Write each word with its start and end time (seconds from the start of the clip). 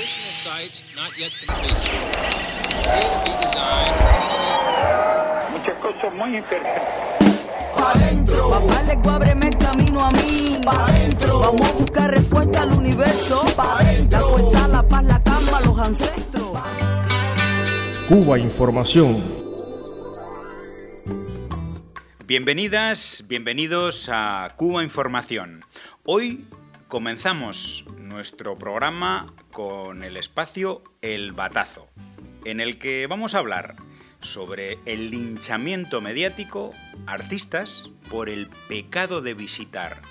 Additional 0.00 0.32
sites 0.42 0.80
not 0.96 1.12
yet 1.18 1.30
completed. 1.44 1.76
Appear 1.76 3.04
to 3.04 3.20
be 3.20 3.32
designed. 3.36 4.00
muchas 5.52 5.76
cosas 5.82 6.14
muy 6.14 6.38
interesantes. 6.38 7.44
Pa' 7.76 7.92
dentro, 7.98 8.50
Papá 8.50 8.82
le 8.84 9.10
ábreme 9.10 9.48
el 9.48 9.58
camino 9.58 10.00
a 10.00 10.10
mí. 10.12 10.58
pa' 10.64 10.92
dentro, 10.92 11.40
Vamos 11.40 11.68
a 11.68 11.72
buscar 11.72 12.10
respuesta 12.12 12.62
al 12.62 12.72
universo. 12.78 13.44
Pa' 13.54 13.84
dentro. 13.84 14.18
La 14.18 14.24
fuerza, 14.24 14.68
la 14.68 14.88
paz, 14.88 15.04
la 15.04 15.22
calma, 15.22 15.60
los 15.66 15.78
ancestros. 15.78 16.62
Cuba 18.08 18.38
Información. 18.38 19.22
Bienvenidas, 22.26 23.24
bienvenidos 23.28 24.08
a 24.10 24.54
Cuba 24.56 24.82
Información. 24.82 25.62
Hoy 26.04 26.46
comenzamos 26.90 27.84
nuestro 27.98 28.58
programa 28.58 29.32
con 29.52 30.02
el 30.02 30.16
espacio 30.16 30.82
El 31.00 31.30
Batazo, 31.30 31.88
en 32.44 32.58
el 32.58 32.78
que 32.78 33.06
vamos 33.06 33.34
a 33.34 33.38
hablar 33.38 33.76
sobre 34.20 34.76
el 34.86 35.12
linchamiento 35.12 36.00
mediático 36.00 36.72
artistas 37.06 37.88
por 38.10 38.28
el 38.28 38.48
pecado 38.68 39.22
de 39.22 39.34
visitar, 39.34 40.02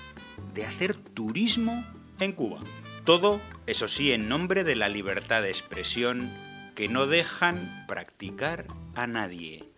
de 0.54 0.64
hacer 0.64 0.94
turismo 0.94 1.84
en 2.18 2.32
Cuba. 2.32 2.62
Todo, 3.04 3.42
eso 3.66 3.86
sí, 3.86 4.12
en 4.12 4.30
nombre 4.30 4.64
de 4.64 4.74
la 4.74 4.88
libertad 4.88 5.42
de 5.42 5.50
expresión 5.50 6.30
que 6.74 6.88
no 6.88 7.06
dejan 7.06 7.58
practicar 7.88 8.64
a 8.94 9.06
nadie. 9.06 9.69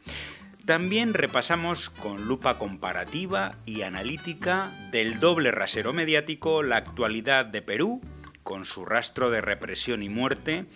También 0.67 1.13
repasamos 1.13 1.91
con 1.91 2.27
lupa 2.27 2.59
comparativa 2.59 3.57
y 3.67 3.83
analítica 3.83 4.71
del 4.93 5.19
doble 5.19 5.51
rasero 5.51 5.93
mediático 5.93 6.63
la 6.63 6.77
actualidad 6.77 7.47
de 7.47 7.63
Perú, 7.63 8.01
con 8.45 8.65
su 8.65 8.85
rastro 8.85 9.31
de 9.31 9.41
represión 9.41 10.05
y 10.05 10.09
muerte, 10.09 10.67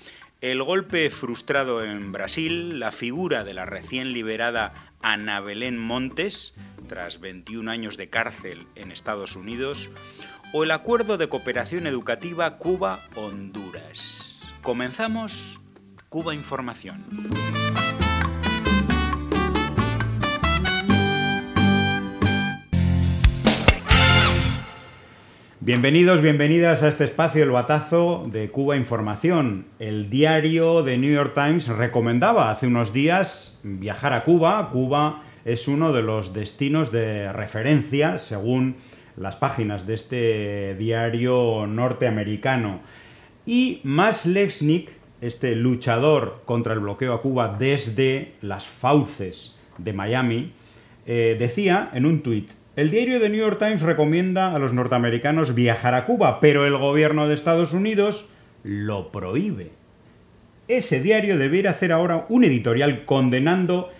el 0.40 0.62
golpe 0.62 1.08
frustrado 1.10 1.84
en 1.84 2.10
Brasil, 2.10 2.80
la 2.80 2.90
figura 2.90 3.44
de 3.44 3.54
la 3.54 3.64
recién 3.64 4.12
liberada 4.12 4.92
Ana 5.02 5.40
Belén 5.40 5.78
Montes, 5.78 6.54
tras 6.88 7.20
21 7.20 7.70
años 7.70 7.96
de 7.96 8.10
cárcel 8.10 8.66
en 8.74 8.90
Estados 8.90 9.36
Unidos, 9.36 9.90
o 10.52 10.64
el 10.64 10.72
acuerdo 10.72 11.16
de 11.16 11.28
cooperación 11.28 11.86
educativa 11.86 12.58
Cuba-Honduras. 12.58 14.42
Comenzamos 14.62 15.60
Cuba 16.08 16.34
Información. 16.34 17.04
Bienvenidos, 25.66 26.22
bienvenidas 26.22 26.84
a 26.84 26.88
este 26.88 27.02
espacio 27.02 27.42
El 27.42 27.50
Batazo 27.50 28.28
de 28.30 28.52
Cuba 28.52 28.76
Información. 28.76 29.66
El 29.80 30.10
diario 30.10 30.84
de 30.84 30.96
New 30.96 31.12
York 31.12 31.34
Times 31.34 31.66
recomendaba 31.66 32.52
hace 32.52 32.68
unos 32.68 32.92
días 32.92 33.58
viajar 33.64 34.12
a 34.12 34.22
Cuba. 34.22 34.70
Cuba 34.70 35.24
es 35.44 35.66
uno 35.66 35.92
de 35.92 36.02
los 36.02 36.32
destinos 36.32 36.92
de 36.92 37.32
referencia 37.32 38.20
según 38.20 38.76
las 39.16 39.34
páginas 39.34 39.88
de 39.88 39.94
este 39.94 40.76
diario 40.76 41.66
norteamericano. 41.66 42.78
Y 43.44 43.80
Max 43.82 44.24
Lechnik, 44.24 44.90
este 45.20 45.56
luchador 45.56 46.42
contra 46.44 46.74
el 46.74 46.78
bloqueo 46.78 47.12
a 47.12 47.22
Cuba 47.22 47.56
desde 47.58 48.34
las 48.40 48.68
fauces 48.68 49.58
de 49.78 49.92
Miami, 49.92 50.52
eh, 51.06 51.34
decía 51.36 51.90
en 51.92 52.06
un 52.06 52.22
tuit, 52.22 52.50
el 52.76 52.90
diario 52.90 53.18
The 53.18 53.30
New 53.30 53.40
York 53.40 53.58
Times 53.58 53.80
recomienda 53.80 54.54
a 54.54 54.58
los 54.58 54.74
norteamericanos 54.74 55.54
viajar 55.54 55.94
a 55.94 56.04
Cuba, 56.04 56.40
pero 56.40 56.66
el 56.66 56.76
gobierno 56.76 57.26
de 57.26 57.34
Estados 57.34 57.72
Unidos 57.72 58.28
lo 58.62 59.10
prohíbe. 59.10 59.70
Ese 60.68 61.00
diario 61.00 61.38
debería 61.38 61.70
hacer 61.70 61.90
ahora 61.90 62.26
un 62.28 62.44
editorial 62.44 63.06
condenando 63.06 63.90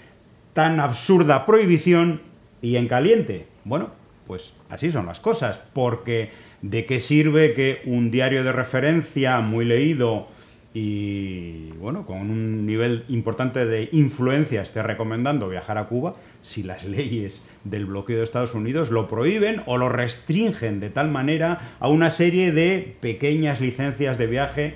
tan 0.53 0.79
absurda 0.79 1.47
prohibición 1.47 2.21
y 2.61 2.77
en 2.77 2.87
caliente. 2.87 3.47
Bueno, 3.65 3.93
pues 4.27 4.53
así 4.69 4.91
son 4.91 5.07
las 5.07 5.21
cosas, 5.21 5.59
porque 5.73 6.33
¿de 6.61 6.85
qué 6.85 7.01
sirve 7.01 7.55
que 7.55 7.81
un 7.87 8.11
diario 8.11 8.45
de 8.45 8.53
referencia 8.53 9.41
muy 9.41 9.65
leído 9.65 10.29
y 10.79 11.71
bueno, 11.81 12.05
con 12.05 12.19
un 12.31 12.67
nivel 12.67 13.05
importante 13.09 13.65
de 13.65 13.89
influencia 13.93 14.61
esté 14.61 14.83
recomendando 14.83 15.49
viajar 15.49 15.79
a 15.79 15.85
Cuba 15.87 16.17
si 16.43 16.63
las 16.63 16.85
leyes 16.97 17.43
del 17.65 17.87
bloqueo 17.87 18.19
de 18.19 18.25
Estados 18.25 18.53
Unidos 18.55 18.91
lo 18.91 19.09
prohíben 19.09 19.63
o 19.65 19.79
lo 19.79 19.89
restringen 19.89 20.79
de 20.79 20.91
tal 20.91 21.11
manera 21.11 21.77
a 21.81 21.89
una 21.89 22.11
serie 22.11 22.53
de 22.53 22.95
pequeñas 23.01 23.63
licencias 23.63 24.19
de 24.19 24.27
viaje, 24.27 24.75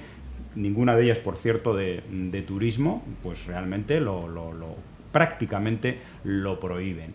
ninguna 0.55 0.97
de 0.97 1.05
ellas, 1.05 1.19
por 1.19 1.37
cierto, 1.37 1.77
de, 1.77 2.01
turismo, 2.49 3.05
pues 3.23 3.45
realmente 3.45 4.01
lo- 4.01 4.27
prácticamente 5.13 5.99
lo 6.25 6.61
prohíben. 6.61 7.13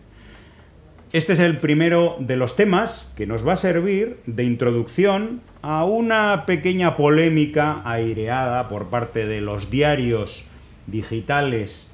Este 1.12 1.32
es 1.32 1.40
el 1.40 1.56
primero 1.56 2.16
de 2.20 2.36
los 2.36 2.54
temas 2.54 3.12
que 3.16 3.26
nos 3.26 3.44
va 3.44 3.54
a 3.54 3.56
servir 3.56 4.18
de 4.26 4.44
introducción 4.44 5.40
a 5.68 5.82
una 5.82 6.46
pequeña 6.46 6.96
polémica 6.96 7.82
aireada 7.84 8.68
por 8.68 8.86
parte 8.86 9.26
de 9.26 9.40
los 9.40 9.68
diarios 9.68 10.46
digitales 10.86 11.90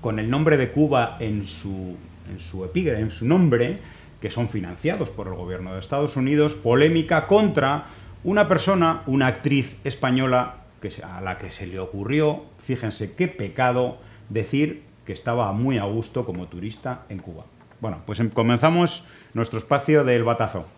con 0.00 0.20
el 0.20 0.30
nombre 0.30 0.56
de 0.56 0.70
Cuba 0.70 1.16
en 1.18 1.48
su, 1.48 1.96
en 2.30 2.38
su 2.38 2.64
epígrafe, 2.64 3.00
en 3.00 3.10
su 3.10 3.26
nombre, 3.26 3.80
que 4.20 4.30
son 4.30 4.48
financiados 4.48 5.10
por 5.10 5.26
el 5.26 5.34
gobierno 5.34 5.72
de 5.74 5.80
Estados 5.80 6.16
Unidos, 6.16 6.54
polémica 6.54 7.26
contra 7.26 7.86
una 8.22 8.46
persona, 8.46 9.02
una 9.06 9.26
actriz 9.26 9.76
española 9.82 10.58
que 10.80 10.92
a 11.02 11.20
la 11.20 11.38
que 11.38 11.50
se 11.50 11.66
le 11.66 11.80
ocurrió, 11.80 12.44
fíjense 12.62 13.16
qué 13.16 13.26
pecado, 13.26 13.98
decir 14.28 14.84
que 15.04 15.14
estaba 15.14 15.52
muy 15.52 15.78
a 15.78 15.84
gusto 15.84 16.24
como 16.24 16.46
turista 16.46 17.02
en 17.08 17.18
Cuba. 17.18 17.44
Bueno, 17.80 18.02
pues 18.06 18.20
em- 18.20 18.30
comenzamos 18.30 19.04
nuestro 19.32 19.58
espacio 19.58 20.04
del 20.04 20.22
batazo. 20.22 20.68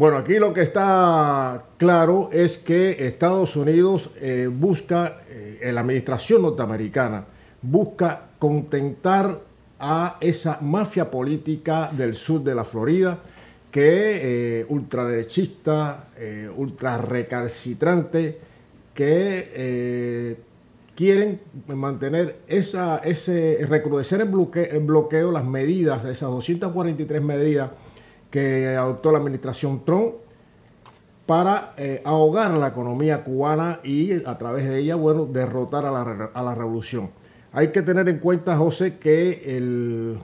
Bueno, 0.00 0.16
aquí 0.16 0.38
lo 0.38 0.54
que 0.54 0.62
está 0.62 1.62
claro 1.76 2.30
es 2.32 2.56
que 2.56 3.06
Estados 3.06 3.54
Unidos 3.54 4.08
eh, 4.18 4.48
busca, 4.50 5.20
eh, 5.28 5.70
la 5.74 5.82
administración 5.82 6.40
norteamericana 6.40 7.26
busca 7.60 8.28
contentar 8.38 9.40
a 9.78 10.16
esa 10.22 10.56
mafia 10.62 11.10
política 11.10 11.90
del 11.92 12.14
sur 12.14 12.42
de 12.42 12.54
la 12.54 12.64
Florida 12.64 13.18
que 13.70 14.60
eh, 14.60 14.66
ultraderechista, 14.70 16.08
eh, 16.16 16.48
ultra 16.56 16.96
recalcitrante, 16.96 18.38
que 18.94 19.50
eh, 19.54 20.36
quieren 20.96 21.42
mantener 21.66 22.38
esa, 22.48 23.00
ese, 23.04 23.66
recrudecer 23.68 24.22
el 24.22 24.28
bloqueo, 24.28 24.80
bloqueo, 24.80 25.30
las 25.30 25.44
medidas, 25.44 26.02
de 26.04 26.12
esas 26.12 26.30
243 26.30 27.22
medidas 27.22 27.70
que 28.30 28.76
adoptó 28.76 29.12
la 29.12 29.18
administración 29.18 29.84
Trump 29.84 30.14
para 31.26 31.74
eh, 31.76 32.02
ahogar 32.04 32.52
la 32.52 32.68
economía 32.68 33.22
cubana 33.22 33.80
y 33.84 34.24
a 34.24 34.36
través 34.36 34.68
de 34.68 34.78
ella, 34.78 34.96
bueno, 34.96 35.26
derrotar 35.26 35.86
a 35.86 35.90
la, 35.90 36.30
a 36.32 36.42
la 36.42 36.54
revolución. 36.54 37.10
Hay 37.52 37.68
que 37.72 37.82
tener 37.82 38.08
en 38.08 38.18
cuenta, 38.18 38.56
José, 38.56 38.98
que 38.98 40.16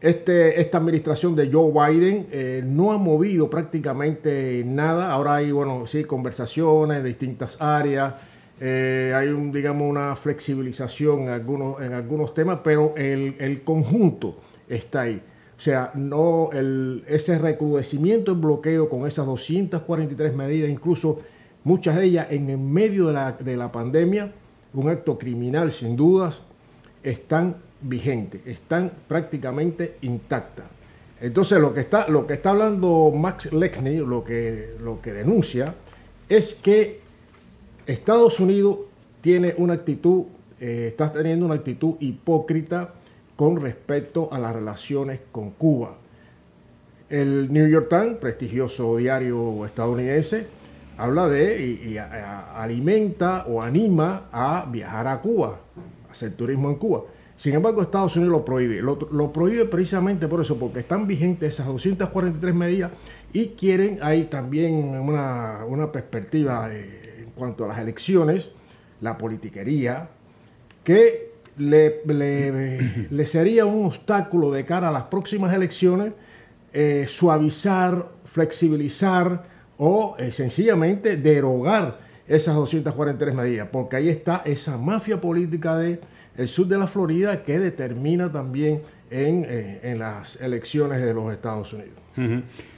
este, 0.00 0.60
esta 0.60 0.78
administración 0.78 1.34
de 1.36 1.50
Joe 1.50 1.72
Biden 1.72 2.26
eh, 2.30 2.62
no 2.64 2.92
ha 2.92 2.98
movido 2.98 3.48
prácticamente 3.48 4.62
nada. 4.66 5.10
Ahora 5.10 5.36
hay, 5.36 5.52
bueno, 5.52 5.86
sí, 5.86 6.04
conversaciones 6.04 7.02
de 7.02 7.08
distintas 7.08 7.56
áreas. 7.60 8.14
eh, 8.60 9.12
hay, 9.14 9.28
un, 9.28 9.52
digamos, 9.52 9.88
una 9.88 10.16
flexibilización 10.16 11.22
en 11.22 11.28
algunos, 11.30 11.80
en 11.82 11.92
algunos 11.92 12.34
temas, 12.34 12.60
pero 12.62 12.94
el, 12.96 13.36
el 13.38 13.62
conjunto 13.62 14.36
está 14.68 15.02
ahí. 15.02 15.22
O 15.64 15.70
sea, 15.72 15.92
no 15.94 16.50
ese 17.08 17.38
recrudecimiento 17.38 18.32
en 18.32 18.40
bloqueo 18.42 18.90
con 18.90 19.06
esas 19.06 19.24
243 19.24 20.36
medidas, 20.36 20.68
incluso 20.68 21.20
muchas 21.62 21.96
de 21.96 22.04
ellas 22.04 22.26
en 22.28 22.50
el 22.50 22.58
medio 22.58 23.06
de 23.06 23.14
la, 23.14 23.32
de 23.32 23.56
la 23.56 23.72
pandemia, 23.72 24.30
un 24.74 24.90
acto 24.90 25.16
criminal 25.16 25.72
sin 25.72 25.96
dudas, 25.96 26.42
están 27.02 27.56
vigentes, 27.80 28.42
están 28.44 28.92
prácticamente 29.08 29.96
intactas. 30.02 30.66
Entonces 31.18 31.58
lo 31.58 31.72
que 31.72 31.80
está, 31.80 32.08
lo 32.08 32.26
que 32.26 32.34
está 32.34 32.50
hablando 32.50 33.10
Max 33.10 33.50
Lechny, 33.50 34.00
lo 34.00 34.22
que, 34.22 34.76
lo 34.82 35.00
que 35.00 35.14
denuncia, 35.14 35.74
es 36.28 36.56
que 36.56 37.00
Estados 37.86 38.38
Unidos 38.38 38.80
tiene 39.22 39.54
una 39.56 39.72
actitud, 39.72 40.24
eh, 40.60 40.88
está 40.88 41.10
teniendo 41.10 41.46
una 41.46 41.54
actitud 41.54 41.94
hipócrita 42.00 42.92
con 43.36 43.60
respecto 43.60 44.32
a 44.32 44.38
las 44.38 44.54
relaciones 44.54 45.20
con 45.32 45.50
Cuba. 45.50 45.96
El 47.08 47.52
New 47.52 47.68
York 47.68 47.88
Times, 47.88 48.16
prestigioso 48.18 48.96
diario 48.96 49.64
estadounidense, 49.66 50.46
habla 50.96 51.28
de 51.28 51.64
y, 51.64 51.96
alimenta 51.98 53.44
o 53.46 53.60
anima 53.62 54.28
a 54.32 54.66
viajar 54.70 55.06
a 55.08 55.20
Cuba, 55.20 55.60
a 56.08 56.12
hacer 56.12 56.32
turismo 56.32 56.70
en 56.70 56.76
Cuba. 56.76 57.02
Sin 57.36 57.54
embargo, 57.54 57.82
Estados 57.82 58.16
Unidos 58.16 58.32
lo 58.32 58.44
prohíbe. 58.44 58.80
Lo, 58.80 59.32
prohíbe 59.32 59.64
precisamente 59.64 60.28
por 60.28 60.40
eso, 60.40 60.56
porque 60.56 60.78
están 60.78 61.06
vigentes 61.06 61.54
esas 61.54 61.66
243 61.66 62.54
medidas 62.54 62.92
y 63.32 63.48
quieren, 63.48 63.98
hay 64.02 64.24
también 64.24 64.72
una, 64.72 65.64
una 65.66 65.90
perspectiva 65.90 66.68
eh, 66.72 67.26
cuanto 67.34 67.64
a 67.64 67.68
las 67.68 67.78
elecciones, 67.80 68.52
la 69.00 69.18
politiquería, 69.18 70.08
que 70.84 71.33
le, 71.56 72.00
le- 72.06 73.08
le 73.10 73.26
sería 73.26 73.64
un 73.66 73.86
obstáculo 73.86 74.50
de 74.50 74.64
cara 74.64 74.88
a 74.88 74.92
las 74.92 75.04
próximas 75.04 75.54
elecciones 75.54 76.12
eh, 76.72 77.06
suavizar, 77.08 78.08
flexibilizar 78.24 79.44
o 79.78 80.16
eh, 80.18 80.32
sencillamente 80.32 81.16
derogar 81.16 81.98
esas 82.26 82.54
243 82.54 83.34
medidas, 83.34 83.68
porque 83.70 83.96
ahí 83.96 84.08
está 84.08 84.42
esa 84.44 84.78
mafia 84.78 85.20
política 85.20 85.76
del 85.76 86.00
el 86.36 86.48
sur 86.48 86.66
de 86.66 86.76
la 86.78 86.88
Florida 86.88 87.44
que 87.44 87.60
determina 87.60 88.32
también 88.32 88.82
en, 89.10 89.44
eh, 89.48 89.80
en 89.84 90.00
las 90.00 90.40
elecciones 90.40 91.00
de 91.00 91.14
los 91.14 91.32
Estados 91.32 91.72
Unidos. 91.72 91.92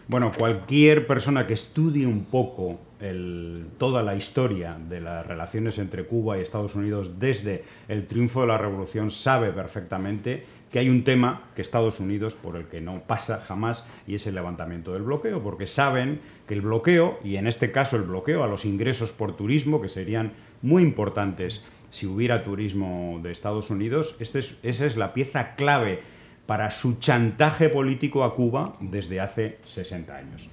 Bueno, 0.09 0.31
cualquier 0.37 1.07
persona 1.07 1.47
que 1.47 1.55
estudie 1.55 2.07
un 2.07 2.25
poco 2.25 2.79
toda 3.79 4.03
la 4.03 4.15
historia 4.15 4.79
de 4.89 5.01
las 5.01 5.27
relaciones 5.27 5.79
entre 5.79 6.05
Cuba 6.05 6.39
y 6.39 6.41
Estados 6.41 6.75
Unidos 6.75 7.19
desde 7.19 7.65
el 7.89 8.07
triunfo 8.07 8.41
de 8.41 8.47
la 8.47 8.59
revolución 8.59 9.11
sabe 9.11 9.51
perfectamente 9.53 10.45
que 10.73 10.79
hay 10.81 10.89
un 10.89 11.05
tema 11.05 11.43
que 11.55 11.63
Estados 11.63 12.01
Unidos 12.01 12.35
por 12.35 12.57
el 12.57 12.67
que 12.67 12.81
no 12.81 13.01
pasa 13.07 13.43
jamás 13.47 13.87
y 14.07 14.15
es 14.17 14.27
el 14.27 14.35
levantamiento 14.35 14.93
del 14.95 15.03
bloqueo, 15.03 15.43
porque 15.43 15.67
saben 15.67 16.21
que 16.49 16.55
el 16.55 16.61
bloqueo, 16.63 17.19
y 17.23 17.37
en 17.37 17.47
este 17.47 17.71
caso 17.71 17.97
el 17.97 18.03
bloqueo 18.03 18.43
a 18.43 18.49
los 18.49 18.65
ingresos 18.65 19.13
por 19.13 19.37
turismo, 19.37 19.81
que 19.81 19.89
serían 19.89 20.33
muy 20.63 20.83
importantes 20.83 21.63
si 21.91 22.07
hubiera 22.07 22.45
turismo 22.45 23.21
de 23.23 23.31
Estados 23.31 23.71
Unidos, 23.71 24.17
este 24.19 24.41
es- 24.41 24.59
esa 24.63 24.87
es 24.87 24.97
la 24.97 25.15
pieza 25.15 25.55
clave 25.55 26.01
para 26.47 26.71
su 26.71 26.99
chantaje 26.99 27.69
político 27.69 28.25
a 28.25 28.35
Cuba 28.35 28.77
desde 28.81 29.21
hace 29.21 29.59
60 29.65 30.17
años. 30.17 30.49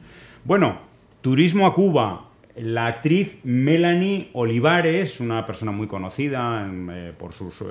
Bueno, 0.45 0.77
turismo 1.21 1.65
a 1.65 1.73
Cuba. 1.73 2.29
La 2.55 2.85
actriz 2.85 3.39
Melanie 3.43 4.29
Olivares, 4.33 5.19
una 5.19 5.43
persona 5.43 5.71
muy 5.71 5.87
conocida 5.87 6.63
en, 6.63 6.87
eh, 6.91 7.13
por, 7.17 7.33
sus, 7.33 7.61
eh, 7.61 7.65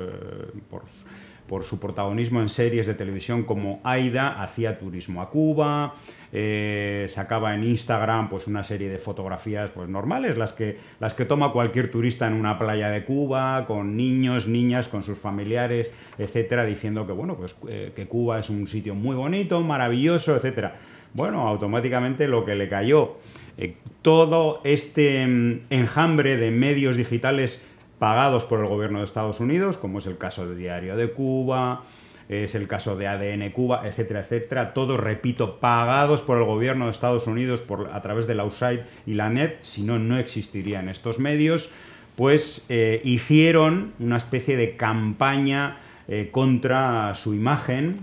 por, 1.49 1.62
su 1.62 1.79
protagonismo 1.79 2.40
en 2.40 2.49
series 2.49 2.88
de 2.88 2.94
televisión 2.94 3.44
como 3.44 3.81
Aida, 3.84 4.43
hacía 4.43 4.81
turismo 4.81 5.23
a 5.23 5.31
Cuba, 5.31 5.94
eh, 6.32 7.06
sacaba 7.11 7.55
en 7.55 7.62
Instagram 7.62 8.29
pues 8.29 8.49
una 8.49 8.64
serie 8.64 8.88
de 8.88 8.99
fotografías 8.99 9.70
pues 9.70 9.88
normales, 9.88 10.37
las 10.37 10.52
que, 10.52 10.79
las 10.99 11.14
que 11.14 11.26
toma 11.26 11.52
cualquier 11.52 11.88
turista 11.93 12.26
en 12.26 12.32
una 12.32 12.58
playa 12.58 12.88
de 12.88 13.05
Cuba, 13.05 13.67
con 13.69 13.96
niños, 13.96 14.49
niñas, 14.49 14.88
con 14.88 15.05
sus 15.05 15.19
familiares, 15.19 15.93
etcétera, 16.19 16.64
diciendo 16.64 17.06
que 17.06 17.12
bueno, 17.12 17.37
pues 17.37 17.55
que 17.55 18.06
Cuba 18.08 18.40
es 18.40 18.50
un 18.50 18.67
sitio 18.67 18.96
muy 18.96 19.14
bonito, 19.14 19.61
maravilloso, 19.61 20.35
etcétera. 20.35 20.75
Bueno, 21.14 21.46
automáticamente 21.46 22.26
lo 22.26 22.46
que 22.46 22.55
le 22.55 22.70
cayó, 22.70 23.19
eh, 23.58 23.76
todo 24.02 24.60
este 24.64 25.26
mm, 25.26 25.66
enjambre 25.70 26.37
de 26.37 26.50
medios 26.50 26.96
digitales 26.96 27.64
pagados 27.99 28.44
por 28.44 28.60
el 28.60 28.66
gobierno 28.66 28.99
de 28.99 29.04
Estados 29.04 29.40
Unidos, 29.40 29.76
como 29.76 29.99
es 29.99 30.06
el 30.06 30.19
caso 30.19 30.49
de 30.49 30.56
Diario 30.56 30.96
de 30.96 31.10
Cuba, 31.10 31.84
es 32.28 32.54
el 32.54 32.66
caso 32.66 32.96
de 32.96 33.06
ADN 33.06 33.50
Cuba, 33.50 33.82
etcétera, 33.84 34.20
etcétera, 34.20 34.75
todos, 34.75 34.99
repito, 34.99 35.60
pagados 35.60 36.22
por 36.22 36.38
el 36.38 36.44
gobierno 36.44 36.87
de 36.87 36.93
Estados 36.93 37.26
Unidos 37.26 37.60
por, 37.60 37.90
a 37.93 38.00
través 38.02 38.26
de 38.26 38.34
la 38.34 38.44
USAID 38.44 38.81
y 39.06 39.14
la 39.14 39.28
NET, 39.28 39.58
si 39.62 39.82
no, 39.82 39.99
no 39.99 40.19
existirían 40.19 40.88
estos 40.88 41.19
medios, 41.19 41.70
pues 42.16 42.64
eh, 42.69 43.00
hicieron 43.04 43.93
una 43.99 44.16
especie 44.16 44.56
de 44.56 44.76
campaña 44.76 45.78
eh, 46.08 46.28
contra 46.32 47.14
su 47.14 47.34
imagen, 47.34 48.00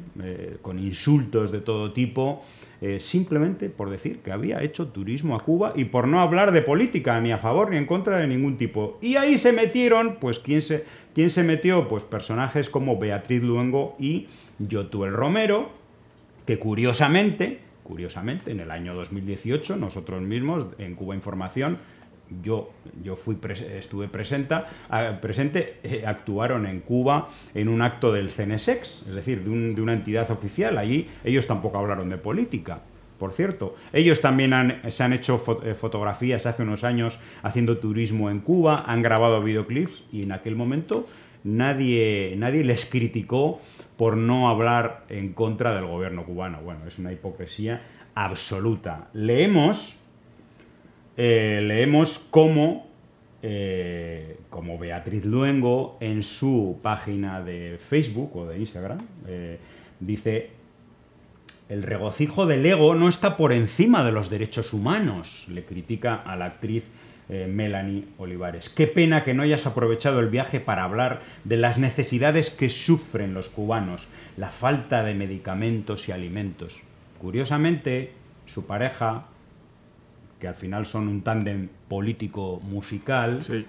con 0.62 0.80
insultos 0.80 1.52
de 1.52 1.60
todo 1.60 1.92
tipo, 1.92 2.44
eh, 2.82 3.00
simplemente 3.02 3.70
por 3.70 3.90
decir 3.90 4.20
que 4.20 4.32
había 4.32 4.64
hecho 4.64 4.88
turismo 4.88 5.36
a 5.36 5.44
Cuba 5.44 5.74
y 5.76 5.86
por 5.86 6.08
no 6.08 6.22
hablar 6.22 6.54
de 6.54 6.62
política, 6.62 7.20
ni 7.20 7.32
a 7.34 7.38
favor 7.38 7.72
ni 7.72 7.78
en 7.78 7.86
contra 7.86 8.18
de 8.18 8.28
ningún 8.28 8.58
tipo. 8.58 8.98
Y 9.02 9.18
ahí 9.18 9.38
se 9.38 9.52
metieron, 9.52 10.18
pues, 10.22 10.40
¿quién 10.40 10.62
se, 10.62 10.86
quién 11.14 11.30
se 11.30 11.44
metió? 11.44 11.90
Pues 11.90 12.04
personajes 12.04 12.70
como 12.70 12.98
Beatriz 12.98 13.44
Luengo 13.44 13.98
y 14.00 14.28
Yotuel 14.60 15.12
Romero, 15.12 15.72
que 16.46 16.58
curiosamente, 16.58 17.60
curiosamente, 17.84 18.52
en 18.52 18.62
el 18.62 18.72
año 18.72 18.96
2018, 18.96 19.76
nosotros 19.76 20.22
mismos, 20.22 20.68
en 20.78 20.96
Cuba 20.96 21.16
Información, 21.16 21.80
yo, 22.44 22.72
yo 23.04 23.16
fui 23.16 23.38
estuve 23.78 24.08
presenta- 24.08 24.68
presente, 25.22 25.78
eh, 25.84 26.04
actuaron 26.06 26.66
en 26.66 26.82
Cuba 26.82 27.30
en 27.54 27.70
un 27.70 27.82
acto 27.82 28.12
del 28.12 28.30
CNSEX, 28.30 29.06
es 29.08 29.16
decir, 29.16 29.44
de, 29.44 29.50
un- 29.50 29.76
de 29.76 29.82
una 29.82 29.94
entidad 29.94 30.30
oficial. 30.32 30.78
Allí 30.78 31.10
ellos 31.24 31.48
tampoco 31.48 31.78
hablaron 31.78 32.10
de 32.10 32.18
política, 32.18 32.82
por 33.18 33.32
cierto. 33.34 33.76
Ellos 33.94 34.22
también 34.22 34.54
han- 34.54 34.82
se 34.92 35.04
han 35.04 35.14
hecho 35.14 35.42
eh, 35.64 35.74
fotografías 35.74 36.46
hace 36.46 36.64
unos 36.64 36.84
años 36.84 37.20
haciendo 37.44 37.78
turismo 37.78 38.30
en 38.30 38.40
Cuba, 38.40 38.84
han 38.88 39.02
grabado 39.02 39.44
videoclips 39.44 40.04
y 40.12 40.24
en 40.24 40.32
aquel 40.32 40.56
momento 40.56 41.08
nadie, 41.44 42.34
nadie 42.38 42.64
les 42.64 42.86
criticó 42.86 43.62
por 43.98 44.18
no 44.18 44.50
hablar 44.50 45.06
en 45.10 45.34
contra 45.34 45.74
del 45.76 45.86
gobierno 45.86 46.24
cubano. 46.26 46.62
Bueno, 46.62 46.82
es 46.88 47.00
una 47.00 47.12
hipocresía 47.12 47.82
absoluta. 48.16 49.08
Leemos 49.14 50.00
eh, 51.22 51.60
leemos 51.62 52.18
cómo, 52.32 52.88
eh, 53.44 54.38
como 54.50 54.78
Beatriz 54.78 55.26
Luengo 55.26 55.98
en 56.00 56.24
su 56.24 56.80
página 56.82 57.42
de 57.42 57.78
Facebook 57.90 58.38
o 58.38 58.46
de 58.46 58.58
Instagram 58.58 59.06
eh, 59.28 59.60
dice, 60.00 60.52
el 61.68 61.84
regocijo 61.84 62.46
del 62.46 62.66
ego 62.66 62.96
no 62.96 63.10
está 63.10 63.36
por 63.36 63.52
encima 63.52 64.06
de 64.06 64.14
los 64.14 64.30
derechos 64.30 64.72
humanos, 64.72 65.46
le 65.50 65.66
critica 65.66 66.16
a 66.16 66.38
la 66.38 66.46
actriz 66.46 66.90
Melanie 67.28 68.06
Olivares. 68.18 68.70
Qué 68.70 68.88
pena 68.88 69.24
que 69.24 69.36
no 69.36 69.44
hayas 69.44 69.68
aprovechado 69.68 70.20
el 70.22 70.30
viaje 70.30 70.60
para 70.60 70.84
hablar 70.84 71.22
de 71.44 71.58
las 71.58 71.78
necesidades 71.78 72.50
que 72.50 72.70
sufren 72.70 73.36
los 73.36 73.50
cubanos, 73.50 74.08
la 74.36 74.50
falta 74.50 75.04
de 75.04 75.14
medicamentos 75.14 76.10
y 76.10 76.12
alimentos. 76.12 76.82
Curiosamente, 77.20 78.14
su 78.48 78.66
pareja, 78.66 79.28
que 80.40 80.48
al 80.48 80.56
final 80.56 80.86
son 80.86 81.08
un 81.08 81.22
tándem 81.22 81.70
político-musical, 81.88 83.44
se, 83.44 83.66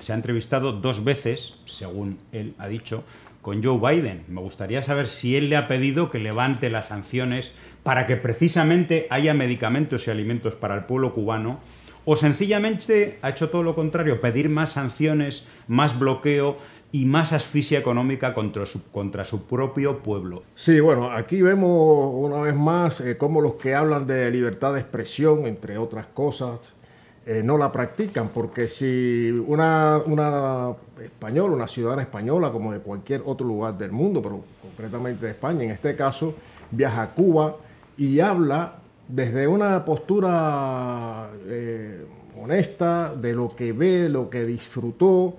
se 0.00 0.12
ha 0.12 0.14
entrevistado 0.14 0.72
dos 0.72 1.04
veces, 1.04 1.54
según 1.64 2.18
él 2.32 2.54
ha 2.58 2.68
dicho, 2.68 3.04
con 3.42 3.62
Joe 3.62 3.78
Biden. 3.78 4.24
Me 4.28 4.40
gustaría 4.40 4.82
saber 4.82 5.08
si 5.08 5.36
él 5.36 5.48
le 5.48 5.56
ha 5.56 5.68
pedido 5.68 6.10
que 6.10 6.18
levante 6.18 6.70
las 6.70 6.88
sanciones 6.88 7.52
para 7.82 8.06
que 8.06 8.16
precisamente 8.16 9.06
haya 9.10 9.32
medicamentos 9.34 10.06
y 10.06 10.10
alimentos 10.10 10.54
para 10.54 10.74
el 10.74 10.84
pueblo 10.84 11.14
cubano, 11.14 11.60
o 12.04 12.16
sencillamente 12.16 13.18
ha 13.22 13.30
hecho 13.30 13.50
todo 13.50 13.62
lo 13.62 13.74
contrario, 13.74 14.20
pedir 14.20 14.48
más 14.48 14.72
sanciones, 14.72 15.46
más 15.66 15.98
bloqueo 15.98 16.58
y 16.90 17.04
más 17.04 17.32
asfixia 17.32 17.78
económica 17.78 18.32
contra 18.32 18.64
su, 18.64 18.90
contra 18.90 19.24
su 19.24 19.46
propio 19.46 19.98
pueblo. 19.98 20.42
Sí, 20.54 20.80
bueno, 20.80 21.10
aquí 21.10 21.42
vemos 21.42 22.12
una 22.14 22.40
vez 22.40 22.54
más 22.54 23.00
eh, 23.00 23.18
cómo 23.18 23.40
los 23.40 23.54
que 23.54 23.74
hablan 23.74 24.06
de 24.06 24.30
libertad 24.30 24.72
de 24.72 24.80
expresión, 24.80 25.46
entre 25.46 25.76
otras 25.76 26.06
cosas, 26.06 26.60
eh, 27.26 27.42
no 27.44 27.58
la 27.58 27.70
practican, 27.70 28.30
porque 28.30 28.68
si 28.68 29.30
una, 29.46 30.00
una 30.06 30.70
española, 31.04 31.54
una 31.54 31.68
ciudadana 31.68 32.00
española, 32.00 32.50
como 32.50 32.72
de 32.72 32.78
cualquier 32.78 33.22
otro 33.26 33.46
lugar 33.46 33.76
del 33.76 33.92
mundo, 33.92 34.22
pero 34.22 34.42
concretamente 34.62 35.26
de 35.26 35.32
España, 35.32 35.64
en 35.64 35.70
este 35.70 35.94
caso, 35.94 36.34
viaja 36.70 37.02
a 37.02 37.14
Cuba 37.14 37.56
y 37.98 38.20
habla 38.20 38.76
desde 39.08 39.46
una 39.46 39.84
postura 39.84 41.28
eh, 41.46 42.02
honesta 42.40 43.14
de 43.14 43.34
lo 43.34 43.54
que 43.54 43.72
ve, 43.72 44.08
lo 44.08 44.30
que 44.30 44.46
disfrutó, 44.46 45.36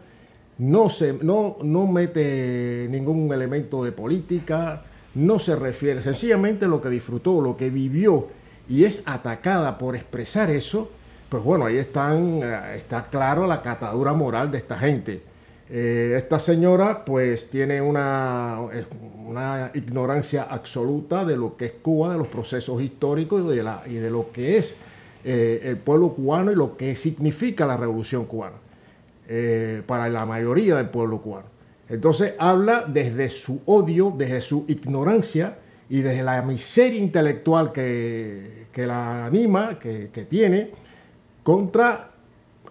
no, 0.59 0.89
se, 0.89 1.13
no, 1.13 1.57
no 1.63 1.87
mete 1.87 2.87
ningún 2.89 3.31
elemento 3.33 3.83
de 3.83 3.91
política, 3.91 4.83
no 5.15 5.39
se 5.39 5.55
refiere, 5.55 6.01
sencillamente 6.01 6.67
lo 6.67 6.81
que 6.81 6.89
disfrutó, 6.89 7.41
lo 7.41 7.57
que 7.57 7.69
vivió 7.69 8.27
y 8.67 8.83
es 8.83 9.01
atacada 9.05 9.77
por 9.77 9.95
expresar 9.95 10.49
eso, 10.51 10.91
pues 11.29 11.43
bueno, 11.43 11.65
ahí 11.65 11.77
están, 11.77 12.41
eh, 12.43 12.75
está 12.75 13.07
claro 13.09 13.47
la 13.47 13.61
catadura 13.61 14.13
moral 14.13 14.51
de 14.51 14.57
esta 14.57 14.77
gente. 14.77 15.23
Eh, 15.71 16.15
esta 16.17 16.39
señora 16.39 17.05
pues 17.05 17.49
tiene 17.49 17.79
una, 17.81 18.57
una 19.25 19.71
ignorancia 19.75 20.43
absoluta 20.43 21.23
de 21.23 21.37
lo 21.37 21.55
que 21.55 21.65
es 21.65 21.73
Cuba, 21.81 22.11
de 22.11 22.17
los 22.17 22.27
procesos 22.27 22.81
históricos 22.81 23.43
y 23.45 23.55
de, 23.55 23.63
la, 23.63 23.83
y 23.87 23.93
de 23.93 24.09
lo 24.09 24.31
que 24.31 24.57
es 24.57 24.75
eh, 25.23 25.61
el 25.63 25.77
pueblo 25.77 26.13
cubano 26.13 26.51
y 26.51 26.55
lo 26.55 26.75
que 26.75 26.95
significa 26.95 27.65
la 27.65 27.77
revolución 27.77 28.25
cubana 28.25 28.55
eh, 29.29 29.83
para 29.85 30.09
la 30.09 30.25
mayoría 30.25 30.75
del 30.75 30.89
pueblo 30.89 31.21
cubano. 31.21 31.47
Entonces 31.87 32.33
habla 32.37 32.83
desde 32.85 33.29
su 33.29 33.61
odio, 33.65 34.13
desde 34.17 34.41
su 34.41 34.65
ignorancia 34.67 35.59
y 35.89 36.01
desde 36.01 36.23
la 36.23 36.41
miseria 36.41 36.99
intelectual 36.99 37.71
que, 37.71 38.65
que 38.73 38.85
la 38.85 39.25
anima, 39.25 39.79
que, 39.79 40.09
que 40.11 40.25
tiene, 40.25 40.71
contra 41.43 42.11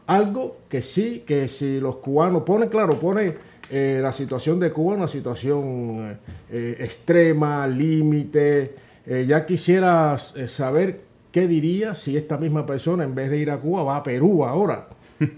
algo 0.07 0.59
que 0.69 0.83
sí, 0.83 1.25
que 1.27 1.49
si 1.49 1.81
los 1.81 1.97
cubanos 1.97 2.43
pone, 2.43 2.69
claro, 2.69 2.99
pone 2.99 3.35
eh, 3.71 4.01
la 4.03 4.13
situación 4.13 4.59
de 4.59 4.73
Cuba 4.73 4.95
una 4.95 5.09
situación 5.09 6.19
eh, 6.51 6.77
extrema, 6.81 7.67
límite. 7.67 8.75
Eh, 9.07 9.27
ya 9.29 9.45
quisiera 9.45 10.17
saber 10.17 11.01
qué 11.31 11.47
diría 11.47 11.95
si 11.95 12.17
esta 12.17 12.39
misma 12.39 12.65
persona, 12.65 13.05
en 13.05 13.15
vez 13.15 13.31
de 13.31 13.39
ir 13.39 13.51
a 13.51 13.59
Cuba, 13.59 13.83
va 13.83 13.97
a 13.97 14.03
Perú 14.03 14.45
ahora. 14.45 14.89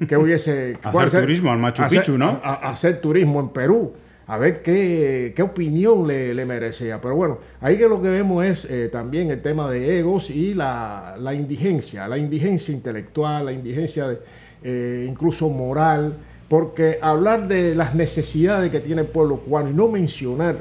¿Qué 0.09 0.17
hubiese... 0.17 0.79
Hacer 0.83 1.23
turismo 1.23 1.51
al 1.51 1.59
Machu 1.59 1.83
hacer- 1.83 2.01
Picchu, 2.01 2.19
¿no? 2.19 2.41
a- 2.43 2.55
a- 2.55 2.71
hacer 2.71 3.01
turismo 3.01 3.41
en 3.41 3.49
Perú. 3.51 3.93
A 4.27 4.39
ver 4.39 4.63
qué, 4.63 5.33
qué 5.35 5.43
opinión 5.43 6.07
le, 6.07 6.33
le 6.35 6.45
merecía. 6.47 7.01
Pero 7.01 7.17
bueno, 7.17 7.39
ahí 7.61 7.77
que 7.77 7.89
lo 7.89 8.01
que 8.01 8.09
vemos 8.09 8.45
es 8.45 8.65
eh, 8.67 8.89
también 8.93 9.31
el 9.31 9.43
tema 9.43 9.69
de 9.69 9.99
egos 9.99 10.31
y 10.31 10.55
la, 10.55 11.17
la 11.19 11.35
indigencia, 11.35 12.07
la 12.07 12.17
indigencia 12.17 12.73
intelectual, 12.73 13.47
la 13.47 13.53
indigencia 13.53 14.07
de, 14.07 14.19
eh, 14.63 15.07
incluso 15.09 15.49
moral, 15.49 16.15
porque 16.49 16.99
hablar 17.03 17.49
de 17.49 17.75
las 17.75 17.95
necesidades 17.97 18.71
que 18.71 18.79
tiene 18.81 19.03
el 19.03 19.09
pueblo 19.09 19.39
cubano 19.41 19.71
y 19.71 19.75
no 19.75 19.89
mencionar 19.89 20.59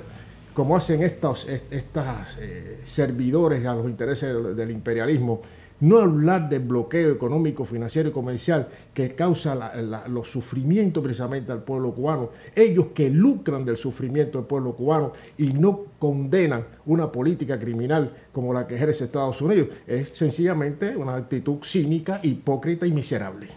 como 0.55 0.75
hacen 0.75 1.03
estos 1.03 1.47
est- 1.47 1.71
estas, 1.71 2.37
eh, 2.41 2.79
servidores 2.85 3.65
a 3.67 3.75
los 3.75 3.85
intereses 3.85 4.33
del, 4.33 4.55
del 4.55 4.71
imperialismo, 4.71 5.41
no 5.81 5.99
hablar 5.99 6.49
del 6.49 6.61
bloqueo 6.61 7.11
económico, 7.11 7.65
financiero 7.65 8.09
y 8.09 8.11
comercial 8.11 8.67
que 8.93 9.15
causa 9.15 9.73
los 10.07 10.29
sufrimientos 10.29 11.03
precisamente 11.03 11.51
al 11.51 11.63
pueblo 11.63 11.93
cubano, 11.93 12.31
ellos 12.55 12.87
que 12.93 13.09
lucran 13.09 13.63
del 13.65 13.77
sufrimiento 13.77 14.37
del 14.37 14.47
pueblo 14.47 14.73
cubano 14.73 15.13
y 15.37 15.47
no 15.53 15.85
condenan 15.97 16.65
una 16.85 17.11
política 17.11 17.59
criminal 17.59 18.13
como 18.31 18.53
la 18.53 18.67
que 18.67 18.75
ejerce 18.75 19.05
Estados 19.05 19.41
Unidos, 19.41 19.69
es 19.87 20.09
sencillamente 20.09 20.95
una 20.95 21.15
actitud 21.15 21.59
cínica, 21.63 22.19
hipócrita 22.23 22.85
y 22.85 22.91
miserable. 22.91 23.47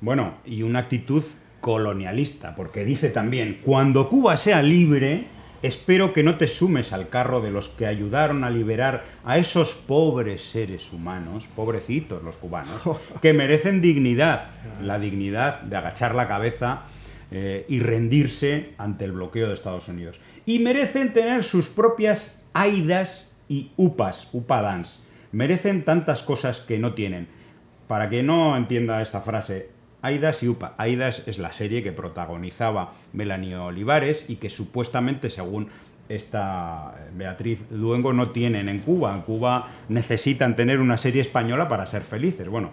Bueno, 0.00 0.34
y 0.44 0.62
una 0.62 0.80
actitud 0.80 1.24
colonialista, 1.60 2.54
porque 2.54 2.84
dice 2.84 3.08
también, 3.08 3.60
cuando 3.64 4.08
Cuba 4.08 4.36
sea 4.36 4.62
libre, 4.62 5.26
espero 5.62 6.12
que 6.12 6.22
no 6.22 6.36
te 6.36 6.48
sumes 6.48 6.92
al 6.92 7.08
carro 7.08 7.40
de 7.40 7.50
los 7.50 7.68
que 7.68 7.86
ayudaron 7.86 8.44
a 8.44 8.50
liberar 8.50 9.04
a 9.24 9.38
esos 9.38 9.74
pobres 9.74 10.50
seres 10.50 10.92
humanos, 10.92 11.48
pobrecitos 11.54 12.22
los 12.22 12.36
cubanos, 12.36 12.82
que 13.22 13.32
merecen 13.32 13.80
dignidad, 13.80 14.50
la 14.82 14.98
dignidad 14.98 15.60
de 15.62 15.76
agachar 15.76 16.14
la 16.14 16.28
cabeza 16.28 16.82
eh, 17.30 17.66
y 17.68 17.80
rendirse 17.80 18.74
ante 18.78 19.04
el 19.04 19.12
bloqueo 19.12 19.48
de 19.48 19.54
Estados 19.54 19.88
Unidos. 19.88 20.20
Y 20.46 20.60
merecen 20.60 21.12
tener 21.12 21.44
sus 21.44 21.68
propias 21.68 22.42
aidas 22.54 23.36
y 23.48 23.72
upas, 23.76 24.28
upadans. 24.32 25.04
Merecen 25.32 25.84
tantas 25.84 26.22
cosas 26.22 26.60
que 26.60 26.78
no 26.78 26.94
tienen. 26.94 27.28
Para 27.86 28.08
que 28.08 28.22
no 28.22 28.56
entienda 28.56 29.02
esta 29.02 29.20
frase, 29.20 29.70
Aidas 30.02 30.42
y 30.42 30.48
Upa. 30.48 30.74
Aidas 30.78 31.22
es 31.26 31.38
la 31.38 31.52
serie 31.52 31.82
que 31.82 31.92
protagonizaba 31.92 32.92
Melanie 33.12 33.56
Olivares 33.56 34.28
y 34.28 34.36
que 34.36 34.50
supuestamente, 34.50 35.30
según 35.30 35.68
esta 36.08 36.94
Beatriz 37.14 37.58
Luengo, 37.70 38.12
no 38.12 38.30
tienen 38.30 38.68
en 38.68 38.80
Cuba. 38.80 39.14
En 39.14 39.22
Cuba 39.22 39.68
necesitan 39.88 40.56
tener 40.56 40.80
una 40.80 40.96
serie 40.96 41.20
española 41.20 41.68
para 41.68 41.86
ser 41.86 42.02
felices. 42.02 42.48
Bueno, 42.48 42.70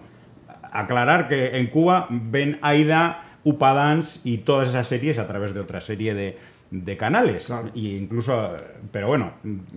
aclarar 0.62 1.28
que 1.28 1.58
en 1.58 1.66
Cuba 1.66 2.06
ven 2.10 2.58
Aida, 2.62 3.38
Upa 3.44 3.72
Dance 3.74 4.20
y 4.24 4.38
todas 4.38 4.68
esas 4.68 4.86
series 4.86 5.18
a 5.18 5.26
través 5.26 5.52
de 5.52 5.60
otra 5.60 5.80
serie 5.80 6.14
de, 6.14 6.38
de 6.70 6.96
canales. 6.96 7.46
Claro. 7.46 7.70
Y 7.74 7.96
incluso, 7.96 8.56
pero 8.92 9.08
bueno, 9.08 9.32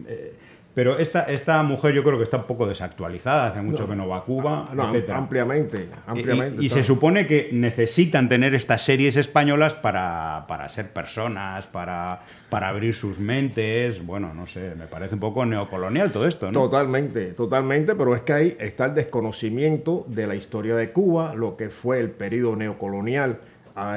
eh, 0.07 0.35
pero 0.75 0.97
esta, 0.99 1.23
esta 1.23 1.61
mujer 1.63 1.93
yo 1.93 2.03
creo 2.03 2.17
que 2.17 2.23
está 2.23 2.37
un 2.37 2.43
poco 2.43 2.65
desactualizada, 2.67 3.47
hace 3.47 3.61
mucho 3.61 3.87
que 3.87 3.95
no 3.95 4.07
va 4.07 4.17
a 4.17 4.21
Cuba, 4.23 4.69
No, 4.73 4.87
etcétera. 4.89 5.17
ampliamente, 5.17 5.89
ampliamente. 6.07 6.61
Y, 6.61 6.67
y 6.67 6.69
se 6.69 6.83
supone 6.83 7.27
que 7.27 7.49
necesitan 7.51 8.29
tener 8.29 8.53
estas 8.53 8.83
series 8.83 9.17
españolas 9.17 9.73
para, 9.73 10.45
para 10.47 10.69
ser 10.69 10.91
personas, 10.93 11.67
para, 11.67 12.21
para 12.49 12.69
abrir 12.69 12.93
sus 12.93 13.19
mentes. 13.19 14.05
Bueno, 14.05 14.33
no 14.33 14.47
sé, 14.47 14.73
me 14.77 14.85
parece 14.85 15.15
un 15.15 15.19
poco 15.21 15.45
neocolonial 15.45 16.11
todo 16.11 16.27
esto, 16.27 16.45
¿no? 16.51 16.53
Totalmente, 16.53 17.33
totalmente, 17.33 17.95
pero 17.95 18.15
es 18.15 18.21
que 18.21 18.33
ahí 18.33 18.57
está 18.59 18.85
el 18.85 18.93
desconocimiento 18.95 20.05
de 20.07 20.27
la 20.27 20.35
historia 20.35 20.75
de 20.75 20.91
Cuba, 20.91 21.33
lo 21.35 21.57
que 21.57 21.69
fue 21.69 21.99
el 21.99 22.09
periodo 22.11 22.55
neocolonial, 22.55 23.39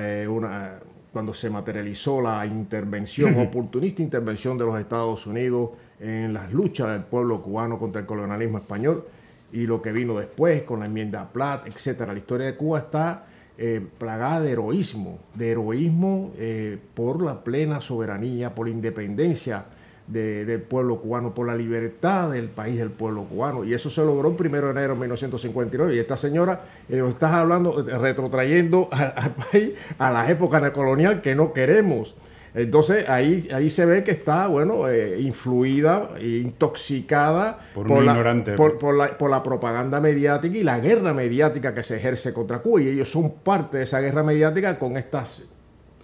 eh, 0.00 0.26
una- 0.28 0.80
cuando 1.12 1.34
se 1.34 1.50
materializó 1.50 2.22
la 2.22 2.44
intervención, 2.46 3.38
oportunista 3.38 4.02
intervención 4.02 4.56
de 4.58 4.64
los 4.64 4.78
Estados 4.80 5.26
Unidos 5.26 5.70
en 6.02 6.32
las 6.34 6.52
luchas 6.52 6.88
del 6.92 7.02
pueblo 7.04 7.40
cubano 7.40 7.78
contra 7.78 8.00
el 8.00 8.06
colonialismo 8.06 8.58
español 8.58 9.04
y 9.52 9.66
lo 9.66 9.80
que 9.80 9.92
vino 9.92 10.18
después 10.18 10.62
con 10.62 10.80
la 10.80 10.86
enmienda 10.86 11.28
Platt, 11.32 11.66
etcétera. 11.66 12.12
La 12.12 12.18
historia 12.18 12.46
de 12.46 12.56
Cuba 12.56 12.78
está 12.80 13.26
eh, 13.58 13.80
plagada 13.98 14.40
de 14.40 14.50
heroísmo, 14.52 15.18
de 15.34 15.50
heroísmo 15.52 16.32
eh, 16.38 16.78
por 16.94 17.22
la 17.22 17.44
plena 17.44 17.80
soberanía, 17.80 18.54
por 18.54 18.66
la 18.66 18.72
independencia 18.72 19.66
de- 20.06 20.44
del 20.44 20.62
pueblo 20.62 20.96
cubano, 21.00 21.32
por 21.34 21.46
la 21.46 21.54
libertad 21.54 22.30
del 22.32 22.48
país 22.48 22.78
del 22.78 22.90
pueblo 22.90 23.24
cubano. 23.24 23.62
Y 23.62 23.72
eso 23.74 23.88
se 23.90 24.02
logró 24.04 24.30
el 24.30 24.34
1 24.34 24.50
de 24.62 24.70
enero 24.70 24.94
de 24.94 25.00
1959. 25.00 25.94
Y 25.94 25.98
esta 26.00 26.16
señora, 26.16 26.62
eh, 26.88 26.96
nos 26.96 27.10
estás 27.10 27.32
hablando, 27.32 27.82
retrotrayendo 27.84 28.88
al, 28.90 29.12
al 29.16 29.30
país 29.34 29.70
a 29.98 30.10
la 30.10 30.28
época 30.30 30.58
neocolonial 30.58 31.20
que 31.22 31.34
no 31.36 31.52
queremos. 31.52 32.14
Entonces 32.54 33.08
ahí, 33.08 33.48
ahí 33.54 33.70
se 33.70 33.86
ve 33.86 34.04
que 34.04 34.10
está, 34.10 34.46
bueno, 34.46 34.86
eh, 34.88 35.18
influida, 35.20 36.10
intoxicada 36.20 37.58
Por 37.74 37.90
un 37.90 38.04
la, 38.04 38.12
ignorante. 38.12 38.52
por- 38.52 38.78
por 38.78 38.94
la, 38.96 39.16
por 39.16 39.30
la 39.30 39.42
propaganda 39.42 40.00
mediática 40.00 40.56
y 40.56 40.62
la 40.62 40.78
guerra 40.80 41.14
mediática 41.14 41.74
que 41.74 41.82
se 41.82 41.96
ejerce 41.96 42.32
contra 42.34 42.58
Cuba. 42.58 42.82
Y 42.82 42.88
ellos 42.88 43.10
son 43.10 43.32
parte 43.42 43.78
de 43.78 43.84
esa 43.84 44.00
guerra 44.00 44.22
mediática 44.22 44.78
con 44.78 44.96
estas 44.96 45.44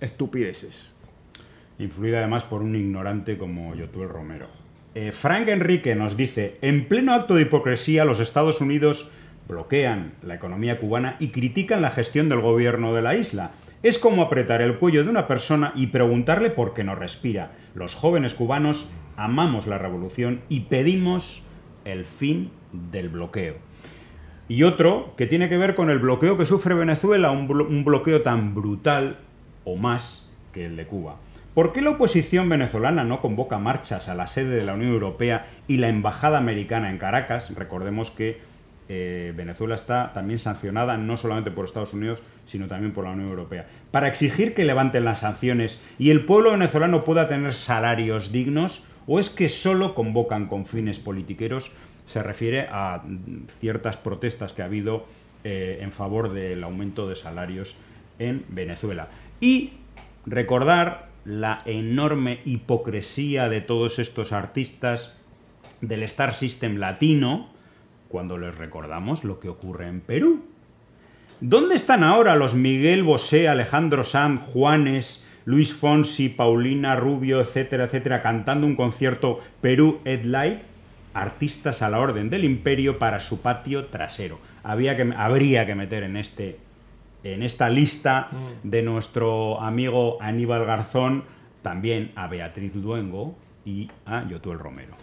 estupideces. 0.01 0.91
influida 1.79 2.19
además 2.19 2.45
por 2.45 2.63
un 2.63 2.75
ignorante 2.75 3.39
como 3.39 3.75
Yotuel 3.75 4.09
Romero. 4.09 4.47
Eh, 4.95 5.13
Frank 5.13 5.49
Enrique 5.49 5.95
nos 5.95 6.17
dice, 6.17 6.57
en 6.61 6.89
pleno 6.89 7.13
acto 7.15 7.35
de 7.35 7.43
hipocresía 7.43 8.05
los 8.05 8.19
Estados 8.21 8.61
Unidos 8.61 9.11
bloquean 9.49 10.13
la 10.23 10.35
economía 10.35 10.81
cubana 10.81 11.17
y 11.21 11.31
critican 11.31 11.81
la 11.83 11.91
gestión 11.91 12.29
del 12.29 12.41
gobierno 12.41 12.95
de 12.95 13.03
la 13.03 13.15
isla. 13.17 13.53
Es 13.83 13.99
como 13.99 14.23
apretar 14.23 14.61
el 14.61 14.79
cuello 14.79 15.05
de 15.05 15.11
una 15.11 15.29
persona 15.29 15.73
y 15.77 15.89
preguntarle 15.89 16.51
por 16.51 16.75
qué 16.75 16.83
no 16.83 16.95
respira. 16.97 17.53
Los 17.75 17.95
jóvenes 17.95 18.35
cubanos 18.35 18.91
amamos 19.17 19.67
la 19.67 19.79
revolución 19.79 20.41
y 20.49 20.61
pedimos 20.61 21.45
el 21.85 22.05
fin 22.05 22.51
del 22.73 23.09
bloqueo. 23.09 23.55
Y 24.49 24.65
otro 24.65 25.15
que 25.17 25.27
tiene 25.27 25.49
que 25.49 25.59
ver 25.59 25.75
con 25.77 25.91
el 25.91 25.99
bloqueo 26.01 26.37
que 26.37 26.47
sufre 26.47 26.75
Venezuela, 26.75 27.31
un, 27.31 27.49
blo- 27.49 27.69
un 27.69 27.85
bloqueo 27.85 28.23
tan 28.23 28.55
brutal 28.55 29.19
o 29.65 29.77
más 29.77 30.29
que 30.53 30.65
el 30.67 30.77
de 30.77 30.87
Cuba. 30.87 31.17
¿Por 31.55 31.73
qué 31.73 31.81
la 31.83 31.91
oposición 31.91 32.49
venezolana 32.49 33.05
no 33.05 33.21
convoca 33.21 33.59
marchas 33.59 34.09
a 34.09 34.15
la 34.15 34.27
sede 34.27 34.57
de 34.57 34.65
la 34.65 34.75
Unión 34.75 34.93
Europea 34.93 35.47
y 35.69 35.77
la 35.77 35.89
Embajada 35.89 36.39
Americana 36.39 36.91
en 36.91 36.99
Caracas? 36.99 37.55
Recordemos 37.55 38.11
que 38.11 38.41
eh, 38.89 39.33
Venezuela 39.37 39.75
está 39.75 40.13
también 40.13 40.39
sancionada 40.39 40.97
no 40.97 41.17
solamente 41.17 41.51
por 41.51 41.65
Estados 41.65 41.93
Unidos, 41.93 42.23
sino 42.47 42.69
también 42.69 42.93
por 42.93 43.05
la 43.05 43.11
Unión 43.11 43.29
Europea. 43.29 43.67
Para 43.91 44.09
exigir 44.09 44.55
que 44.55 44.65
levanten 44.65 45.05
las 45.05 45.21
sanciones 45.21 45.83
y 45.99 46.11
el 46.11 46.25
pueblo 46.25 46.53
venezolano 46.53 47.05
pueda 47.05 47.29
tener 47.29 47.55
salarios 47.55 48.33
dignos, 48.33 48.85
o 49.07 49.21
es 49.21 49.31
que 49.31 49.49
solo 49.49 49.95
convocan 49.95 50.47
con 50.47 50.67
fines 50.67 50.99
politiqueros 50.99 51.73
se 52.07 52.23
refiere 52.23 52.69
a 52.71 53.03
ciertas 53.61 53.99
protestas 53.99 54.55
que 54.55 54.63
ha 54.63 54.65
habido 54.65 55.07
eh, 55.45 55.79
en 55.83 55.93
favor 55.93 56.33
del 56.33 56.65
aumento 56.65 57.09
de 57.09 57.17
salarios 57.17 57.75
en 58.19 58.45
Venezuela. 58.49 59.09
Y 59.41 59.75
recordar 60.25 61.09
la 61.25 61.63
enorme 61.67 62.41
hipocresía 62.47 63.51
de 63.51 63.61
todos 63.61 63.99
estos 63.99 64.33
artistas 64.33 65.15
del 65.83 66.03
Star 66.05 66.35
System 66.35 66.79
latino 66.79 67.51
cuando 68.09 68.39
les 68.39 68.55
recordamos 68.55 69.25
lo 69.25 69.41
que 69.41 69.49
ocurre 69.49 69.89
en 69.89 70.01
Perú. 70.01 70.45
¿Dónde 71.41 71.77
están 71.77 72.03
ahora 72.03 72.37
los 72.37 72.55
Miguel 72.55 73.03
Bosé, 73.03 73.49
Alejandro 73.49 74.03
Sanz, 74.03 74.43
Juanes, 74.43 75.27
Luis 75.45 75.73
Fonsi, 75.73 76.29
Paulina 76.29 76.97
Rubio, 76.97 77.41
etcétera, 77.41 77.85
etcétera, 77.85 78.23
cantando 78.23 78.67
un 78.67 78.77
concierto 78.77 79.41
Perú 79.61 80.01
Ed 80.05 80.25
Live? 80.25 80.63
Artistas 81.15 81.83
a 81.83 81.91
la 81.91 82.01
orden 82.01 82.31
del 82.31 82.45
imperio 82.45 82.99
para 82.99 83.21
su 83.21 83.41
patio 83.41 83.87
trasero. 83.87 84.39
Había 84.63 84.97
que, 84.97 85.13
habría 85.17 85.67
que 85.67 85.75
meter 85.75 86.03
en, 86.03 86.17
este, 86.17 86.59
en 87.25 87.43
esta 87.43 87.71
lista 87.71 88.29
de 88.63 88.83
nuestro 88.83 89.61
amigo 89.61 90.19
Aníbal 90.21 90.65
Garzón 90.65 91.25
también 91.63 92.13
a 92.15 92.29
Beatriz 92.29 92.75
Luengo 92.75 93.37
y 93.65 93.91
a 94.07 94.27
Yotuel 94.29 94.59
Romero. 94.59 94.95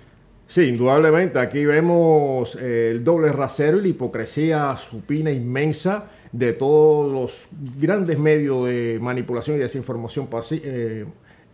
Sí, 0.48 0.62
indudablemente. 0.64 1.40
Aquí 1.40 1.66
vemos 1.66 2.56
eh, 2.56 2.92
el 2.92 3.04
doble 3.04 3.32
rasero 3.32 3.80
y 3.80 3.82
la 3.82 3.88
hipocresía 3.88 4.78
supina 4.78 5.32
inmensa 5.32 6.10
de 6.32 6.54
todos 6.54 7.12
los 7.12 7.48
grandes 7.80 8.20
medios 8.20 8.66
de 8.66 9.00
manipulación 9.02 9.56
y 9.56 9.60
desinformación 9.60 10.28
eh, 10.52 11.06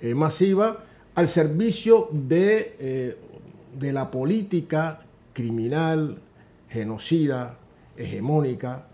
eh, 0.02 0.16
masiva 0.16 0.84
al 1.14 1.28
servicio 1.28 2.10
de, 2.12 2.76
eh, 2.80 3.18
de 3.80 3.94
la 3.94 4.10
política 4.10 5.00
criminal, 5.34 6.18
genocida, 6.68 7.58
hegemónica 7.96 8.88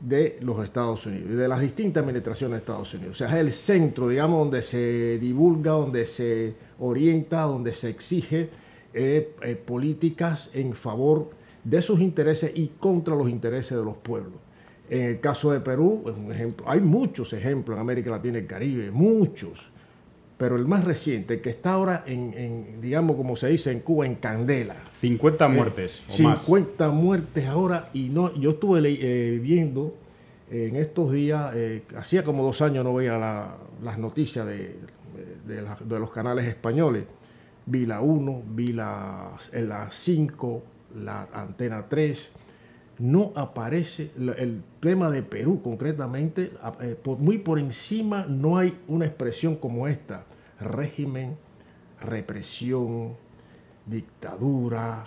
de 0.00 0.38
los 0.40 0.64
Estados 0.64 1.04
Unidos, 1.06 1.30
y 1.30 1.34
de 1.34 1.48
las 1.48 1.60
distintas 1.60 2.02
administraciones 2.02 2.54
de 2.54 2.58
Estados 2.60 2.94
Unidos. 2.94 3.12
O 3.12 3.18
sea, 3.18 3.28
es 3.28 3.34
el 3.34 3.52
centro, 3.52 4.08
digamos, 4.08 4.38
donde 4.38 4.62
se 4.62 5.18
divulga, 5.18 5.72
donde 5.72 6.06
se 6.06 6.54
orienta, 6.80 7.42
donde 7.42 7.72
se 7.72 7.90
exige 7.90 8.48
eh, 8.94 9.34
eh, 9.42 9.56
políticas 9.56 10.50
en 10.54 10.74
favor 10.74 11.30
de 11.64 11.80
sus 11.82 12.00
intereses 12.00 12.52
y 12.54 12.68
contra 12.78 13.14
los 13.14 13.28
intereses 13.28 13.76
de 13.78 13.84
los 13.84 13.96
pueblos. 13.96 14.34
En 14.90 15.02
el 15.02 15.20
caso 15.20 15.52
de 15.52 15.60
Perú, 15.60 16.02
es 16.06 16.12
un 16.16 16.30
ejemplo, 16.32 16.66
hay 16.68 16.80
muchos 16.80 17.32
ejemplos 17.32 17.76
en 17.76 17.80
América 17.80 18.10
Latina 18.10 18.38
y 18.38 18.42
el 18.42 18.46
Caribe, 18.46 18.90
muchos. 18.90 19.70
Pero 20.36 20.56
el 20.56 20.66
más 20.66 20.84
reciente, 20.84 21.40
que 21.40 21.50
está 21.50 21.74
ahora 21.74 22.02
en, 22.06 22.34
en, 22.36 22.80
digamos, 22.80 23.14
como 23.16 23.36
se 23.36 23.46
dice 23.48 23.70
en 23.70 23.78
Cuba, 23.80 24.06
en 24.06 24.16
candela. 24.16 24.74
50 25.00 25.48
muertes 25.48 26.02
Eh, 26.08 26.12
o 26.20 26.22
más. 26.24 26.40
50 26.40 26.88
muertes 26.90 27.46
ahora 27.46 27.90
y 27.94 28.08
no, 28.08 28.34
yo 28.34 28.50
estuve 28.50 28.80
eh, 28.84 29.38
viendo 29.38 29.94
eh, 30.50 30.66
en 30.68 30.76
estos 30.76 31.12
días, 31.12 31.52
eh, 31.54 31.82
hacía 31.96 32.24
como 32.24 32.42
dos 32.42 32.60
años 32.60 32.82
no 32.84 32.92
veía 32.92 33.16
la- 33.18 33.56
las 33.84 33.98
noticias 33.98 34.44
de, 34.46 34.76
de 35.46 35.62
la- 35.62 35.78
de 35.82 35.98
los 36.00 36.10
canales 36.10 36.44
españoles. 36.46 37.04
Vi 37.66 37.86
la 37.86 38.00
1, 38.00 38.42
vi 38.54 38.72
la, 38.72 39.32
en 39.52 39.68
la 39.68 39.88
5, 39.90 40.62
la 41.04 41.28
antena 41.32 41.86
3. 41.88 42.32
No 42.98 43.32
aparece 43.34 44.10
el 44.36 44.62
tema 44.80 45.10
de 45.10 45.22
Perú 45.22 45.60
concretamente, 45.62 46.52
eh, 46.80 46.96
muy 47.18 47.38
por 47.38 47.58
encima 47.58 48.26
no 48.28 48.58
hay 48.58 48.78
una 48.88 49.06
expresión 49.06 49.56
como 49.56 49.88
esta, 49.88 50.24
régimen, 50.60 51.36
represión, 52.00 53.14
dictadura, 53.86 55.06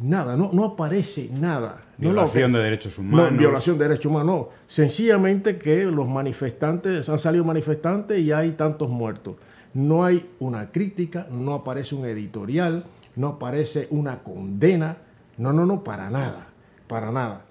nada, 0.00 0.36
no, 0.36 0.50
no 0.52 0.64
aparece 0.64 1.28
nada. 1.32 1.84
No 1.98 2.10
Violación 2.10 2.52
que- 2.52 2.58
de 2.58 2.64
derechos 2.64 2.98
no, 2.98 3.04
humanos. 3.04 3.38
violación 3.38 3.78
de 3.78 3.84
derechos 3.88 4.06
humanos, 4.06 4.26
no. 4.26 4.48
Sencillamente 4.66 5.58
que 5.58 5.84
los 5.84 6.08
manifestantes, 6.08 7.08
han 7.08 7.18
salido 7.18 7.44
manifestantes 7.44 8.18
y 8.18 8.32
hay 8.32 8.52
tantos 8.52 8.88
muertos. 8.88 9.36
No 9.74 10.04
hay 10.04 10.30
una 10.38 10.70
crítica, 10.70 11.26
no 11.30 11.54
aparece 11.54 11.94
un 11.94 12.04
editorial, 12.04 12.84
no 13.16 13.28
aparece 13.28 13.88
una 13.90 14.22
condena. 14.22 14.98
No, 15.38 15.52
no, 15.52 15.64
no, 15.64 15.82
para 15.82 16.10
nada, 16.10 16.48
para 16.86 17.10
nada. 17.10 17.46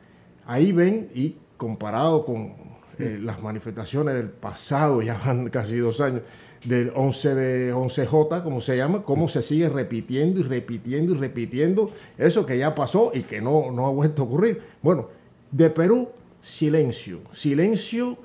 Ahí 0.46 0.72
ven 0.72 1.10
y 1.16 1.36
comparado 1.58 2.25
con 2.25 2.54
eh, 3.00 3.20
las 3.22 3.42
manifestaciones 3.42 4.13
del 4.16 4.30
pasado, 4.30 5.01
ya 5.01 5.18
van 5.18 5.50
casi 5.51 5.78
dos 5.78 6.01
años, 6.01 6.22
del 6.66 6.92
11 6.96 7.36
de 7.36 7.74
11J, 7.74 8.44
como 8.44 8.62
se 8.62 8.78
llama, 8.78 9.04
cómo 9.04 9.28
se 9.28 9.42
sigue 9.42 9.68
repitiendo 9.70 10.40
y 10.40 10.44
repitiendo 10.44 11.13
y 11.13 11.18
repitiendo 11.18 11.92
eso 12.18 12.46
que 12.46 12.58
ya 12.58 12.75
pasó 12.75 13.12
y 13.13 13.22
que 13.24 13.42
no, 13.42 13.72
no 13.72 13.88
ha 13.88 13.90
vuelto 13.90 14.22
a 14.22 14.25
ocurrir. 14.25 14.62
Bueno, 14.84 15.10
de 15.51 15.70
Perú, 15.72 16.10
silencio, 16.42 17.22
silencio 17.34 18.18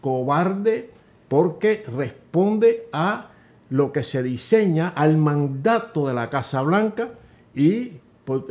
cobarde 0.00 0.90
porque 1.28 1.84
responde 1.86 2.88
a 2.92 3.30
lo 3.70 3.92
que 3.92 4.02
se 4.02 4.22
diseña, 4.22 4.88
al 4.88 5.16
mandato 5.16 6.06
de 6.06 6.14
la 6.14 6.30
Casa 6.30 6.62
Blanca 6.62 7.10
y, 7.54 7.92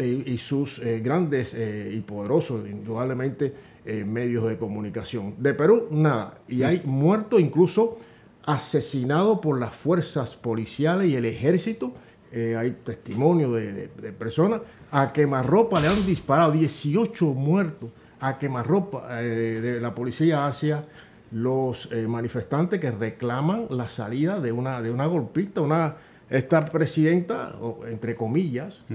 y 0.06 0.38
sus 0.38 0.80
eh, 0.80 1.00
grandes 1.00 1.54
eh, 1.54 1.94
y 1.94 2.02
poderosos, 2.02 2.68
indudablemente, 2.68 3.54
eh, 3.86 4.04
medios 4.04 4.48
de 4.48 4.58
comunicación. 4.58 5.36
De 5.38 5.54
Perú, 5.54 5.88
nada. 5.92 6.40
Y 6.48 6.64
hay 6.64 6.82
muertos 6.86 7.40
incluso 7.40 7.98
asesinados 8.46 9.40
por 9.40 9.60
las 9.60 9.76
fuerzas 9.76 10.36
policiales 10.36 11.08
y 11.08 11.16
el 11.16 11.26
ejército. 11.26 11.94
Hay 12.58 12.72
testimonio 12.84 13.54
de, 13.54 13.88
personas. 14.20 14.60
A 14.92 15.14
quemarropa 15.14 15.80
le 15.80 15.88
han 15.88 16.06
disparado 16.06 16.52
18 16.52 17.28
muertos 17.28 17.92
a 18.20 18.38
quemarropa 18.38 19.22
de 19.22 19.80
la 19.80 19.96
policía 19.96 20.46
hacia 20.46 20.84
los 21.36 21.92
eh, 21.92 22.08
manifestantes 22.08 22.80
que 22.80 22.92
reclaman 22.92 23.68
la 23.70 23.90
salida 23.90 24.40
de 24.40 24.54
una, 24.54 24.82
de 24.82 24.90
una 24.90 25.06
golpista, 25.06 25.60
una, 25.60 25.98
esta 26.30 26.64
presidenta, 26.64 27.54
entre 27.90 28.16
comillas, 28.16 28.86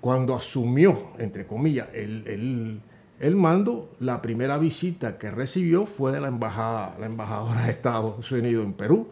cuando 0.00 0.34
asumió, 0.34 1.10
entre 1.18 1.46
comillas, 1.46 1.88
el, 1.92 2.26
el- 2.26 2.80
el 3.18 3.34
mando, 3.34 3.90
la 4.00 4.20
primera 4.20 4.58
visita 4.58 5.16
que 5.18 5.30
recibió 5.30 5.86
fue 5.86 6.12
de 6.12 6.20
la 6.20 6.28
embajada, 6.28 6.96
la 7.00 7.06
embajadora 7.06 7.64
de 7.64 7.70
Estados 7.72 8.30
Unidos 8.32 8.64
en 8.64 8.72
Perú. 8.74 9.08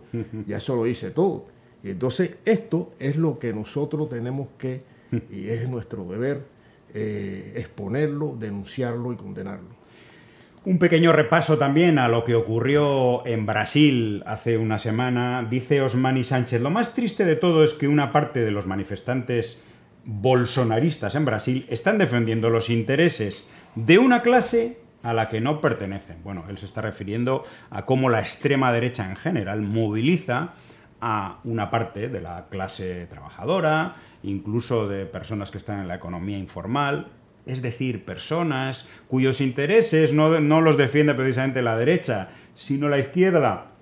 Y 0.47 0.53
eso 0.53 0.77
lo 0.77 0.85
dice 0.85 1.11
todo. 1.11 1.47
Y 1.83 1.89
entonces 1.91 2.33
esto 2.45 2.93
es 2.99 3.17
lo 3.17 3.39
que 3.39 3.53
nosotros 3.55 4.09
tenemos 4.11 4.49
que, 4.59 4.83
y 5.31 5.49
es 5.49 5.67
nuestro 5.69 6.05
deber, 6.05 6.45
eh, 6.93 7.55
exponerlo, 7.57 8.37
denunciarlo 8.39 9.13
y 9.13 9.17
condenarlo. 9.17 9.69
Un 10.67 10.79
pequeño 10.79 11.13
repaso 11.13 11.59
también 11.59 11.99
a 11.99 12.09
lo 12.09 12.25
que 12.25 12.35
ocurrió 12.35 13.27
en 13.27 13.45
Brasil 13.45 14.23
hace 14.25 14.57
una 14.57 14.79
semana. 14.79 15.47
Dice 15.51 15.83
Osmani 15.83 16.25
Sánchez, 16.25 16.63
lo 16.63 16.71
más 16.71 16.95
triste 16.95 17.27
de 17.27 17.37
todo 17.37 17.65
es 17.65 17.75
que 17.75 17.87
una 17.87 18.13
parte 18.13 18.41
de 18.41 18.51
los 18.51 18.67
manifestantes 18.67 19.63
bolsonaristas 20.07 21.17
en 21.17 21.27
Brasil 21.27 21.67
están 21.69 21.99
defendiendo 21.99 22.49
los 22.49 22.71
intereses 22.71 23.51
de 23.75 23.99
una 23.99 24.23
clase 24.23 24.79
a 25.03 25.13
la 25.13 25.29
que 25.29 25.43
no 25.43 25.61
pertenecen. 25.61 26.23
Bueno, 26.25 26.45
él 26.49 26.57
se 26.57 26.65
está 26.65 26.81
refiriendo 26.81 27.45
a 27.69 27.85
cómo 27.85 28.09
la 28.09 28.21
extrema 28.21 28.73
derecha 28.73 29.07
en 29.07 29.17
general 29.17 29.61
moviliza 29.61 30.55
a 30.99 31.41
una 31.45 31.69
parte 31.71 32.09
de 32.09 32.23
la 32.23 32.47
clase 32.49 33.07
trabajadora, 33.11 33.97
incluso 34.23 34.89
de 34.89 35.05
personas 35.05 35.51
que 35.51 35.59
están 35.59 35.81
en 35.81 35.89
la 35.89 35.97
economía 35.97 36.39
informal, 36.39 37.09
es 37.47 37.63
decir, 37.63 38.05
personas 38.05 38.89
cuyos 39.09 39.41
intereses 39.41 40.13
no, 40.13 40.41
no 40.41 40.61
los 40.61 40.77
defiende 40.77 41.15
precisamente 41.15 41.63
la 41.63 41.77
derecha, 41.77 42.31
sino 42.55 42.89
la 42.89 42.99
izquierda, 42.99 43.73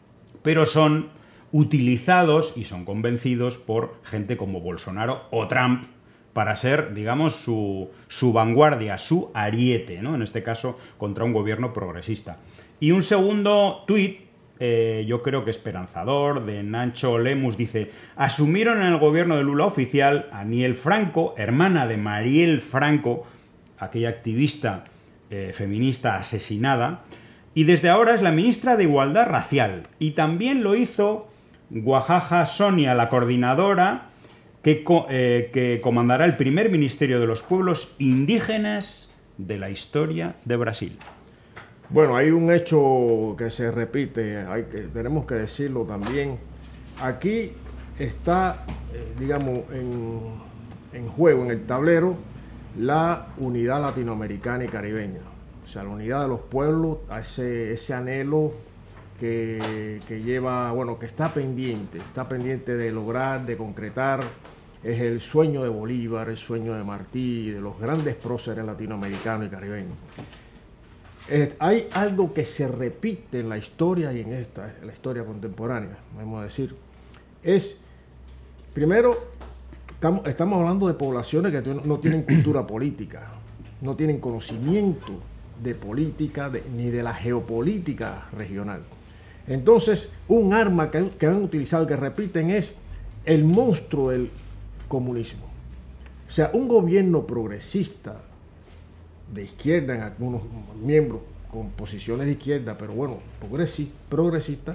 pero 0.42 0.66
son 0.66 1.10
utilizados 1.52 2.54
y 2.56 2.64
son 2.64 2.84
convencidos 2.84 3.58
por 3.58 3.96
gente 4.04 4.36
como 4.36 4.60
Bolsonaro 4.60 5.26
o 5.30 5.48
Trump 5.48 5.84
para 6.32 6.56
ser, 6.56 6.94
digamos, 6.94 7.36
su, 7.36 7.90
su 8.08 8.32
vanguardia, 8.32 8.96
su 8.98 9.30
ariete, 9.34 10.00
¿no? 10.00 10.14
En 10.14 10.22
este 10.22 10.42
caso, 10.42 10.78
contra 10.96 11.24
un 11.24 11.34
gobierno 11.34 11.74
progresista. 11.74 12.38
Y 12.80 12.92
un 12.92 13.02
segundo 13.02 13.84
tuit, 13.86 14.20
eh, 14.58 15.04
yo 15.06 15.22
creo 15.22 15.44
que 15.44 15.50
esperanzador, 15.50 16.46
de 16.46 16.62
Nacho 16.62 17.18
Lemus, 17.18 17.58
dice, 17.58 17.90
asumieron 18.16 18.78
en 18.80 18.94
el 18.94 18.98
gobierno 18.98 19.36
de 19.36 19.42
Lula 19.42 19.66
oficial 19.66 20.28
a 20.32 20.44
Niel 20.44 20.76
Franco, 20.76 21.34
hermana 21.36 21.86
de 21.86 21.98
Mariel 21.98 22.62
Franco, 22.62 23.26
aquella 23.82 24.08
activista 24.08 24.84
eh, 25.30 25.52
feminista 25.54 26.16
asesinada, 26.16 27.02
y 27.54 27.64
desde 27.64 27.90
ahora 27.90 28.14
es 28.14 28.22
la 28.22 28.32
ministra 28.32 28.76
de 28.76 28.84
Igualdad 28.84 29.26
Racial. 29.26 29.88
Y 29.98 30.12
también 30.12 30.62
lo 30.62 30.74
hizo 30.74 31.28
Guajaja 31.70 32.46
Sonia, 32.46 32.94
la 32.94 33.08
coordinadora 33.08 34.10
que, 34.62 34.84
eh, 35.10 35.50
que 35.52 35.80
comandará 35.82 36.24
el 36.24 36.36
primer 36.36 36.70
ministerio 36.70 37.20
de 37.20 37.26
los 37.26 37.42
pueblos 37.42 37.94
indígenas 37.98 39.10
de 39.36 39.58
la 39.58 39.70
historia 39.70 40.36
de 40.44 40.56
Brasil. 40.56 40.98
Bueno, 41.88 42.16
hay 42.16 42.30
un 42.30 42.50
hecho 42.50 43.34
que 43.36 43.50
se 43.50 43.70
repite, 43.70 44.38
hay 44.38 44.64
que, 44.64 44.78
tenemos 44.82 45.26
que 45.26 45.34
decirlo 45.34 45.82
también. 45.82 46.38
Aquí 47.00 47.52
está, 47.98 48.64
eh, 48.94 49.12
digamos, 49.18 49.60
en, 49.72 50.20
en 50.92 51.08
juego, 51.08 51.44
en 51.44 51.50
el 51.50 51.66
tablero, 51.66 52.16
la 52.78 53.28
unidad 53.38 53.80
latinoamericana 53.80 54.64
y 54.64 54.68
caribeña. 54.68 55.20
O 55.64 55.68
sea, 55.68 55.82
la 55.84 55.90
unidad 55.90 56.22
de 56.22 56.28
los 56.28 56.40
pueblos, 56.40 56.98
a 57.08 57.20
ese, 57.20 57.72
ese 57.72 57.94
anhelo 57.94 58.52
que, 59.20 60.00
que 60.08 60.22
lleva, 60.22 60.72
bueno, 60.72 60.98
que 60.98 61.06
está 61.06 61.32
pendiente, 61.32 61.98
está 61.98 62.28
pendiente 62.28 62.76
de 62.76 62.90
lograr, 62.90 63.46
de 63.46 63.56
concretar. 63.56 64.24
Es 64.82 65.00
el 65.00 65.20
sueño 65.20 65.62
de 65.62 65.68
Bolívar, 65.68 66.28
el 66.28 66.36
sueño 66.36 66.74
de 66.74 66.82
Martí, 66.82 67.50
de 67.50 67.60
los 67.60 67.78
grandes 67.78 68.16
próceres 68.16 68.64
latinoamericanos 68.64 69.46
y 69.46 69.50
caribeños. 69.50 69.96
Hay 71.60 71.88
algo 71.92 72.34
que 72.34 72.44
se 72.44 72.66
repite 72.66 73.40
en 73.40 73.48
la 73.48 73.56
historia 73.56 74.12
y 74.12 74.20
en 74.20 74.32
esta, 74.32 74.74
en 74.80 74.88
la 74.88 74.92
historia 74.92 75.24
contemporánea, 75.24 75.96
vamos 76.16 76.40
a 76.40 76.44
decir. 76.44 76.74
Es, 77.44 77.80
primero, 78.74 79.31
estamos, 80.02 80.26
estamos 80.26 80.58
hablando 80.58 80.88
de 80.88 80.94
poblaciones 80.94 81.52
que 81.52 81.62
no 81.62 81.98
tienen 82.00 82.22
cultura 82.22 82.66
política, 82.66 83.22
no 83.80 83.94
tienen 83.94 84.18
conocimiento 84.18 85.12
de 85.62 85.76
política 85.76 86.50
de- 86.50 86.64
ni 86.76 86.90
de 86.90 87.04
la 87.04 87.14
geopolítica 87.14 88.26
regional. 88.36 88.80
Entonces, 89.46 90.08
un 90.26 90.54
arma 90.54 90.90
que, 90.90 91.08
que 91.10 91.26
han 91.26 91.40
utilizado 91.44 91.86
que 91.86 91.94
repiten 91.94 92.50
es 92.50 92.74
el 93.24 93.44
monstruo 93.44 94.10
del 94.10 94.28
comunismo. 94.88 95.44
O 96.28 96.32
sea, 96.32 96.50
un 96.52 96.66
gobierno 96.66 97.24
progresista, 97.24 98.16
de 99.32 99.44
izquierda 99.44 99.94
en 99.94 100.02
algunos 100.02 100.42
miembros 100.84 101.20
con 101.48 101.68
posiciones 101.70 102.26
de 102.26 102.32
izquierda, 102.32 102.76
pero 102.76 102.92
bueno, 102.92 103.18
progresi- 103.40 103.90
progresista, 104.08 104.74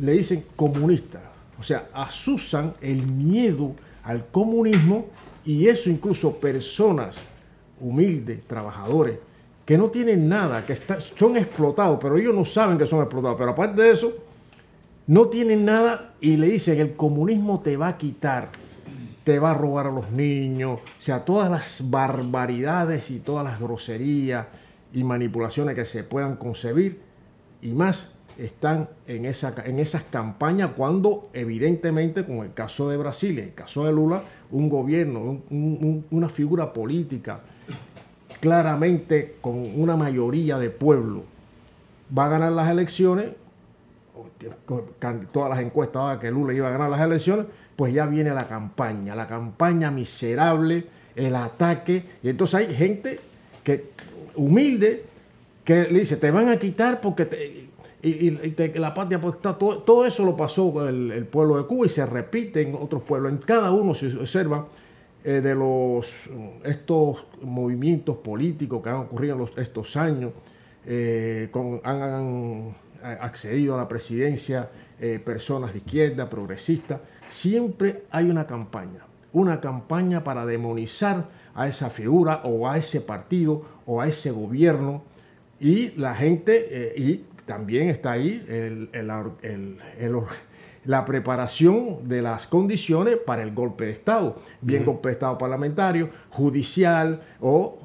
le 0.00 0.12
dicen 0.12 0.44
comunista. 0.56 1.20
O 1.58 1.62
sea, 1.62 1.88
asusan 1.94 2.74
el 2.80 3.06
miedo 3.06 3.74
al 4.08 4.26
comunismo 4.30 5.04
y 5.44 5.68
eso 5.68 5.90
incluso 5.90 6.36
personas 6.36 7.18
humildes, 7.78 8.42
trabajadores, 8.46 9.18
que 9.66 9.76
no 9.76 9.90
tienen 9.90 10.30
nada, 10.30 10.64
que 10.64 10.76
son 11.14 11.36
explotados, 11.36 11.98
pero 12.00 12.16
ellos 12.16 12.34
no 12.34 12.46
saben 12.46 12.78
que 12.78 12.86
son 12.86 13.00
explotados. 13.00 13.36
Pero 13.38 13.50
aparte 13.50 13.82
de 13.82 13.90
eso, 13.90 14.14
no 15.06 15.28
tienen 15.28 15.66
nada 15.66 16.14
y 16.22 16.38
le 16.38 16.46
dicen 16.46 16.80
el 16.80 16.96
comunismo 16.96 17.60
te 17.60 17.76
va 17.76 17.88
a 17.88 17.98
quitar, 17.98 18.50
te 19.24 19.38
va 19.38 19.50
a 19.50 19.54
robar 19.54 19.88
a 19.88 19.90
los 19.90 20.10
niños, 20.10 20.80
o 20.80 21.02
sea, 21.02 21.26
todas 21.26 21.50
las 21.50 21.90
barbaridades 21.90 23.10
y 23.10 23.18
todas 23.18 23.44
las 23.44 23.60
groserías 23.60 24.46
y 24.94 25.04
manipulaciones 25.04 25.74
que 25.74 25.84
se 25.84 26.02
puedan 26.02 26.36
concebir 26.36 27.02
y 27.60 27.72
más 27.72 28.17
están 28.38 28.88
en, 29.06 29.24
esa, 29.24 29.52
en 29.66 29.78
esas 29.80 30.04
campañas 30.04 30.70
cuando 30.76 31.28
evidentemente, 31.32 32.24
como 32.24 32.44
el 32.44 32.54
caso 32.54 32.88
de 32.88 32.96
Brasil 32.96 33.36
y 33.38 33.42
el 33.42 33.54
caso 33.54 33.84
de 33.84 33.92
Lula, 33.92 34.22
un 34.52 34.68
gobierno, 34.68 35.20
un- 35.20 35.42
un- 35.50 36.04
una 36.10 36.28
figura 36.28 36.72
política 36.72 37.40
claramente 38.40 39.36
con 39.40 39.54
una 39.80 39.96
mayoría 39.96 40.58
de 40.58 40.70
pueblo 40.70 41.24
va 42.16 42.26
a 42.26 42.28
ganar 42.28 42.52
las 42.52 42.70
elecciones, 42.70 43.30
todas 45.32 45.50
las 45.50 45.60
encuestas 45.60 46.02
daban 46.02 46.20
que 46.20 46.30
Lula 46.30 46.52
iba 46.54 46.68
a 46.68 46.70
ganar 46.70 46.90
las 46.90 47.00
elecciones, 47.00 47.46
pues 47.76 47.92
ya 47.92 48.06
viene 48.06 48.30
la 48.30 48.46
campaña, 48.48 49.14
la 49.14 49.26
campaña 49.26 49.90
miserable, 49.90 50.84
el 51.14 51.34
ataque, 51.34 52.04
y 52.22 52.28
entonces 52.28 52.54
hay 52.68 52.74
gente 52.74 53.20
que 53.64 53.90
humilde 54.36 55.04
que 55.64 55.88
le 55.90 56.00
dice, 56.00 56.16
te 56.16 56.30
van 56.30 56.48
a 56.48 56.56
quitar 56.56 57.00
porque 57.00 57.26
te- 57.26 57.67
y, 58.02 58.30
la 58.78 58.94
patria 58.94 59.20
pues, 59.20 59.36
está 59.36 59.56
todo, 59.56 59.78
todo 59.78 60.06
eso 60.06 60.24
lo 60.24 60.36
pasó 60.36 60.88
el, 60.88 61.10
el 61.10 61.26
pueblo 61.26 61.56
de 61.56 61.64
Cuba 61.64 61.86
y 61.86 61.88
se 61.88 62.06
repite 62.06 62.62
en 62.62 62.74
otros 62.74 63.02
pueblos. 63.02 63.32
En 63.32 63.38
cada 63.38 63.72
uno 63.72 63.94
se 63.94 64.06
observa 64.16 64.68
eh, 65.24 65.40
de 65.40 65.54
los 65.54 66.30
estos 66.64 67.24
movimientos 67.42 68.16
políticos 68.18 68.82
que 68.82 68.90
han 68.90 68.96
ocurrido 68.96 69.36
en 69.36 69.62
estos 69.62 69.96
años, 69.96 70.32
eh, 70.86 71.50
han, 71.52 71.80
han 72.04 72.74
accedido 73.02 73.74
a 73.74 73.78
la 73.78 73.88
presidencia 73.88 74.70
eh, 75.00 75.20
personas 75.24 75.72
de 75.72 75.78
izquierda, 75.78 76.28
progresistas, 76.28 77.00
siempre 77.30 78.02
hay 78.10 78.28
una 78.28 78.48
campaña, 78.48 79.06
una 79.32 79.60
campaña 79.60 80.24
para 80.24 80.44
demonizar 80.44 81.28
a 81.54 81.68
esa 81.68 81.88
figura 81.88 82.40
o 82.42 82.68
a 82.68 82.78
ese 82.78 83.00
partido 83.00 83.62
o 83.86 84.00
a 84.00 84.08
ese 84.08 84.32
gobierno 84.32 85.04
y 85.60 85.90
la 85.90 86.16
gente, 86.16 86.66
eh, 86.70 87.00
y 87.00 87.24
también 87.48 87.88
está 87.88 88.12
ahí 88.12 88.44
el- 88.48 88.88
el- 88.92 89.10
el- 89.42 89.78
el- 89.98 90.16
la 90.84 91.04
preparación 91.04 92.08
de 92.08 92.22
las 92.22 92.46
condiciones 92.46 93.16
para 93.16 93.42
el 93.42 93.52
golpe 93.52 93.86
de 93.86 93.90
Estado, 93.90 94.40
bien 94.60 94.84
golpe 94.84 95.08
de 95.08 95.14
Estado 95.14 95.36
parlamentario, 95.36 96.08
judicial 96.30 97.20
o 97.40 97.78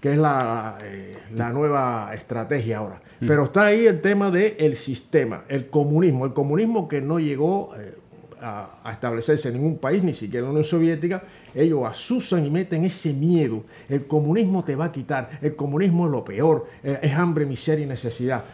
que 0.00 0.12
es 0.12 0.18
la, 0.18 0.78
eh, 0.82 1.16
la 1.34 1.50
nueva 1.50 2.10
estrategia 2.14 2.78
ahora. 2.78 3.02
Pero 3.20 3.44
está 3.44 3.66
ahí 3.66 3.84
el 3.86 4.00
tema 4.00 4.30
del 4.30 4.74
sistema, 4.76 5.44
el 5.48 5.68
comunismo, 5.68 6.24
el 6.24 6.32
comunismo 6.32 6.86
que 6.88 7.00
no 7.00 7.18
llegó 7.18 7.74
eh, 7.76 7.94
a, 8.40 8.78
a 8.84 8.92
establecerse 8.92 9.48
en 9.48 9.54
ningún 9.54 9.78
país, 9.78 10.02
ni 10.04 10.14
siquiera 10.14 10.38
en 10.40 10.44
la 10.46 10.50
Unión 10.50 10.64
Soviética, 10.64 11.24
ellos 11.54 11.82
asusan 11.84 12.46
y 12.46 12.50
meten 12.50 12.84
ese 12.84 13.12
miedo. 13.12 13.64
El 13.88 14.06
comunismo 14.06 14.64
te 14.64 14.76
va 14.76 14.84
a 14.86 14.92
quitar, 14.92 15.28
el 15.42 15.56
comunismo 15.56 16.06
es 16.06 16.12
lo 16.12 16.24
peor, 16.24 16.66
eh, 16.84 17.00
es 17.02 17.12
hambre, 17.14 17.44
miseria 17.46 17.84
y 17.84 17.88
necesidad. 17.88 18.44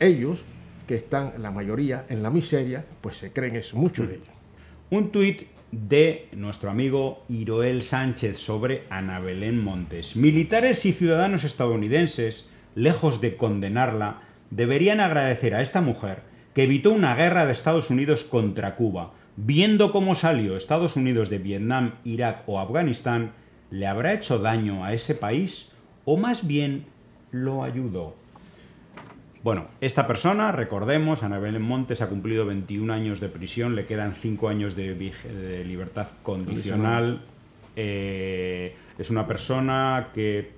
Ellos, 0.00 0.44
que 0.86 0.94
están 0.94 1.34
la 1.38 1.50
mayoría 1.50 2.06
en 2.08 2.22
la 2.22 2.30
miseria, 2.30 2.84
pues 3.00 3.16
se 3.16 3.32
creen 3.32 3.56
eso, 3.56 3.76
muchos 3.76 4.08
de 4.08 4.14
ellos. 4.14 4.28
Un 4.90 5.10
tuit 5.10 5.48
de 5.72 6.28
nuestro 6.32 6.70
amigo 6.70 7.24
Iroel 7.28 7.82
Sánchez 7.82 8.38
sobre 8.38 8.84
Ana 8.88 9.20
Belén 9.20 9.62
Montes. 9.62 10.16
Militares 10.16 10.86
y 10.86 10.92
ciudadanos 10.92 11.44
estadounidenses, 11.44 12.50
lejos 12.74 13.20
de 13.20 13.36
condenarla, 13.36 14.22
deberían 14.50 15.00
agradecer 15.00 15.54
a 15.54 15.62
esta 15.62 15.80
mujer 15.80 16.22
que 16.54 16.64
evitó 16.64 16.90
una 16.90 17.14
guerra 17.14 17.44
de 17.44 17.52
Estados 17.52 17.90
Unidos 17.90 18.24
contra 18.24 18.76
Cuba. 18.76 19.12
Viendo 19.36 19.92
cómo 19.92 20.14
salió 20.14 20.56
Estados 20.56 20.96
Unidos 20.96 21.28
de 21.28 21.38
Vietnam, 21.38 21.96
Irak 22.04 22.42
o 22.46 22.58
Afganistán, 22.58 23.32
¿le 23.70 23.86
habrá 23.86 24.14
hecho 24.14 24.38
daño 24.38 24.84
a 24.84 24.94
ese 24.94 25.14
país 25.14 25.72
o 26.04 26.16
más 26.16 26.46
bien 26.46 26.86
lo 27.30 27.62
ayudó? 27.62 28.16
Bueno, 29.42 29.68
esta 29.80 30.06
persona, 30.06 30.50
recordemos, 30.52 31.22
Ana 31.22 31.38
Belén 31.38 31.62
Montes 31.62 32.02
ha 32.02 32.08
cumplido 32.08 32.44
21 32.44 32.92
años 32.92 33.20
de 33.20 33.28
prisión, 33.28 33.76
le 33.76 33.86
quedan 33.86 34.16
5 34.20 34.48
años 34.48 34.74
de, 34.74 35.64
libertad 35.64 36.08
condicional. 36.22 37.22
Eh, 37.76 38.74
es 38.98 39.10
una 39.10 39.26
persona 39.28 40.08
que, 40.12 40.52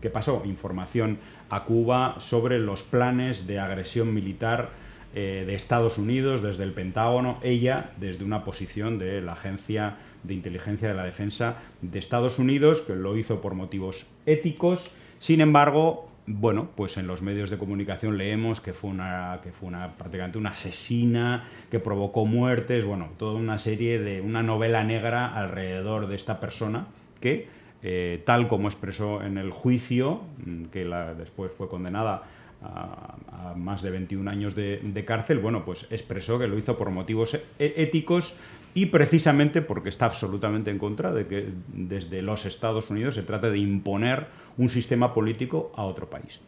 que 0.00 0.08
pasó 0.08 0.42
información 0.46 1.18
a 1.50 1.64
Cuba 1.64 2.16
sobre 2.18 2.58
los 2.58 2.82
planes 2.82 3.46
de 3.46 3.58
agresión 3.58 4.14
militar 4.14 4.70
eh, 5.16 5.44
de 5.46 5.54
Estados 5.54 5.96
Unidos 5.96 6.42
desde 6.42 6.64
el 6.64 6.72
Pentágono, 6.72 7.38
ella 7.42 7.92
desde 7.98 8.24
una 8.24 8.42
posición 8.42 8.98
de 8.98 9.20
la 9.20 9.34
Agencia 9.34 9.96
de 10.24 10.34
Inteligencia 10.34 10.88
de 10.88 10.94
la 10.94 11.04
Defensa 11.04 11.58
de 11.82 12.00
Estados 12.00 12.40
Unidos, 12.40 12.80
que 12.80 12.96
lo 12.96 13.16
hizo 13.16 13.40
por 13.40 13.54
motivos 13.54 14.08
éticos. 14.26 14.92
Sin 15.20 15.40
embargo, 15.40 16.08
bueno, 16.26 16.68
pues 16.74 16.96
en 16.96 17.06
los 17.06 17.20
medios 17.20 17.50
de 17.50 17.58
comunicación 17.58 18.16
leemos 18.16 18.60
que 18.60 18.72
fue 18.72 18.90
una, 18.90 19.40
que 19.42 19.52
fue 19.52 19.68
una 19.68 19.92
prácticamente 19.96 20.38
una 20.38 20.50
asesina, 20.50 21.44
que 21.70 21.80
provocó 21.80 22.24
muertes, 22.24 22.84
bueno, 22.84 23.10
toda 23.18 23.34
una 23.34 23.58
serie 23.58 23.98
de 23.98 24.20
una 24.22 24.42
novela 24.42 24.84
negra 24.84 25.26
alrededor 25.34 26.06
de 26.06 26.14
esta 26.16 26.40
persona 26.40 26.86
que, 27.20 27.48
eh, 27.82 28.22
tal 28.24 28.48
como 28.48 28.68
expresó 28.68 29.22
en 29.22 29.36
el 29.36 29.50
juicio, 29.50 30.22
mm, 30.46 30.64
que 30.66 30.84
la- 30.86 31.12
después 31.14 31.52
fue 31.52 31.68
condenada 31.68 32.22
a, 32.62 33.52
más 33.56 33.82
de 33.82 33.90
21 33.90 34.26
años 34.28 34.54
de, 34.54 34.80
de 34.82 35.04
cárcel, 35.04 35.38
bueno, 35.38 35.66
pues 35.66 35.86
expresó 35.90 36.38
que 36.38 36.46
lo 36.48 36.56
hizo 36.56 36.78
por 36.78 36.88
motivos 36.90 37.34
e- 37.34 37.42
éticos 37.76 38.38
y 38.74 38.86
precisamente 38.86 39.62
porque 39.62 39.88
está 39.88 40.06
absolutamente 40.06 40.70
en 40.70 40.78
contra 40.78 41.12
de 41.12 41.26
que 41.26 41.48
desde 41.72 42.22
los 42.22 42.44
Estados 42.44 42.90
Unidos 42.90 43.14
se 43.14 43.22
trate 43.22 43.50
de 43.50 43.58
imponer 43.58 44.26
un 44.58 44.68
sistema 44.68 45.14
político 45.14 45.72
a 45.76 45.84
otro 45.84 46.10
país. 46.10 46.40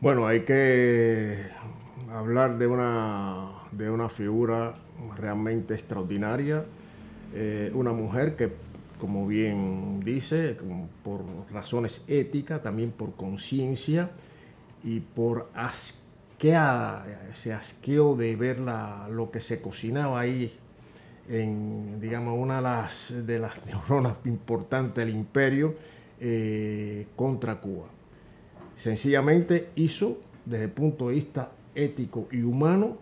Bueno, 0.00 0.26
hay 0.26 0.40
que 0.40 1.46
hablar 2.12 2.58
de 2.58 2.66
una, 2.66 3.48
de 3.72 3.88
una 3.90 4.10
figura 4.10 4.74
realmente 5.16 5.72
extraordinaria, 5.74 6.64
eh, 7.32 7.70
una 7.74 7.92
mujer 7.92 8.36
que, 8.36 8.52
como 8.98 9.26
bien 9.26 10.00
dice, 10.04 10.56
por 11.02 11.22
razones 11.50 12.04
éticas, 12.08 12.62
también 12.62 12.90
por 12.90 13.14
conciencia 13.14 14.10
y 14.82 15.00
por 15.00 15.48
asqueada, 15.54 17.06
ese 17.32 17.54
asqueo 17.54 18.16
de 18.16 18.36
ver 18.36 18.58
la- 18.60 19.08
lo 19.10 19.30
que 19.30 19.40
se 19.40 19.62
cocinaba 19.62 20.20
ahí 20.20 20.58
en, 21.28 22.00
digamos, 22.00 22.38
una 22.38 22.56
de 22.56 23.38
las, 23.38 23.66
neuronas 23.66 24.14
importantes 24.24 25.04
del 25.04 25.14
imperio 25.14 25.74
eh, 26.20 27.06
contra 27.16 27.60
Cuba. 27.60 27.86
Sencillamente 28.76 29.70
hizo, 29.76 30.18
desde 30.44 30.64
el 30.64 30.70
punto 30.70 31.08
de 31.08 31.14
vista 31.14 31.52
ético 31.74 32.28
y 32.30 32.42
humano, 32.42 32.98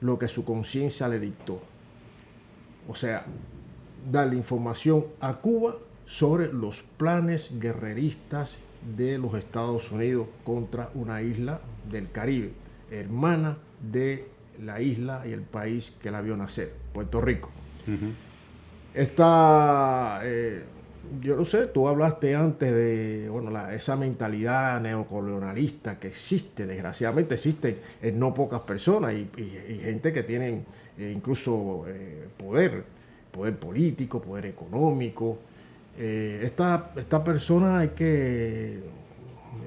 lo 0.00 0.18
que 0.18 0.28
su 0.28 0.44
conciencia 0.44 1.08
le 1.08 1.18
dictó. 1.18 1.60
O 2.88 2.94
sea, 2.94 3.24
darle 4.10 4.36
información 4.36 5.06
a 5.20 5.34
Cuba 5.34 5.76
sobre 6.06 6.52
los 6.52 6.82
planes 6.82 7.58
guerreristas 7.58 8.58
de 8.96 9.18
los 9.18 9.34
Estados 9.34 9.90
Unidos 9.92 10.26
contra 10.44 10.90
una 10.94 11.22
isla 11.22 11.60
del 11.90 12.10
Caribe, 12.10 12.52
hermana 12.90 13.58
de 13.80 14.28
la 14.60 14.80
isla 14.80 15.22
y 15.26 15.32
el 15.32 15.42
país 15.42 15.96
que 16.02 16.10
la 16.10 16.20
vio 16.20 16.36
nacer, 16.36 16.74
Puerto 16.92 17.20
Rico. 17.20 17.50
Esta, 18.94 20.20
eh, 20.22 20.64
yo 21.20 21.36
no 21.36 21.44
sé, 21.44 21.66
tú 21.66 21.88
hablaste 21.88 22.34
antes 22.36 22.70
de 22.72 23.28
bueno, 23.30 23.50
la- 23.50 23.74
esa 23.74 23.96
mentalidad 23.96 24.80
neocolonialista 24.80 25.98
que 25.98 26.08
existe, 26.08 26.66
desgraciadamente 26.66 27.34
existe 27.34 27.78
en 28.02 28.18
no 28.18 28.34
pocas 28.34 28.60
personas 28.62 29.14
y, 29.14 29.28
y- 29.36 29.72
y 29.74 29.78
gente 29.82 30.12
que 30.12 30.22
tienen 30.22 30.64
eh, 30.98 31.12
incluso 31.16 31.84
eh, 31.88 32.28
poder, 32.36 32.84
poder 33.30 33.56
político, 33.56 34.20
poder 34.20 34.46
económico. 34.46 35.38
Esta, 35.98 36.90
esta 36.96 37.22
persona 37.22 37.80
hay 37.80 37.88
que 37.88 38.80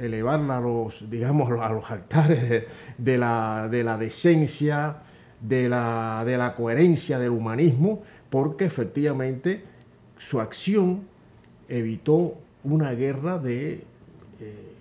elevarla 0.02 0.58
a 0.58 0.62
los, 0.62 1.08
digamos, 1.10 1.52
a 1.62 1.70
los 1.72 1.90
altares 1.92 2.50
de, 2.50 2.68
de 2.98 3.18
la, 3.20 3.68
de 3.70 3.84
la 3.84 3.96
decencia, 3.96 4.98
de 5.42 5.70
la, 5.70 6.24
de 6.26 6.38
la 6.38 6.56
coherencia 6.56 7.20
del 7.20 7.32
humanismo, 7.32 8.04
porque 8.30 8.66
efectivamente 8.66 9.64
su 10.18 10.40
acción 10.40 11.02
evitó 11.68 12.36
una 12.64 12.92
guerra 12.94 13.38
de 13.38 13.84
eh, 14.40 14.74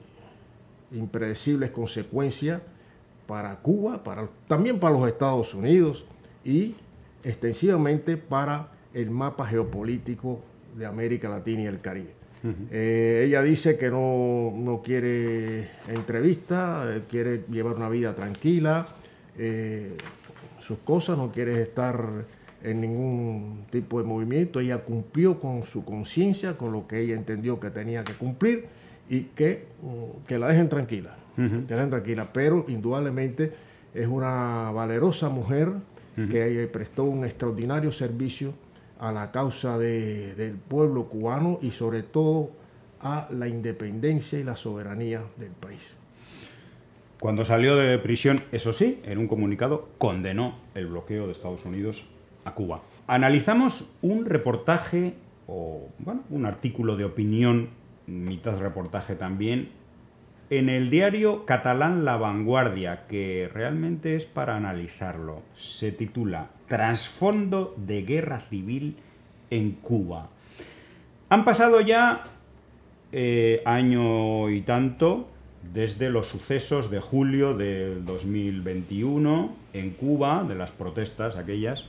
impredecibles 0.92 1.70
consecuencias 1.70 2.60
para 3.26 3.56
Cuba, 3.56 4.02
para, 4.02 4.28
también 4.46 4.78
para 4.78 4.94
los 4.94 5.06
Estados 5.08 5.54
Unidos 5.54 6.04
y 6.44 6.74
extensivamente 7.22 8.16
para 8.16 8.68
el 8.92 9.10
mapa 9.10 9.46
geopolítico 9.46 10.40
de 10.76 10.86
América 10.86 11.28
Latina 11.28 11.62
y 11.62 11.66
el 11.66 11.80
Caribe. 11.80 12.24
Eh, 12.70 13.24
ella 13.26 13.40
dice 13.42 13.78
que 13.78 13.90
no, 13.90 14.52
no 14.54 14.82
quiere 14.82 15.70
entrevista, 15.88 16.84
eh, 16.86 17.02
quiere 17.08 17.44
llevar 17.50 17.74
una 17.76 17.88
vida 17.88 18.14
tranquila, 18.14 18.86
eh, 19.38 19.96
sus 20.64 20.78
cosas, 20.78 21.16
no 21.18 21.30
quiere 21.30 21.60
estar 21.62 22.24
en 22.62 22.80
ningún 22.80 23.66
tipo 23.70 23.98
de 23.98 24.04
movimiento. 24.06 24.60
Ella 24.60 24.78
cumplió 24.78 25.38
con 25.38 25.66
su 25.66 25.84
conciencia, 25.84 26.56
con 26.56 26.72
lo 26.72 26.86
que 26.88 27.00
ella 27.00 27.14
entendió 27.14 27.60
que 27.60 27.70
tenía 27.70 28.02
que 28.04 28.14
cumplir 28.14 28.66
y 29.08 29.24
que, 29.36 29.66
mm, 29.82 30.26
que 30.26 30.38
la 30.38 30.48
dejen 30.48 30.68
tranquila, 30.70 31.16
que 31.36 31.42
la 31.74 31.76
dejen 31.76 31.90
tranquila, 31.90 32.30
pero 32.32 32.64
indudablemente 32.68 33.52
es 33.92 34.06
una 34.06 34.70
valerosa 34.70 35.28
mujer 35.28 35.72
que 36.30 36.68
prestó 36.72 37.04
un 37.04 37.24
extraordinario 37.24 37.90
servicio 37.92 38.54
a 39.00 39.10
la 39.12 39.30
causa 39.32 39.76
de- 39.78 40.34
del 40.36 40.54
pueblo 40.54 41.06
cubano 41.08 41.58
y 41.60 41.70
sobre 41.72 42.02
todo 42.04 42.50
a 43.00 43.28
la 43.32 43.48
independencia 43.48 44.38
y 44.38 44.44
la 44.44 44.54
soberanía 44.56 45.22
del 45.36 45.50
país. 45.50 45.92
Cuando 47.24 47.46
salió 47.46 47.76
de 47.76 47.98
prisión, 47.98 48.42
eso 48.52 48.74
sí, 48.74 49.00
en 49.06 49.16
un 49.16 49.28
comunicado 49.28 49.88
condenó 49.96 50.56
el 50.74 50.88
bloqueo 50.88 51.24
de 51.24 51.32
Estados 51.32 51.64
Unidos 51.64 52.06
a 52.44 52.52
Cuba. 52.52 52.82
Analizamos 53.06 53.96
un 54.02 54.26
reportaje 54.26 55.14
o 55.46 55.88
bueno, 56.00 56.20
un 56.28 56.44
artículo 56.44 56.98
de 56.98 57.06
opinión, 57.06 57.70
mitad 58.06 58.58
reportaje 58.58 59.14
también, 59.14 59.70
en 60.50 60.68
el 60.68 60.90
diario 60.90 61.46
catalán 61.46 62.04
La 62.04 62.18
Vanguardia, 62.18 63.06
que 63.06 63.48
realmente 63.50 64.16
es 64.16 64.26
para 64.26 64.56
analizarlo. 64.56 65.40
Se 65.56 65.92
titula 65.92 66.50
Trasfondo 66.68 67.74
de 67.78 68.02
guerra 68.02 68.42
civil 68.50 68.96
en 69.48 69.70
Cuba. 69.70 70.28
Han 71.30 71.46
pasado 71.46 71.80
ya 71.80 72.24
eh, 73.12 73.62
año 73.64 74.50
y 74.50 74.60
tanto 74.60 75.30
desde 75.74 76.08
los 76.08 76.28
sucesos 76.28 76.88
de 76.88 77.00
julio 77.00 77.52
del 77.52 78.04
2021 78.04 79.56
en 79.72 79.90
Cuba, 79.90 80.44
de 80.46 80.54
las 80.54 80.70
protestas 80.70 81.36
aquellas, 81.36 81.84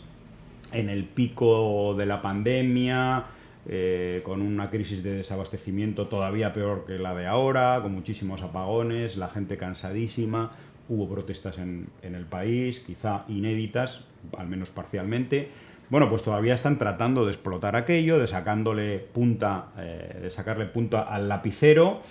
en 0.71 0.89
el 0.89 1.03
pico 1.03 1.93
de 1.95 2.07
la 2.07 2.19
pandemia, 2.23 3.25
eh, 3.69 4.23
con 4.25 4.41
una 4.41 4.71
crisis 4.71 5.03
de 5.03 5.17
desabastecimiento 5.17 6.07
todavía 6.07 6.51
peor 6.51 6.85
que 6.87 6.97
la 6.97 7.13
de 7.13 7.27
ahora, 7.27 7.79
con 7.83 7.93
muchísimos 7.93 8.41
apagones, 8.41 9.17
la 9.17 9.29
gente 9.29 9.55
cansadísima, 9.55 10.53
hubo 10.89 11.07
protestas 11.07 11.59
en, 11.59 11.87
el 12.01 12.25
país, 12.25 12.79
quizá 12.79 13.23
inéditas, 13.27 14.01
al 14.35 14.47
menos 14.47 14.71
parcialmente. 14.71 15.49
Bueno, 15.91 16.09
pues 16.09 16.23
todavía 16.23 16.55
están 16.55 16.79
tratando 16.79 17.23
de 17.25 17.33
explotar 17.33 17.75
aquello, 17.75 18.17
de 18.17 18.25
sacándole 18.25 18.97
punta, 18.97 19.67
eh, 19.77 20.21
de 20.23 20.31
sacarle 20.31 20.65
punta 20.65 21.03
al 21.03 21.29
lapicero 21.29 22.01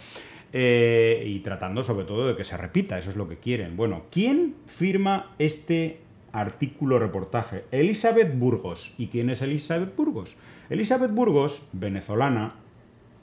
eh, 0.56 1.24
y 1.26 1.40
tratando 1.40 1.82
sobre 1.82 2.04
todo 2.04 2.28
de 2.28 2.36
que 2.36 2.44
se 2.44 2.56
repita, 2.56 2.96
eso 2.96 3.10
es 3.10 3.16
lo 3.16 3.28
que 3.28 3.38
quieren. 3.38 3.76
Bueno, 3.76 4.04
¿quién 4.12 4.54
firma 4.68 5.34
este 5.40 5.98
artículo 6.30 7.00
reportaje? 7.00 7.64
Elizabeth 7.72 8.38
Burgos. 8.38 8.94
¿Y 8.96 9.08
quién 9.08 9.30
es 9.30 9.42
Elizabeth 9.42 9.96
Burgos? 9.96 10.36
Elizabeth 10.70 11.10
Burgos, 11.10 11.68
venezolana, 11.72 12.54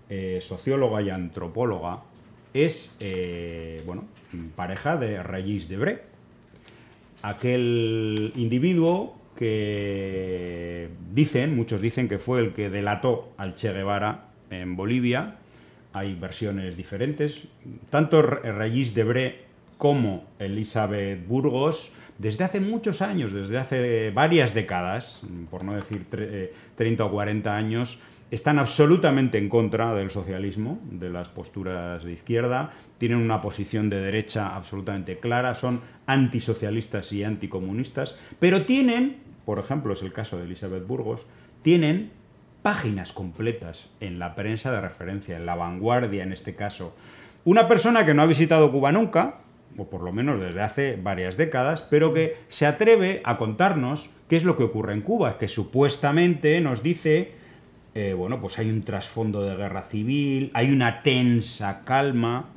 eh, 0.10 0.40
socióloga 0.42 1.02
y 1.02 1.10
antropóloga, 1.10 2.02
es 2.54 2.98
eh, 3.00 3.82
bueno, 3.86 4.04
pareja 4.58 4.98
de 4.98 5.24
Regis 5.24 5.70
Debré, 5.70 6.02
aquel 7.22 8.34
individuo 8.36 9.16
que 9.38 10.90
dicen, 11.14 11.56
muchos 11.56 11.80
dicen 11.80 12.10
que 12.10 12.18
fue 12.18 12.42
el 12.42 12.52
que 12.52 12.70
delató 12.70 13.32
al 13.38 13.56
Che 13.56 13.72
Guevara 13.72 14.32
en 14.50 14.76
Bolivia. 14.76 15.38
Hay 15.94 16.16
versiones 16.16 16.78
diferentes. 16.78 17.48
Tanto 17.90 18.22
Regis 18.22 18.94
Debré 18.94 19.46
como 19.78 20.26
Elizabeth 20.40 21.26
Burgos, 21.28 21.92
desde 22.18 22.44
hace 22.44 22.60
muchos 22.60 23.02
años, 23.02 23.34
desde 23.34 23.58
hace 23.58 24.12
varias 24.12 24.54
décadas, 24.54 25.22
por 25.50 25.64
no 25.64 25.74
decir 25.74 26.06
tre- 26.12 26.28
eh, 26.30 26.54
30 26.76 27.06
o 27.06 27.12
40 27.12 27.56
años, 27.56 28.00
están 28.30 28.60
absolutamente 28.60 29.38
en 29.40 29.50
contra 29.50 29.94
del 29.96 30.10
socialismo, 30.12 30.80
de 30.92 31.10
las 31.10 31.28
posturas 31.30 32.04
de 32.06 32.14
izquierda, 32.14 32.72
tienen 32.98 33.18
una 33.18 33.42
posición 33.42 33.90
de 33.90 34.00
derecha 34.00 34.56
absolutamente 34.56 35.18
clara, 35.20 35.56
son 35.56 35.82
antisocialistas 36.06 37.12
y 37.12 37.24
anticomunistas, 37.24 38.16
pero 38.40 38.62
tienen, 38.62 39.18
por 39.46 39.60
ejemplo, 39.60 39.94
es 39.94 40.02
el 40.04 40.14
caso 40.14 40.38
de 40.38 40.46
Elizabeth 40.46 40.88
Burgos, 40.88 41.26
tienen 41.64 42.12
páginas 42.62 43.12
completas 43.12 43.90
en 44.00 44.20
la 44.20 44.36
prensa 44.36 44.72
de 44.72 44.82
referencia, 44.82 45.38
en 45.38 45.46
la 45.46 45.56
vanguardia 45.56 46.24
en 46.24 46.34
este 46.34 46.56
caso. 46.56 46.96
Una 47.44 47.68
persona 47.68 48.06
que 48.06 48.14
no 48.14 48.22
ha 48.22 48.28
visitado 48.28 48.72
Cuba 48.72 48.92
nunca, 48.92 49.40
o 49.78 49.90
por 49.90 50.02
lo 50.02 50.12
menos 50.12 50.40
desde 50.40 50.62
hace 50.62 50.96
varias 51.02 51.38
décadas, 51.38 51.84
pero 51.90 52.14
que 52.14 52.38
se 52.50 52.66
atreve 52.66 53.22
a 53.24 53.38
contarnos 53.38 54.14
qué 54.30 54.38
es 54.38 54.44
lo 54.44 54.58
que 54.58 54.64
ocurre 54.64 54.94
en 54.94 55.02
Cuba, 55.02 55.38
que 55.38 55.48
supuestamente 55.48 56.60
nos 56.62 56.84
dice, 56.84 57.32
eh, 57.96 58.14
bueno, 58.14 58.40
pues 58.42 58.60
hay 58.60 58.70
un 58.70 58.84
trasfondo 58.84 59.44
de 59.44 59.56
guerra 59.56 59.84
civil, 59.84 60.52
hay 60.54 60.72
una 60.72 61.02
tensa 61.04 61.82
calma. 61.84 62.50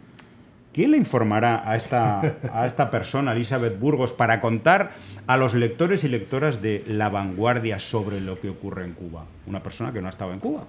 ¿Quién 0.74 0.90
le 0.90 0.96
informará 0.96 1.62
a 1.70 1.76
esta, 1.76 2.20
a 2.52 2.66
esta 2.66 2.90
persona, 2.90 3.30
Elizabeth 3.30 3.78
Burgos, 3.78 4.12
para 4.12 4.40
contar 4.40 4.96
a 5.28 5.36
los 5.36 5.54
lectores 5.54 6.02
y 6.02 6.08
lectoras 6.08 6.60
de 6.60 6.82
La 6.88 7.08
Vanguardia 7.08 7.78
sobre 7.78 8.20
lo 8.20 8.40
que 8.40 8.48
ocurre 8.48 8.84
en 8.84 8.94
Cuba? 8.94 9.24
Una 9.46 9.62
persona 9.62 9.92
que 9.92 10.00
no 10.00 10.08
ha 10.08 10.10
estado 10.10 10.32
en 10.32 10.40
Cuba. 10.40 10.64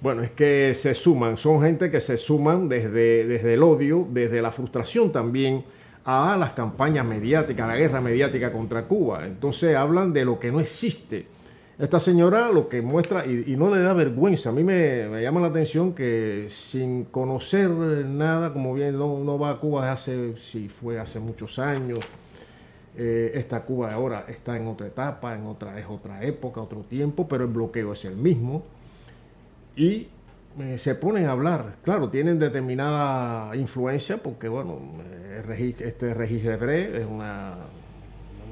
Bueno, 0.00 0.22
es 0.22 0.30
que 0.30 0.74
se 0.74 0.94
suman, 0.94 1.36
son 1.36 1.60
gente 1.60 1.90
que 1.90 2.00
se 2.00 2.16
suman 2.16 2.70
desde, 2.70 3.26
desde 3.26 3.52
el 3.52 3.62
odio, 3.62 4.08
desde 4.10 4.40
la 4.40 4.50
frustración 4.50 5.12
también 5.12 5.62
a 6.06 6.34
las 6.38 6.52
campañas 6.52 7.04
mediáticas, 7.04 7.64
a 7.64 7.68
la 7.68 7.76
guerra 7.76 8.00
mediática 8.00 8.50
contra 8.50 8.84
Cuba. 8.84 9.26
Entonces 9.26 9.76
hablan 9.76 10.14
de 10.14 10.24
lo 10.24 10.40
que 10.40 10.50
no 10.50 10.58
existe. 10.58 11.26
Esta 11.82 11.98
señora 11.98 12.48
lo 12.52 12.68
que 12.68 12.80
muestra, 12.80 13.26
y, 13.26 13.56
no 13.56 13.74
le 13.74 13.82
da 13.82 13.92
vergüenza, 13.92 14.50
a 14.50 14.52
mí 14.52 14.62
me, 14.62 15.20
llama 15.20 15.40
la 15.40 15.48
atención 15.48 15.94
que 15.94 16.46
sin 16.48 17.06
conocer 17.06 17.70
nada, 17.70 18.52
como 18.52 18.72
bien 18.72 18.96
no, 18.96 19.36
va 19.36 19.50
a 19.50 19.58
Cuba 19.58 19.90
hace, 19.90 20.36
si 20.36 20.68
fue 20.68 21.00
hace 21.00 21.18
muchos 21.18 21.58
años, 21.58 21.98
eh, 22.96 23.32
esta 23.34 23.64
Cuba 23.64 23.88
de 23.88 23.94
ahora 23.94 24.26
está 24.28 24.56
en 24.56 24.68
otra 24.68 24.86
etapa, 24.86 25.34
en 25.34 25.44
otra, 25.44 25.76
es 25.76 25.86
otra 25.88 26.22
época, 26.22 26.60
otro 26.60 26.82
tiempo, 26.82 27.26
pero 27.26 27.42
el 27.42 27.50
bloqueo 27.50 27.94
es 27.94 28.04
el 28.04 28.14
mismo 28.14 28.62
y 29.74 30.06
eh, 30.60 30.78
se 30.78 30.94
ponen 30.94 31.26
a 31.26 31.32
hablar. 31.32 31.78
Claro, 31.82 32.10
tienen 32.10 32.38
determinada 32.38 33.56
influencia 33.56 34.18
porque, 34.18 34.46
bueno, 34.46 34.78
eh, 35.48 35.74
este 35.80 36.14
Regis 36.14 36.44
Debré 36.44 37.00
es 37.00 37.06
una, 37.06 37.56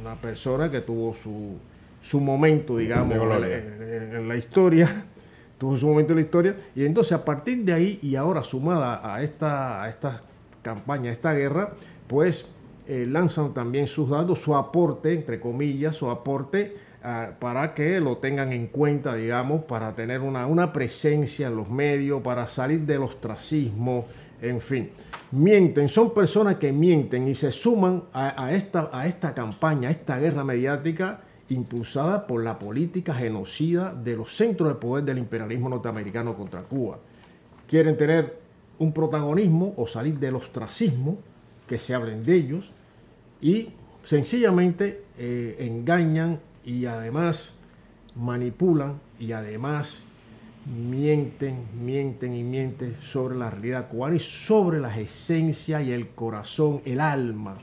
una 0.01 0.21
persona 0.21 0.69
que 0.69 0.81
tuvo 0.81 1.15
su, 1.15 1.61
su 2.01 2.21
momento, 2.21 2.77
digamos, 2.77 3.17
en, 3.17 4.29
la 4.29 4.37
historia, 4.37 5.05
tuvo 5.59 5.77
su 5.77 5.87
momento 5.87 6.13
en 6.13 6.17
la 6.17 6.23
historia, 6.23 6.57
y 6.75 6.85
entonces 6.85 7.13
a 7.13 7.25
partir 7.25 7.65
de 7.65 7.73
ahí 7.73 7.99
y 8.03 8.17
ahora 8.17 8.43
sumada 8.43 9.15
a 9.15 9.23
esta, 9.23 9.83
a 9.83 9.89
esta 9.89 10.23
campaña, 10.63 11.11
a 11.11 11.13
esta 11.13 11.35
guerra, 11.35 11.73
pues 12.07 12.47
eh, 12.89 13.07
lanzan 13.07 13.53
también 13.53 13.87
sus 13.87 14.09
datos, 14.09 14.41
su 14.41 14.57
aporte, 14.57 15.13
entre 15.13 15.39
comillas, 15.39 15.95
su 15.95 16.11
aporte 16.11 16.77
ah, 17.05 17.31
para 17.39 17.75
que 17.75 18.01
lo 18.01 18.17
tengan 18.17 18.53
en 18.53 18.69
cuenta, 18.69 19.15
digamos, 19.15 19.65
para 19.65 19.95
tener 19.95 20.21
una, 20.21 20.47
una 20.47 20.73
presencia 20.73 21.49
en 21.49 21.57
los 21.57 21.69
medios, 21.69 22.23
para 22.23 22.49
salir 22.49 22.81
del 22.81 23.03
ostracismo, 23.03 24.07
en 24.41 24.61
fin. 24.61 24.91
Mienten, 25.33 25.89
son 25.89 26.13
personas 26.15 26.57
que 26.57 26.73
mienten 26.73 27.29
y 27.29 27.35
se 27.35 27.53
suman 27.53 28.05
a, 28.13 28.43
a 28.45 28.55
esta, 28.55 28.89
a 28.91 29.07
esta 29.07 29.35
campaña, 29.35 29.89
a 29.89 29.93
esta 29.93 30.19
guerra 30.19 30.43
mediática 30.43 31.21
impulsada 31.51 32.27
por 32.27 32.43
la 32.43 32.59
política 32.59 33.13
genocida 33.13 33.93
de 33.93 34.17
los 34.17 34.35
centros 34.35 34.69
de 34.69 34.77
poder 34.77 35.05
del 35.05 35.19
imperialismo 35.19 35.69
norteamericano 35.69 36.37
contra 36.37 36.63
Cuba. 36.63 36.99
Quieren 37.69 37.97
tener 37.97 38.39
un 38.79 38.93
protagonismo 38.93 39.75
o 39.77 39.87
salir 39.87 40.19
del 40.19 40.37
ostracismo, 40.37 41.19
que 41.67 41.79
se 41.79 41.95
hablen 41.95 42.25
de 42.25 42.35
ellos, 42.35 42.73
y 43.41 43.69
sencillamente 44.05 45.05
eh, 45.19 45.57
engañan 45.61 46.41
y 46.65 46.87
además 46.87 47.53
manipulan 48.17 49.01
y 49.19 49.33
además 49.33 50.05
mienten, 50.67 51.67
mienten 51.85 52.35
y 52.35 52.43
mienten 52.43 52.97
sobre 53.01 53.37
la 53.37 53.51
realidad 53.51 53.89
cubana 53.89 54.17
y 54.17 54.21
sobre 54.21 54.81
las 54.81 54.97
esencias 54.97 55.83
y 55.83 55.93
el 55.93 56.09
corazón, 56.09 56.81
el 56.85 57.01
alma 57.01 57.59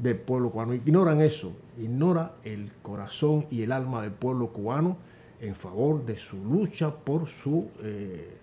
del 0.00 0.16
pueblo 0.16 0.50
cubano. 0.50 0.74
Ignoran 0.74 1.20
eso, 1.20 1.52
ignora 1.78 2.36
el 2.44 2.72
corazón 2.82 3.46
y 3.50 3.62
el 3.62 3.72
alma 3.72 4.02
del 4.02 4.12
pueblo 4.12 4.48
cubano 4.48 4.96
en 5.40 5.54
favor 5.54 6.04
de 6.04 6.16
su 6.16 6.36
lucha 6.44 6.94
por 6.94 7.26
su 7.28 7.68
eh, 7.82 8.36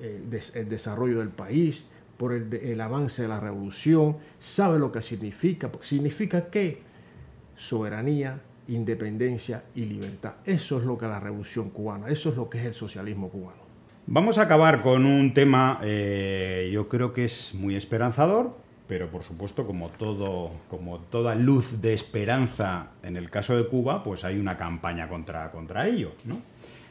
el 0.00 0.68
desarrollo 0.68 1.20
del 1.20 1.28
país, 1.28 1.86
por 2.16 2.32
el, 2.32 2.80
avance 2.80 3.22
de 3.22 3.28
la 3.28 3.40
revolución, 3.40 4.16
sabe 4.38 4.78
lo 4.78 4.92
que 4.92 5.02
significa, 5.02 5.70
significa 5.80 6.50
que 6.50 6.82
soberanía, 7.56 8.40
independencia 8.68 9.64
y 9.74 9.84
libertad. 9.84 10.34
Eso 10.44 10.78
es 10.78 10.84
lo 10.84 10.98
que 10.98 11.06
es 11.06 11.10
la 11.10 11.20
revolución 11.20 11.70
cubana, 11.70 12.08
eso 12.08 12.30
es 12.30 12.36
lo 12.36 12.48
que 12.50 12.58
es 12.58 12.66
el 12.66 12.74
socialismo 12.74 13.28
cubano. 13.28 13.64
Vamos 14.06 14.36
a 14.38 14.42
acabar 14.42 14.82
con 14.82 15.06
un 15.06 15.32
tema, 15.32 15.80
eh, 15.82 16.70
yo 16.72 16.88
creo 16.88 17.12
que 17.12 17.24
es 17.24 17.54
muy 17.54 17.74
esperanzador, 17.74 18.56
pero 18.86 19.08
por 19.08 19.22
supuesto, 19.22 19.66
como, 19.66 19.90
toda 21.10 21.34
luz 21.34 21.80
de 21.80 21.94
esperanza 21.94 22.88
en 23.02 23.16
el 23.16 23.30
caso 23.30 23.56
de 23.56 23.66
Cuba, 23.66 24.04
pues 24.04 24.24
hay 24.24 24.38
una 24.38 24.56
campaña 24.56 25.08
contra, 25.08 25.50
contra 25.50 25.88
ello. 25.88 26.12
¿no? 26.24 26.40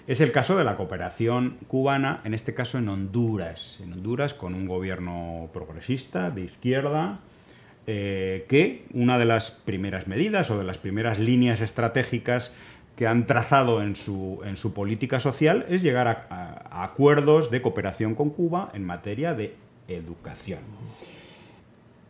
Es 0.08 0.20
el 0.20 0.32
caso 0.32 0.58
de 0.58 0.64
la 0.64 0.76
cooperación 0.76 1.58
cubana, 1.68 2.22
en 2.24 2.34
este 2.34 2.54
caso 2.54 2.80
en 2.80 2.90
Honduras. 2.90 3.80
En 3.82 3.94
Honduras 3.94 4.34
con 4.34 4.56
un 4.56 4.68
gobierno 4.68 5.50
progresista, 5.54 6.32
de 6.32 6.42
izquierda, 6.42 7.20
eh, 7.86 8.46
que 8.50 8.86
una 8.94 9.20
de 9.20 9.26
las 9.26 9.52
primeras 9.52 10.08
medidas 10.08 10.50
o 10.50 10.58
de 10.58 10.64
las 10.64 10.80
primeras 10.80 11.20
líneas 11.20 11.62
estratégicas 11.62 12.54
que 12.96 13.08
han 13.08 13.28
trazado 13.28 13.82
en 13.84 13.96
su, 13.96 14.42
en 14.46 14.58
su 14.58 14.74
política 14.74 15.20
social 15.20 15.66
es 15.70 15.82
llegar 15.82 16.08
a 16.08 16.84
acuerdos 16.84 17.52
de 17.52 17.62
cooperación 17.62 18.16
con 18.16 18.30
Cuba 18.30 18.72
en 18.74 18.84
materia 18.84 19.34
de 19.34 19.56
educación. 19.88 20.60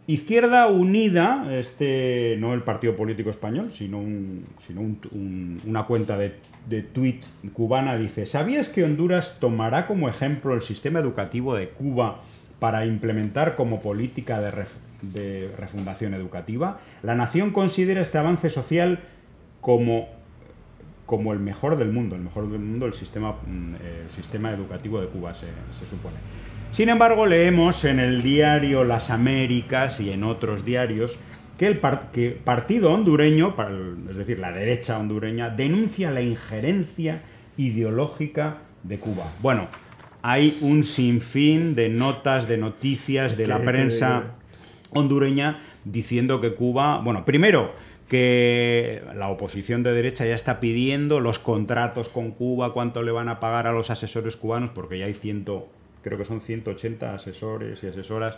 Izquierda 0.05 0.67
Unida, 0.67 1.47
este, 1.57 2.35
no 2.39 2.53
el 2.53 2.63
partido 2.63 2.95
político 2.95 3.29
español, 3.29 3.71
sino, 3.71 3.99
un- 3.99 4.45
sino 4.67 4.81
un- 4.81 4.99
un- 5.11 5.61
una 5.65 5.85
cuenta 5.85 6.17
de, 6.17 6.35
de 6.67 6.81
tuit 6.81 7.23
cubana, 7.53 7.97
dice, 7.97 8.25
¿sabías 8.25 8.67
que 8.69 8.83
Honduras 8.83 9.37
tomará 9.39 9.87
como 9.87 10.09
ejemplo 10.09 10.53
el 10.55 10.61
sistema 10.61 10.99
educativo 10.99 11.55
de 11.55 11.69
Cuba 11.69 12.19
para 12.59 12.85
implementar 12.85 13.55
como 13.55 13.81
política 13.81 14.41
de, 14.41 14.51
ref- 14.51 14.81
de 15.01 15.51
refundación 15.57 16.13
educativa? 16.13 16.81
La 17.01 17.15
nación 17.15 17.51
considera 17.51 18.01
este 18.01 18.17
avance 18.17 18.49
social 18.49 18.99
como 19.61 20.07
como 21.05 21.33
el 21.33 21.39
mejor 21.39 21.77
del 21.77 21.91
mundo, 21.91 22.15
el 22.15 22.21
mejor 22.21 22.49
del 22.49 22.61
mundo, 22.61 22.85
el 22.85 22.93
sistema, 22.93 23.35
mm, 23.45 23.75
el 24.05 24.09
sistema 24.11 24.51
educativo 24.51 25.01
de 25.01 25.07
Cuba, 25.07 25.33
se 25.33 25.47
supone. 25.85 26.15
Sin 26.73 26.89
embargo, 26.89 27.27
leemos 27.27 27.85
en 27.85 27.99
el 27.99 28.23
diario 28.23 28.83
Las 28.83 29.11
Américas 29.11 29.99
y 29.99 30.09
en 30.09 30.23
otros 30.23 30.65
diarios 30.65 31.19
que 31.59 31.67
el 31.67 31.77
par- 31.77 32.09
que 32.11 32.31
partido 32.31 32.91
hondureño, 32.91 33.53
es 34.09 34.17
decir, 34.17 34.39
la 34.39 34.51
derecha 34.51 34.97
hondureña, 34.97 35.51
denuncia 35.51 36.09
la 36.09 36.21
injerencia 36.23 37.21
ideológica 37.57 38.57
de 38.81 38.97
Cuba. 38.97 39.31
Bueno, 39.39 39.67
hay 40.23 40.57
un 40.61 40.83
sinfín 40.83 41.75
de 41.75 41.89
notas, 41.89 42.47
de 42.47 42.57
noticias 42.57 43.37
de 43.37 43.45
la 43.45 43.59
prensa 43.59 44.23
hondureña 44.93 45.61
diciendo 45.85 46.41
que 46.41 46.55
Cuba, 46.55 47.01
bueno, 47.03 47.23
primero 47.23 47.71
que 48.09 49.03
la 49.15 49.29
oposición 49.29 49.83
de 49.83 49.93
derecha 49.93 50.25
ya 50.25 50.33
está 50.33 50.59
pidiendo 50.59 51.19
los 51.19 51.37
contratos 51.37 52.09
con 52.09 52.31
Cuba, 52.31 52.73
cuánto 52.73 53.03
le 53.03 53.11
van 53.11 53.29
a 53.29 53.39
pagar 53.39 53.67
a 53.67 53.73
los 53.73 53.91
asesores 53.91 54.35
cubanos, 54.35 54.71
porque 54.71 54.97
ya 54.97 55.05
hay 55.05 55.13
ciento, 55.13 55.69
creo 56.03 56.17
que 56.17 56.25
son 56.25 56.41
180 56.41 57.15
asesores 57.15 57.83
y 57.83 57.87
asesoras 57.87 58.37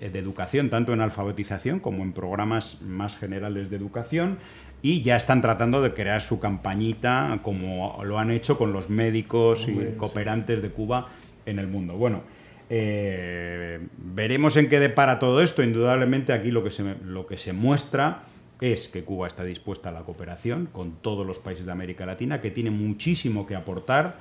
eh, 0.00 0.10
de 0.10 0.18
educación, 0.18 0.68
tanto 0.68 0.92
en 0.92 1.00
alfabetización 1.00 1.80
como 1.80 2.02
en 2.02 2.12
programas 2.12 2.82
más 2.82 3.16
generales 3.16 3.70
de 3.70 3.76
educación, 3.76 4.38
y 4.82 5.02
ya 5.02 5.16
están 5.16 5.40
tratando 5.40 5.80
de 5.80 5.94
crear 5.94 6.20
su 6.20 6.40
campañita, 6.40 7.40
como 7.42 8.02
lo 8.04 8.18
han 8.18 8.30
hecho 8.30 8.58
con 8.58 8.74
los 8.74 8.90
médicos 8.90 9.66
y 9.66 9.96
cooperantes 9.96 10.60
de 10.60 10.68
Cuba 10.68 11.08
en 11.46 11.58
el 11.58 11.68
mundo. 11.68 11.94
Bueno, 11.94 12.22
eh, 12.68 13.80
veremos 13.96 14.58
en 14.58 14.68
qué 14.68 14.80
depara 14.80 15.18
todo 15.18 15.42
esto. 15.42 15.62
Indudablemente 15.62 16.34
aquí 16.34 16.50
lo 16.50 16.62
que, 16.62 16.70
se, 16.70 16.96
lo 17.02 17.26
que 17.26 17.38
se 17.38 17.54
muestra 17.54 18.24
es 18.60 18.88
que 18.88 19.04
Cuba 19.04 19.26
está 19.26 19.42
dispuesta 19.44 19.88
a 19.88 19.92
la 19.92 20.02
cooperación 20.02 20.68
con 20.70 20.92
todos 21.00 21.26
los 21.26 21.38
países 21.38 21.64
de 21.64 21.72
América 21.72 22.04
Latina, 22.04 22.42
que 22.42 22.50
tiene 22.50 22.70
muchísimo 22.70 23.46
que 23.46 23.56
aportar 23.56 24.16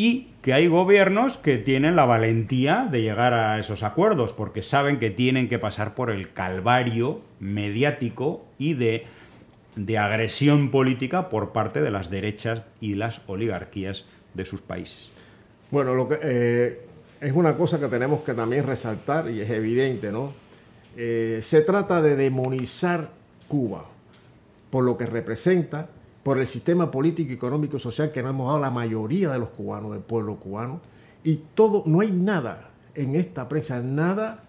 y 0.00 0.28
que 0.40 0.54
hay 0.54 0.66
gobiernos 0.66 1.36
que 1.36 1.58
tienen 1.58 1.94
la 1.94 2.06
valentía 2.06 2.88
de 2.90 3.02
llegar 3.02 3.34
a 3.34 3.58
esos 3.58 3.82
acuerdos 3.82 4.32
porque 4.32 4.62
saben 4.62 4.98
que 4.98 5.10
tienen 5.10 5.50
que 5.50 5.58
pasar 5.58 5.94
por 5.94 6.10
el 6.10 6.32
calvario 6.32 7.20
mediático 7.38 8.46
y 8.56 8.72
de, 8.72 9.04
de 9.76 9.98
agresión 9.98 10.70
política 10.70 11.28
por 11.28 11.52
parte 11.52 11.82
de 11.82 11.90
las 11.90 12.08
derechas 12.08 12.62
y 12.80 12.94
las 12.94 13.20
oligarquías 13.26 14.06
de 14.32 14.46
sus 14.46 14.62
países. 14.62 15.10
Bueno, 15.70 15.94
lo 15.94 16.08
que, 16.08 16.18
eh, 16.22 16.80
es 17.20 17.32
una 17.34 17.58
cosa 17.58 17.78
que 17.78 17.88
tenemos 17.88 18.20
que 18.20 18.32
también 18.32 18.66
resaltar 18.66 19.30
y 19.30 19.42
es 19.42 19.50
evidente, 19.50 20.10
¿no? 20.10 20.32
Eh, 20.96 21.40
se 21.42 21.60
trata 21.60 22.00
de 22.00 22.16
demonizar 22.16 23.10
Cuba 23.48 23.84
por 24.70 24.82
lo 24.82 24.96
que 24.96 25.04
representa, 25.04 25.90
por 26.30 26.38
el 26.38 26.46
sistema 26.46 26.92
político, 26.92 27.32
económico 27.32 27.76
y 27.76 27.80
social 27.80 28.12
que 28.12 28.22
nos 28.22 28.30
hemos 28.30 28.46
dado 28.46 28.60
la 28.60 28.70
mayoría 28.70 29.30
de 29.30 29.40
los 29.40 29.48
cubanos, 29.48 29.90
del 29.90 30.00
pueblo 30.00 30.36
cubano, 30.36 30.80
y 31.24 31.40
todo, 31.56 31.82
no 31.86 32.02
hay 32.02 32.12
nada 32.12 32.70
en 32.94 33.16
esta 33.16 33.48
prensa, 33.48 33.80
nada 33.80 34.44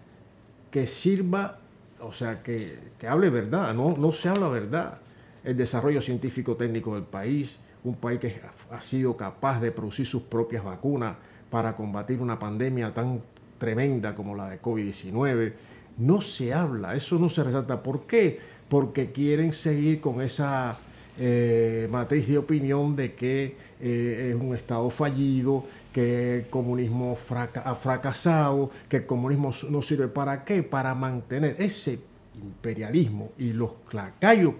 que 0.70 0.86
sirva, 0.86 1.58
o 1.98 2.12
sea, 2.12 2.40
que, 2.44 2.78
que 3.00 3.08
hable 3.08 3.30
verdad, 3.30 3.74
no, 3.74 3.96
no 3.98 4.12
se 4.12 4.28
habla 4.28 4.48
verdad. 4.48 5.00
El 5.42 5.56
desarrollo 5.56 6.00
científico 6.00 6.54
técnico 6.54 6.94
del 6.94 7.02
país, 7.02 7.58
un 7.82 7.96
país 7.96 8.20
que 8.20 8.40
ha 8.70 8.80
sido 8.80 9.16
capaz 9.16 9.58
de 9.58 9.72
producir 9.72 10.06
sus 10.06 10.22
propias 10.22 10.62
vacunas 10.62 11.16
para 11.50 11.74
combatir 11.74 12.20
una 12.20 12.38
pandemia 12.38 12.94
tan 12.94 13.20
tremenda 13.58 14.14
como 14.14 14.36
la 14.36 14.50
de 14.50 14.62
COVID-19, 14.62 15.52
no 15.98 16.20
se 16.20 16.54
habla, 16.54 16.94
eso 16.94 17.18
no 17.18 17.28
se 17.28 17.42
resalta. 17.42 17.82
¿Por 17.82 18.06
qué? 18.06 18.38
Porque 18.68 19.10
quieren 19.10 19.52
seguir 19.52 20.00
con 20.00 20.20
esa 20.20 20.78
eh, 21.18 21.88
matriz 21.90 22.26
de 22.26 22.38
opinión 22.38 22.96
de 22.96 23.14
que 23.14 23.56
eh, 23.80 24.32
es 24.34 24.40
un 24.40 24.54
Estado 24.54 24.88
fallido, 24.90 25.64
que 25.92 26.38
el 26.38 26.46
comunismo 26.48 27.18
ha 27.64 27.74
fracasado, 27.74 28.70
que 28.88 28.98
el 28.98 29.06
comunismo 29.06 29.52
no 29.68 29.82
sirve 29.82 30.08
para 30.08 30.44
qué, 30.44 30.62
para 30.62 30.94
mantener 30.94 31.56
ese 31.58 31.98
imperialismo 32.42 33.32
y 33.38 33.52
los 33.52 33.72
lacayos 33.92 34.54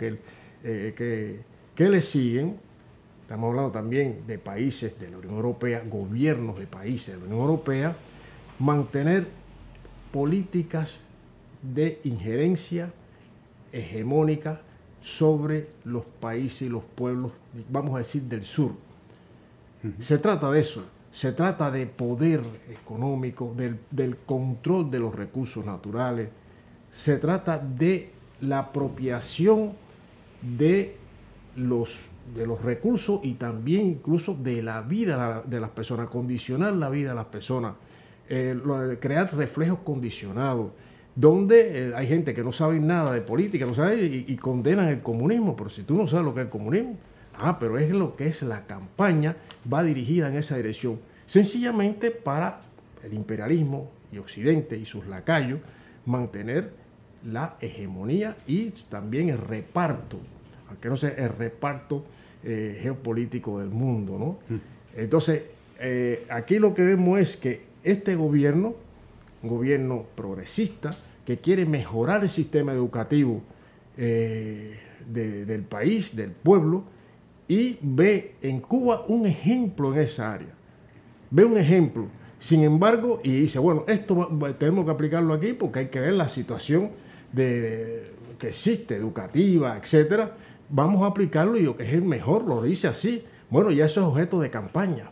eh, 0.63 1.43
que 1.75 1.89
le 1.89 2.03
siguen. 2.03 2.57
Estamos 3.23 3.49
hablando 3.49 3.71
también 3.71 4.27
de 4.27 4.39
países 4.39 4.99
de 5.01 5.11
la 5.11 5.17
Unión 5.17 5.37
Europea, 5.37 5.83
gobiernos 5.89 6.59
de 6.59 6.67
países 6.67 7.15
de 7.15 7.21
la 7.21 7.27
Unión 7.29 7.41
Europea, 7.41 7.97
mantener 8.59 9.27
políticas 10.13 11.01
de 11.63 11.99
injerencia 12.05 12.93
hegemónica 13.73 14.61
sobre 15.03 15.69
los 15.85 16.05
países 16.05 16.63
y 16.63 16.69
los 16.69 16.85
pueblos, 16.85 17.33
vamos 17.69 17.95
a 17.97 17.99
decir, 17.99 18.23
del 18.23 18.45
sur. 18.45 18.73
Se 19.99 20.17
trata 20.19 20.51
de 20.51 20.61
eso, 20.61 20.85
se 21.11 21.33
trata 21.33 21.71
de 21.71 21.87
poder 21.87 22.41
económico, 22.71 23.53
del, 23.57 23.79
del 23.91 24.17
control 24.19 24.91
de 24.91 25.01
los 25.01 25.15
recursos 25.15 25.67
naturales, 25.67 26.29
se 26.93 27.19
trata 27.19 27.59
de 27.59 28.13
la 28.41 28.61
apropiación 28.61 29.73
de 30.41 30.97
los, 31.57 32.11
de 32.35 32.47
los 32.47 32.63
recursos 32.63 33.21
y 33.25 33.35
también 33.35 33.87
incluso 33.87 34.35
de 34.35 34.63
la 34.63 34.83
vida 34.83 35.43
de 35.45 35.61
las 35.61 35.71
personas, 35.71 36.09
condicionar 36.09 36.75
la 36.75 36.89
vida 36.91 37.11
de 37.11 37.15
las 37.17 37.27
personas, 37.27 37.75
eh, 38.29 38.57
crear 39.01 39.35
reflejos 39.35 39.81
condicionados, 39.81 40.71
donde 41.15 41.89
eh, 41.89 41.93
hay 41.95 42.07
gente 42.07 42.35
que 42.35 42.43
no 42.43 42.53
sabe 42.53 42.81
nada 42.81 43.13
de 43.13 43.21
política, 43.21 43.67
no 43.67 43.75
sabe 43.75 44.03
y, 44.03 44.25
y 44.29 44.37
condenan 44.37 44.89
el 44.89 45.03
comunismo, 45.03 45.57
pero 45.57 45.71
si 45.71 45.83
tú 45.83 45.97
no 45.97 46.07
sabes 46.07 46.25
lo 46.25 46.35
que 46.35 46.41
es 46.41 46.47
el 46.47 46.51
comunismo, 46.51 46.97
ah, 47.35 47.59
pero 47.59 47.79
es 47.79 47.91
lo 47.91 48.17
que 48.17 48.27
es 48.27 48.43
la 48.43 48.67
campaña, 48.67 49.37
va 49.73 49.83
dirigida 49.83 50.29
en 50.29 50.37
esa 50.37 50.57
dirección, 50.57 51.01
sencillamente 51.27 52.11
para 52.11 52.63
el 53.03 53.15
imperialismo 53.15 53.91
y 54.13 54.19
Occidente 54.19 54.77
y 54.77 54.85
sus 54.85 55.07
lacayos 55.07 55.61
mantener 56.05 56.73
la 57.25 57.57
hegemonía 57.61 58.37
y 58.47 58.71
también 58.89 59.29
el 59.29 59.39
reparto, 59.39 60.19
aunque 60.69 60.89
no 60.89 60.97
sea 60.97 61.11
el 61.11 61.29
reparto 61.31 62.05
eh, 62.45 62.79
geopolítico 62.83 63.61
del 63.61 63.71
mundo, 63.71 64.19
¿no? 64.19 64.59
Entonces, 64.97 65.45
eh, 65.79 66.27
aquí 66.29 66.59
lo 66.59 66.75
que 66.75 66.83
vemos 66.83 67.21
es 67.21 67.37
que 67.37 67.63
este 67.85 68.17
gobierno, 68.17 68.75
un 69.43 69.49
gobierno 69.49 70.05
progresista, 70.15 70.97
que 71.27 71.39
quiere 71.39 71.67
mejorar 71.67 72.23
el 72.23 72.31
sistema 72.31 72.73
educativo 72.73 73.43
eh, 73.97 74.79
de- 75.07 75.45
del 75.45 75.63
país, 75.63 76.15
del 76.17 76.31
pueblo, 76.31 76.85
y 77.49 77.79
ve 77.83 78.37
en 78.41 78.61
Cuba 78.61 79.05
un 79.09 79.27
ejemplo 79.27 79.93
en 79.93 80.01
esa 80.01 80.33
área. 80.33 80.55
Ve 81.31 81.45
un 81.45 81.59
ejemplo. 81.59 82.07
Sin 82.39 82.65
embargo, 82.65 83.21
y 83.23 83.33
dice, 83.33 83.59
bueno, 83.59 83.85
esto 83.87 84.29
tenemos 84.59 84.85
que 84.85 84.91
aplicarlo 84.91 85.35
aquí 85.35 85.53
porque 85.53 85.81
hay 85.81 85.87
que 85.89 86.01
ver 86.01 86.15
la 86.15 86.29
situación 86.29 86.91
de, 87.33 87.61
de- 87.61 88.13
que 88.39 88.49
existe, 88.49 88.97
educativa, 88.97 89.77
etcétera. 89.77 90.33
Vamos 90.69 91.03
a 91.05 91.07
aplicarlo 91.09 91.57
y 91.59 91.63
lo 91.63 91.77
que 91.77 91.85
es 91.85 91.93
el 91.93 92.03
mejor, 92.03 92.45
lo 92.45 92.63
dice 92.63 92.89
así. 92.89 93.23
Bueno, 93.51 93.71
ya 93.71 93.85
eso 93.87 94.01
es 94.01 94.07
objeto 94.07 94.41
de 94.41 94.51
campaña, 94.51 95.11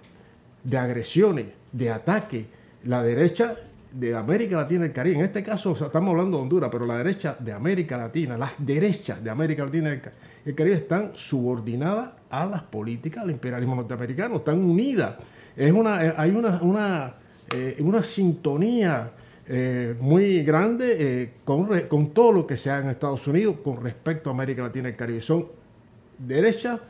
de 0.64 0.78
agresiones, 0.78 1.46
de 1.72 1.90
ataque. 1.90 2.46
La 2.84 3.02
derecha 3.02 3.56
de 3.92 4.14
América 4.14 4.56
Latina 4.56 4.84
y 4.84 4.88
el 4.88 4.92
Caribe, 4.92 5.16
en 5.16 5.24
este 5.24 5.42
caso 5.42 5.72
estamos 5.72 6.10
hablando 6.10 6.36
de 6.38 6.42
Honduras, 6.44 6.70
pero 6.70 6.86
la 6.86 6.96
derecha 6.98 7.36
de 7.38 7.52
América 7.52 7.96
Latina, 7.96 8.36
las 8.38 8.52
derechas 8.58 9.22
de 9.22 9.30
América 9.30 9.64
Latina 9.64 9.90
y 9.90 9.92
el 9.94 10.00
Ca- 10.00 10.12
el 10.44 10.54
Caribe 10.54 10.76
están 10.76 11.10
subordinadas 11.14 12.10
a 12.30 12.46
las 12.46 12.62
políticas 12.62 13.24
del 13.24 13.32
imperialismo 13.32 13.74
norteamericano, 13.74 14.36
están 14.36 14.58
unidas. 14.62 15.16
Es 15.56 15.72
una, 15.72 16.04
eh, 16.06 16.14
hay 16.16 16.30
una, 16.30 16.62
una, 16.62 17.14
eh, 17.54 17.76
una 17.80 18.02
sintonía 18.02 19.10
eh, 19.46 19.96
muy 20.00 20.42
grande 20.44 21.32
con, 21.44 21.68
con 21.88 22.10
todo 22.10 22.32
lo 22.32 22.46
que 22.46 22.56
se 22.56 22.70
haga 22.70 22.84
en 22.84 22.90
Estados 22.90 23.26
Unidos 23.26 23.56
con 23.64 23.82
respecto 23.82 24.30
a 24.30 24.32
América 24.32 24.62
Latina 24.62 24.88
y 24.88 24.92
el 24.92 24.96
Caribe. 24.96 25.20
Son 25.20 25.46
derechas 26.18 26.80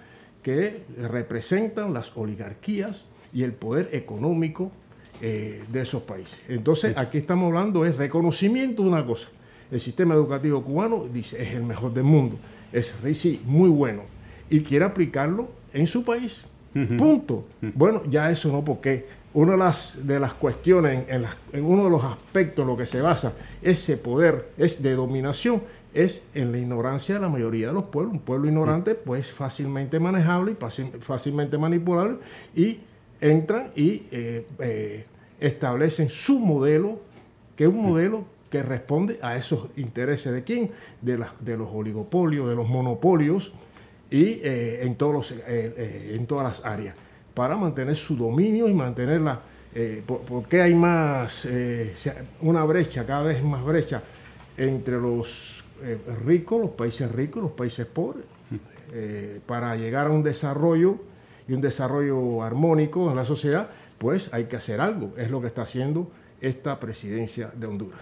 que 0.42 0.82
representan 1.02 1.92
las 1.94 2.16
oligarquías 2.16 3.04
y 3.32 3.42
el 3.42 3.52
poder 3.52 3.88
económico 3.92 4.70
eh, 5.20 5.62
de 5.70 5.80
esos 5.80 6.02
países. 6.02 6.40
Entonces, 6.48 6.96
aquí 6.96 7.18
estamos 7.18 7.46
hablando 7.48 7.84
es 7.84 7.96
reconocimiento 7.96 8.82
de 8.82 8.88
una 8.88 9.04
cosa. 9.04 9.28
El 9.70 9.80
sistema 9.80 10.14
educativo 10.14 10.62
cubano 10.62 11.06
dice 11.12 11.40
es 11.42 11.54
el 11.54 11.62
mejor 11.62 11.94
del 11.94 12.04
mundo, 12.04 12.38
es 12.72 12.94
sí, 13.14 13.40
muy 13.44 13.68
bueno 13.68 14.02
y 14.50 14.60
quiere 14.60 14.84
aplicarlo 14.84 15.48
en 15.72 15.86
su 15.86 16.04
país. 16.04 16.42
Punto. 16.96 17.46
Bueno, 17.60 18.02
ya 18.08 18.30
eso 18.30 18.50
no, 18.52 18.64
porque 18.64 19.04
una 19.34 19.52
de 19.52 19.58
las, 19.58 20.06
de 20.06 20.20
las 20.20 20.34
cuestiones, 20.34 21.08
en, 21.08 21.26
en, 21.52 21.64
uno 21.64 21.84
de 21.84 21.90
los 21.90 22.04
aspectos 22.04 22.62
en 22.62 22.68
lo 22.68 22.76
que 22.76 22.86
se 22.86 23.00
basa 23.00 23.32
ese 23.60 23.96
poder 23.96 24.50
es 24.56 24.80
de 24.82 24.94
dominación, 24.94 25.62
es 25.92 26.22
en 26.34 26.52
la 26.52 26.58
ignorancia 26.58 27.16
de 27.16 27.20
la 27.20 27.28
mayoría 27.28 27.68
de 27.68 27.72
los 27.72 27.84
pueblos. 27.84 28.14
Un 28.14 28.20
pueblo 28.20 28.48
ignorante, 28.48 28.94
pues 28.94 29.32
fácilmente 29.32 29.98
manejable 29.98 30.52
y 30.52 31.00
fácilmente 31.00 31.58
manipulable, 31.58 32.18
y 32.54 32.78
entran 33.20 33.70
y 33.76 34.04
eh, 34.10 34.46
eh, 34.60 35.04
establecen 35.40 36.08
su 36.08 36.38
modelo, 36.38 37.00
que 37.56 37.64
es 37.64 37.70
un 37.70 37.82
modelo 37.82 38.24
que 38.50 38.62
responde 38.62 39.18
a 39.22 39.36
esos 39.36 39.68
intereses 39.76 40.32
de 40.32 40.44
quién, 40.44 40.70
de, 41.00 41.24
de 41.40 41.56
los 41.56 41.68
oligopolios, 41.72 42.48
de 42.48 42.54
los 42.54 42.68
monopolios, 42.68 43.52
y 44.10 44.40
eh, 44.42 44.80
en, 44.82 44.96
todos 44.96 45.12
los, 45.12 45.34
en 45.46 46.26
todas 46.26 46.44
las 46.44 46.66
áreas, 46.66 46.96
para 47.32 47.56
mantener 47.56 47.94
su 47.94 48.16
dominio 48.16 48.68
y 48.68 48.74
mantenerla. 48.74 49.40
porque 50.16 50.62
hay 50.62 50.74
más, 50.74 51.46
una 52.40 52.64
brecha, 52.64 53.06
cada 53.06 53.22
vez 53.22 53.42
más 53.42 53.64
brecha 53.64 54.02
entre 54.56 55.00
los 55.00 55.64
ricos, 56.24 56.60
los 56.60 56.70
países 56.70 57.10
ricos 57.12 57.40
los 57.42 57.52
países 57.52 57.86
pobres, 57.86 58.24
para 59.46 59.76
llegar 59.76 60.08
a 60.08 60.10
un 60.10 60.24
desarrollo 60.24 60.96
y 61.46 61.52
un 61.52 61.60
desarrollo 61.60 62.42
armónico 62.42 63.10
en 63.10 63.16
la 63.16 63.24
sociedad, 63.24 63.70
pues 64.00 64.32
hay 64.32 64.44
que 64.44 64.56
hacer 64.56 64.80
algo. 64.80 65.12
Es 65.18 65.30
lo 65.30 65.42
que 65.42 65.46
está 65.46 65.62
haciendo 65.62 66.10
esta 66.40 66.80
presidencia 66.80 67.52
de 67.54 67.66
Honduras. 67.66 68.00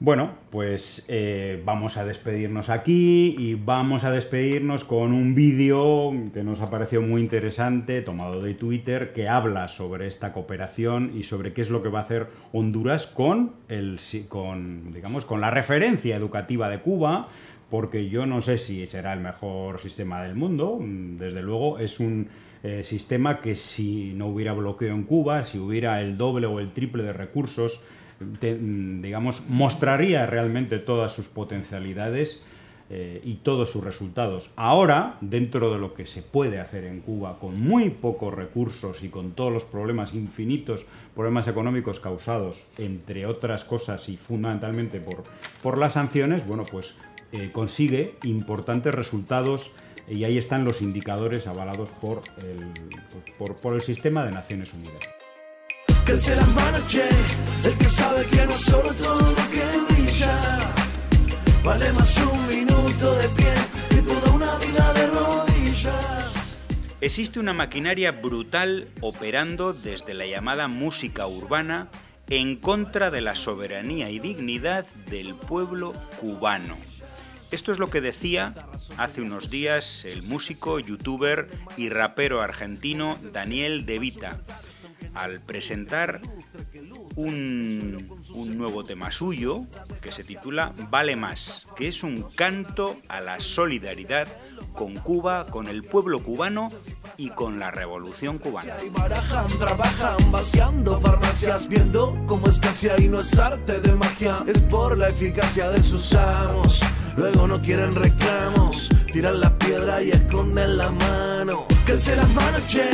Bueno, 0.00 0.32
pues 0.50 1.06
eh, 1.08 1.62
vamos 1.64 1.96
a 1.96 2.04
despedirnos 2.04 2.68
aquí 2.68 3.36
y 3.38 3.54
vamos 3.54 4.02
a 4.02 4.10
despedirnos 4.10 4.82
con 4.82 5.12
un 5.12 5.36
vídeo 5.36 6.12
que 6.34 6.42
nos 6.42 6.60
ha 6.60 6.68
parecido 6.68 7.02
muy 7.02 7.20
interesante, 7.20 8.02
tomado 8.02 8.42
de 8.42 8.54
Twitter, 8.54 9.12
que 9.12 9.28
habla 9.28 9.68
sobre 9.68 10.08
esta 10.08 10.32
cooperación 10.32 11.12
y 11.14 11.22
sobre 11.22 11.52
qué 11.52 11.62
es 11.62 11.70
lo 11.70 11.80
que 11.80 11.88
va 11.88 12.00
a 12.00 12.02
hacer 12.02 12.26
Honduras 12.52 13.06
con, 13.06 13.52
el, 13.68 14.00
con, 14.28 14.92
digamos, 14.92 15.24
con 15.24 15.40
la 15.40 15.52
referencia 15.52 16.16
educativa 16.16 16.68
de 16.68 16.80
Cuba, 16.80 17.28
porque 17.74 18.08
yo 18.08 18.24
no 18.24 18.40
sé 18.40 18.58
si 18.58 18.86
será 18.86 19.14
el 19.14 19.18
mejor 19.18 19.80
sistema 19.80 20.22
del 20.22 20.36
mundo. 20.36 20.78
Desde 20.80 21.42
luego 21.42 21.80
es 21.80 21.98
un 21.98 22.28
eh, 22.62 22.84
sistema 22.84 23.40
que 23.40 23.56
si 23.56 24.12
no 24.14 24.28
hubiera 24.28 24.52
bloqueo 24.52 24.94
en 24.94 25.02
Cuba, 25.02 25.42
si 25.42 25.58
hubiera 25.58 26.00
el 26.00 26.16
doble 26.16 26.46
o 26.46 26.60
el 26.60 26.72
triple 26.72 27.02
de 27.02 27.12
recursos, 27.12 27.82
digamos, 28.40 29.42
mostraría 29.48 30.24
realmente 30.24 30.78
todas 30.78 31.12
sus 31.12 31.26
potencialidades 31.26 32.44
eh, 32.90 33.20
y 33.24 33.38
todos 33.42 33.70
sus 33.70 33.82
resultados. 33.82 34.52
Ahora, 34.54 35.16
dentro 35.20 35.72
de 35.72 35.80
lo 35.80 35.94
que 35.94 36.06
se 36.06 36.22
puede 36.22 36.60
hacer 36.60 36.84
en 36.84 37.00
Cuba, 37.00 37.40
con 37.40 37.60
muy 37.60 37.90
pocos 37.90 38.32
recursos 38.32 39.02
y 39.02 39.08
con 39.08 39.32
todos 39.32 39.52
los 39.52 39.64
problemas 39.64 40.14
infinitos, 40.14 40.86
problemas 41.12 41.48
económicos 41.48 41.98
causados, 41.98 42.64
entre 42.78 43.26
otras 43.26 43.64
cosas 43.64 44.08
y 44.08 44.16
fundamentalmente 44.16 45.00
por, 45.00 45.24
por 45.60 45.80
las 45.80 45.94
sanciones, 45.94 46.46
bueno, 46.46 46.62
pues 46.70 46.94
eh, 47.36 47.50
consigue 47.52 48.16
importantes 48.22 48.94
resultados 48.94 49.72
y 50.08 50.22
ahí 50.22 50.38
están 50.38 50.64
los 50.64 50.82
indicadores 50.82 51.46
avalados 51.48 51.90
por 52.00 52.20
el, 52.42 52.72
por, 53.38 53.56
por 53.56 53.74
el 53.74 53.80
sistema 53.80 54.24
de 54.24 54.30
Naciones 54.30 54.72
Unidas. 54.72 55.08
Que 56.06 56.12
el 56.12 56.18
el 56.20 57.78
que 57.78 57.88
sabe 57.88 58.24
que 58.26 58.46
no 58.46 58.52
solo 58.52 58.92
todo 58.94 59.20
lo 59.20 59.50
que 59.50 59.94
brilla 59.94 60.72
vale 61.64 61.92
más 61.94 62.16
un 62.18 62.48
minuto 62.48 63.16
de 63.16 63.28
pie 63.30 63.54
que 63.88 63.96
toda 64.02 64.32
una 64.32 64.54
vida 64.56 64.92
de 64.92 65.06
rodillas. 65.08 66.58
Existe 67.00 67.40
una 67.40 67.52
maquinaria 67.52 68.12
brutal 68.12 68.88
operando 69.00 69.72
desde 69.72 70.14
la 70.14 70.26
llamada 70.26 70.68
música 70.68 71.26
urbana 71.26 71.88
en 72.28 72.56
contra 72.56 73.10
de 73.10 73.22
la 73.22 73.34
soberanía 73.34 74.10
y 74.10 74.18
dignidad 74.18 74.86
del 75.10 75.34
pueblo 75.34 75.94
cubano. 76.20 76.76
Esto 77.54 77.70
es 77.70 77.78
lo 77.78 77.88
que 77.88 78.00
decía 78.00 78.52
hace 78.96 79.22
unos 79.22 79.48
días 79.48 80.04
el 80.04 80.24
músico, 80.24 80.80
youtuber 80.80 81.48
y 81.76 81.88
rapero 81.88 82.42
argentino 82.42 83.16
Daniel 83.32 83.86
De 83.86 84.00
Vita 84.00 84.40
al 85.14 85.38
presentar 85.38 86.20
un, 87.14 88.08
nuevo 88.56 88.84
tema 88.84 89.12
suyo 89.12 89.66
que 90.02 90.10
se 90.10 90.24
titula 90.24 90.72
Vale 90.90 91.14
Más, 91.14 91.64
que 91.76 91.86
es 91.86 92.02
un 92.02 92.24
canto 92.34 92.96
a 93.06 93.20
la 93.20 93.38
solidaridad 93.38 94.26
con 94.72 94.96
Cuba, 94.96 95.46
con 95.46 95.68
el 95.68 95.84
pueblo 95.84 96.24
cubano 96.24 96.72
y 97.16 97.30
con 97.30 97.60
la 97.60 97.70
revolución 97.70 98.38
cubana. 98.38 98.74
Barajan, 98.90 99.46
trabajan 99.60 100.32
vaciando 100.32 101.00
farmacias, 101.00 101.68
viendo 101.68 102.20
cómo 102.26 102.48
no 102.48 103.20
es 103.20 103.38
arte 103.38 103.80
de 103.80 103.92
magia, 103.92 104.44
es 104.48 104.58
por 104.62 104.98
la 104.98 105.10
eficacia 105.10 105.70
de 105.70 105.84
sus 105.84 106.14
amos. 106.14 106.80
Luego 107.16 107.46
no 107.46 107.62
quieren 107.62 107.94
reclamos, 107.94 108.88
tiran 109.12 109.40
la 109.40 109.56
piedra 109.56 110.02
y 110.02 110.10
esconden 110.10 110.76
la 110.76 110.90
mano. 110.90 111.66
Que 111.86 111.92
las 111.92 112.34
manos, 112.34 112.62
che, 112.66 112.88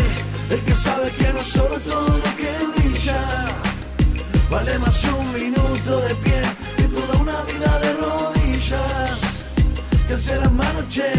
el 0.50 0.60
que 0.60 0.74
sabe 0.74 1.10
que 1.12 1.32
no 1.32 1.42
solo 1.42 1.78
todo 1.80 2.08
lo 2.08 2.36
que 2.36 2.82
brilla 2.82 3.46
vale 4.50 4.78
más 4.78 5.04
un 5.04 5.32
minuto 5.32 6.00
de 6.00 6.14
pie 6.16 6.42
que 6.76 6.82
toda 6.84 7.18
una 7.18 7.40
vida 7.44 7.78
de 7.78 7.92
rodillas. 7.94 9.18
Que 10.06 10.36
las 10.36 10.52
manos, 10.52 10.88
che, 10.90 11.12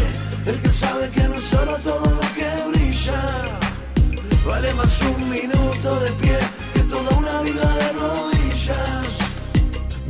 el 0.45 0.61
que 0.61 0.71
sabe 0.71 1.09
que 1.09 1.23
no 1.23 1.39
solo 1.39 1.77
todo 1.77 2.05
lo 2.05 2.25
que 2.35 2.49
brilla 2.71 3.21
vale 4.45 4.73
más 4.75 5.01
un 5.01 5.29
minuto 5.29 5.99
de 6.01 6.11
pie 6.21 6.37
que 6.73 6.81
toda 6.81 7.17
una 7.17 7.41
vida. 7.41 7.70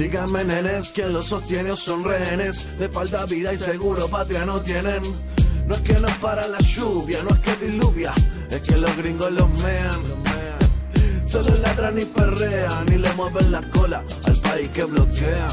Díganme 0.01 0.43
nenes, 0.43 0.89
¿quién 0.89 1.13
los 1.13 1.25
sostiene 1.25 1.69
o 1.69 1.77
son 1.77 2.03
rehenes? 2.03 2.67
Le 2.79 2.89
falta 2.89 3.23
vida 3.27 3.53
y 3.53 3.59
seguro 3.59 4.07
patria 4.07 4.43
no 4.45 4.59
tienen. 4.59 5.03
No 5.67 5.75
es 5.75 5.81
que 5.81 5.93
no 5.93 6.07
para 6.19 6.47
la 6.47 6.57
lluvia, 6.57 7.19
no 7.21 7.29
es 7.35 7.39
que 7.41 7.67
diluvia, 7.67 8.11
es 8.49 8.61
que 8.61 8.77
los 8.77 8.97
gringos 8.97 9.31
los 9.31 9.47
mean. 9.61 10.01
Solo 11.23 11.53
ladran 11.61 11.99
y 11.99 12.05
perrean 12.05 12.91
y 12.91 12.97
le 12.97 13.13
mueven 13.13 13.51
la 13.51 13.61
cola 13.69 14.03
al 14.23 14.37
país 14.37 14.69
que 14.69 14.85
bloquea. 14.85 15.49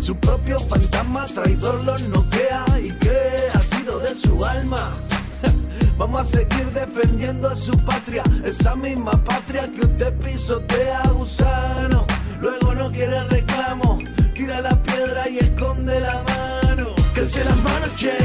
Su 0.00 0.16
propio 0.16 0.58
fantasma 0.58 1.26
traidor 1.26 1.84
los 1.84 2.02
noquea 2.08 2.64
y 2.82 2.90
que 2.90 3.16
ha 3.54 3.60
sido 3.60 4.00
de 4.00 4.16
su 4.16 4.44
alma. 4.44 4.96
Vamos 5.96 6.22
a 6.22 6.24
seguir 6.24 6.72
defendiendo 6.72 7.46
a 7.46 7.54
su 7.54 7.78
patria, 7.84 8.24
esa 8.44 8.74
misma 8.74 9.12
patria 9.22 9.70
que 9.72 9.82
usted 9.82 10.12
pisotea, 10.18 11.02
gusano. 11.12 12.04
Luego 12.40 12.74
no 12.74 12.90
quiere 12.90 13.22
reclamo, 13.24 13.98
tira 14.34 14.60
la 14.62 14.82
piedra 14.82 15.28
y 15.28 15.38
esconde 15.38 16.00
la 16.00 16.22
mano. 16.22 16.94
Se 17.26 17.44
las 17.44 17.56
manos, 17.62 17.90
che, 17.96 18.16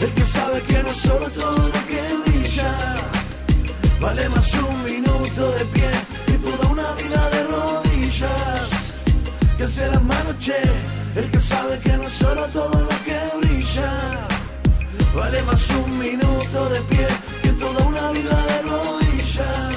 el 0.00 0.10
que 0.14 0.24
sabe 0.24 0.60
que 0.62 0.82
no 0.82 0.92
solo 0.92 1.28
todo 1.28 1.58
lo 1.58 1.80
que 1.86 2.00
brilla 2.24 2.74
vale 4.00 4.28
más 4.30 4.52
un 4.54 4.84
minuto 4.84 5.52
de 5.52 5.64
pie 5.66 5.90
que 6.26 6.32
toda 6.38 6.68
una 6.68 6.90
vida 6.94 7.30
de 7.30 7.44
rodillas. 7.44 8.68
Se 9.68 9.86
las 9.86 10.02
manos, 10.02 10.38
che, 10.40 10.56
el 11.14 11.30
que 11.30 11.40
sabe 11.40 11.78
que 11.78 11.92
no 11.98 12.08
solo 12.08 12.46
todo 12.48 12.80
lo 12.80 12.96
que 13.04 13.18
brilla 13.38 14.26
vale 15.14 15.42
más 15.42 15.68
un 15.70 15.98
minuto 15.98 16.68
de 16.70 16.80
pie 16.90 17.06
que 17.42 17.50
toda 17.50 17.84
una 17.86 18.10
vida 18.12 18.36
de 18.46 18.62
rodillas. 18.62 19.76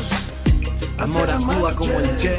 Amor 0.98 1.30
a 1.30 1.38
Cuba 1.38 1.76
como 1.76 2.00
el 2.00 2.18
Che 2.18 2.38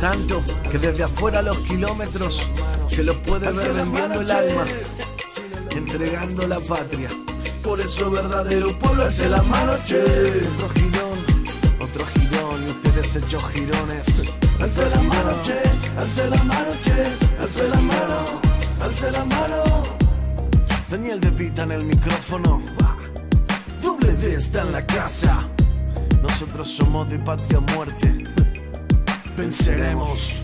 tanto 0.00 0.42
que 0.70 0.78
desde 0.78 1.02
afuera 1.02 1.42
los 1.42 1.58
kilómetros 1.58 2.46
se 2.88 3.02
lo 3.02 3.20
puede 3.22 3.50
ver 3.50 3.72
vendiendo 3.72 4.20
el 4.20 4.30
alma, 4.30 4.64
entregando 5.70 6.46
la 6.46 6.60
patria. 6.60 7.08
Por 7.62 7.80
eso 7.80 8.10
verdadero 8.10 8.78
pueblo 8.78 9.04
hace 9.04 9.28
la 9.28 9.42
mano, 9.42 9.72
che. 9.84 10.00
Otro 10.00 10.68
girón, 10.70 11.18
otro 11.80 12.06
girón 12.06 12.62
y 12.66 12.70
ustedes 12.70 13.16
hechos 13.16 13.42
girones. 13.52 14.32
Alce 14.60 14.88
la 14.90 15.02
mano, 15.02 15.42
che, 15.44 15.60
alce 15.98 16.28
la 16.28 16.44
mano, 16.44 16.70
che, 16.84 17.40
alce 17.40 17.68
la 17.68 17.80
mano, 17.80 18.40
alce 18.80 19.10
la 19.10 19.24
mano. 19.24 19.82
Daniel 20.88 21.20
De 21.20 21.30
Vita 21.30 21.64
en 21.64 21.72
el 21.72 21.84
micrófono. 21.84 22.62
Doble 23.82 24.12
D 24.14 24.34
está 24.34 24.62
en 24.62 24.72
la 24.72 24.86
casa. 24.86 25.48
Nosotros 26.22 26.68
somos 26.68 27.08
de 27.10 27.18
patria 27.18 27.60
muerte 27.60 28.28
venceremos. 29.38 30.42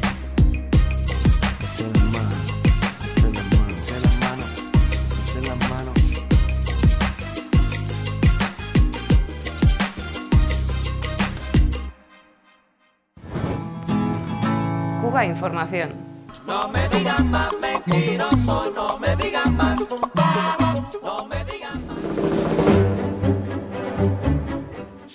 Cuba 15.03 15.25
Información. 15.27 15.91
No 16.47 16.69
me 16.69 16.89
digan 16.89 17.31
más 17.31 17.51
mentiroso, 17.61 18.71
no 18.75 18.99
me 18.99 19.17
digan 19.17 19.57
más. 19.57 19.79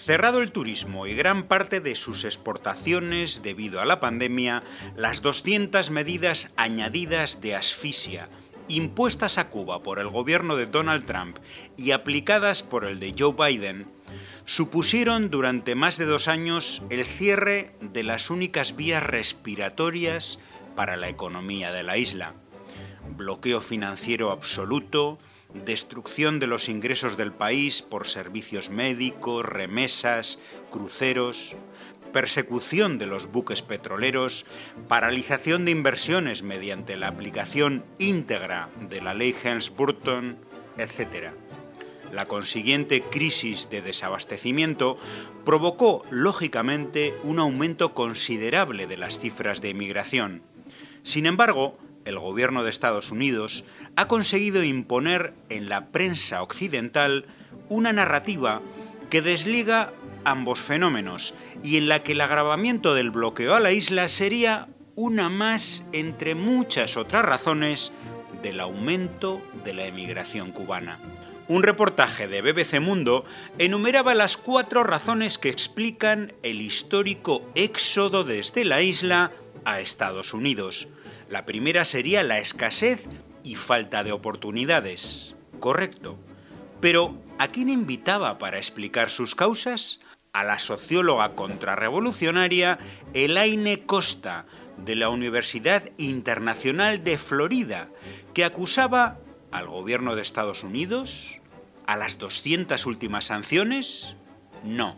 Cerrado 0.04 0.42
el 0.42 0.52
turismo 0.52 1.08
y 1.08 1.14
gran 1.14 1.48
parte 1.48 1.82
de 1.82 1.96
sus 1.96 2.24
exportaciones 2.24 3.42
debido 3.44 3.82
a 3.82 3.86
la 3.86 4.00
pandemia, 4.00 4.64
las 4.96 5.22
200 5.22 5.92
medidas 5.92 6.50
añadidas 6.56 7.42
de 7.42 7.56
asfixia 7.56 8.30
impuestas 8.70 9.38
a 9.38 9.50
Cuba 9.50 9.84
por 9.84 10.00
el 10.00 10.08
gobierno 10.08 10.56
de 10.56 10.68
Donald 10.68 11.06
Trump 11.06 11.38
y 11.76 11.92
aplicadas 11.92 12.64
por 12.64 12.86
el 12.86 13.00
de 13.00 13.16
Joe 13.18 13.34
Biden 13.34 13.88
supusieron 14.46 15.30
durante 15.30 15.76
más 15.76 15.98
de 15.98 16.06
dos 16.06 16.28
años 16.28 16.82
el 16.90 17.06
cierre 17.06 17.76
de 17.82 18.04
las 18.04 18.30
únicas 18.30 18.76
vías 18.76 19.04
respiratorias 19.04 20.40
para 20.76 20.98
la 20.98 21.10
economía 21.10 21.72
de 21.72 21.84
la 21.84 21.98
isla. 21.98 22.36
Bloqueo 23.18 23.60
financiero 23.60 24.32
absoluto, 24.32 25.20
destrucción 25.54 26.40
de 26.40 26.48
los 26.48 26.70
ingresos 26.70 27.18
del 27.18 27.34
país 27.34 27.82
por 27.82 28.08
servicios 28.08 28.70
médicos, 28.70 29.46
remesas, 29.46 30.40
cruceros, 30.70 31.56
persecución 32.14 32.98
de 32.98 33.06
los 33.06 33.32
buques 33.32 33.62
petroleros, 33.62 34.46
paralización 34.88 35.66
de 35.66 35.72
inversiones 35.72 36.44
mediante 36.44 36.98
la 36.98 37.08
aplicación 37.08 37.86
íntegra 37.98 38.70
de 38.90 39.02
la 39.02 39.14
ley 39.14 39.36
Helms-Burton, 39.44 40.38
etc. 40.78 41.34
La 42.12 42.26
consiguiente 42.26 43.02
crisis 43.02 43.70
de 43.70 43.82
desabastecimiento 43.82 44.98
provocó, 45.46 46.04
lógicamente, 46.10 47.14
un 47.24 47.40
aumento 47.40 47.94
considerable 47.94 48.88
de 48.88 48.98
las 48.98 49.20
cifras 49.20 49.62
de 49.62 49.70
emigración. 49.70 50.42
Sin 51.04 51.28
embargo, 51.28 51.78
el 52.06 52.18
gobierno 52.18 52.64
de 52.64 52.72
Estados 52.72 53.12
Unidos 53.12 53.64
ha 54.00 54.08
conseguido 54.08 54.64
imponer 54.64 55.34
en 55.50 55.68
la 55.68 55.88
prensa 55.88 56.42
occidental 56.42 57.26
una 57.68 57.92
narrativa 57.92 58.62
que 59.10 59.22
desliga 59.22 59.92
ambos 60.24 60.62
fenómenos 60.62 61.34
y 61.64 61.76
en 61.76 61.90
la 61.90 62.02
que 62.02 62.14
el 62.14 62.22
agravamiento 62.22 62.94
del 62.96 63.12
bloqueo 63.12 63.56
a 63.56 63.60
la 63.60 63.74
isla 63.74 64.08
sería 64.08 64.70
una 64.96 65.28
más 65.28 65.84
entre 65.92 66.34
muchas 66.34 66.96
otras 66.96 67.26
razones 67.26 67.92
del 68.42 68.62
aumento 68.62 69.42
de 69.66 69.74
la 69.74 69.88
emigración 69.88 70.54
cubana. 70.54 71.02
Un 71.50 71.62
reportaje 71.62 72.30
de 72.30 72.42
BBC 72.42 72.80
Mundo 72.80 73.26
enumeraba 73.58 74.14
las 74.14 74.38
cuatro 74.38 74.86
razones 74.86 75.38
que 75.38 75.50
explican 75.50 76.32
el 76.42 76.62
histórico 76.62 77.42
éxodo 77.54 78.24
desde 78.24 78.64
la 78.64 78.82
isla 78.82 79.34
a 79.66 79.82
Estados 79.82 80.34
Unidos. 80.34 80.88
La 81.30 81.46
primera 81.46 81.84
sería 81.84 82.24
la 82.24 82.40
escasez 82.40 83.06
y 83.44 83.56
falta 83.56 84.04
de 84.04 84.12
oportunidades. 84.12 85.36
Correcto. 85.60 86.18
Pero, 86.82 87.18
¿a 87.38 87.50
quién 87.50 87.70
invitaba 87.70 88.38
para 88.38 88.58
explicar 88.58 89.10
sus 89.10 89.36
causas? 89.36 90.00
A 90.32 90.44
la 90.44 90.60
socióloga 90.60 91.36
contrarrevolucionaria 91.36 92.80
Elaine 93.14 93.86
Costa, 93.86 94.46
de 94.78 94.96
la 94.96 95.10
Universidad 95.10 95.90
Internacional 95.98 97.04
de 97.04 97.18
Florida, 97.18 97.90
que 98.34 98.46
acusaba 98.46 99.20
al 99.52 99.68
gobierno 99.68 100.16
de 100.16 100.22
Estados 100.22 100.64
Unidos, 100.64 101.40
¿A 101.90 101.98
las 101.98 102.20
200 102.20 102.86
últimas 102.86 103.26
sanciones? 103.26 104.16
No. 104.64 104.96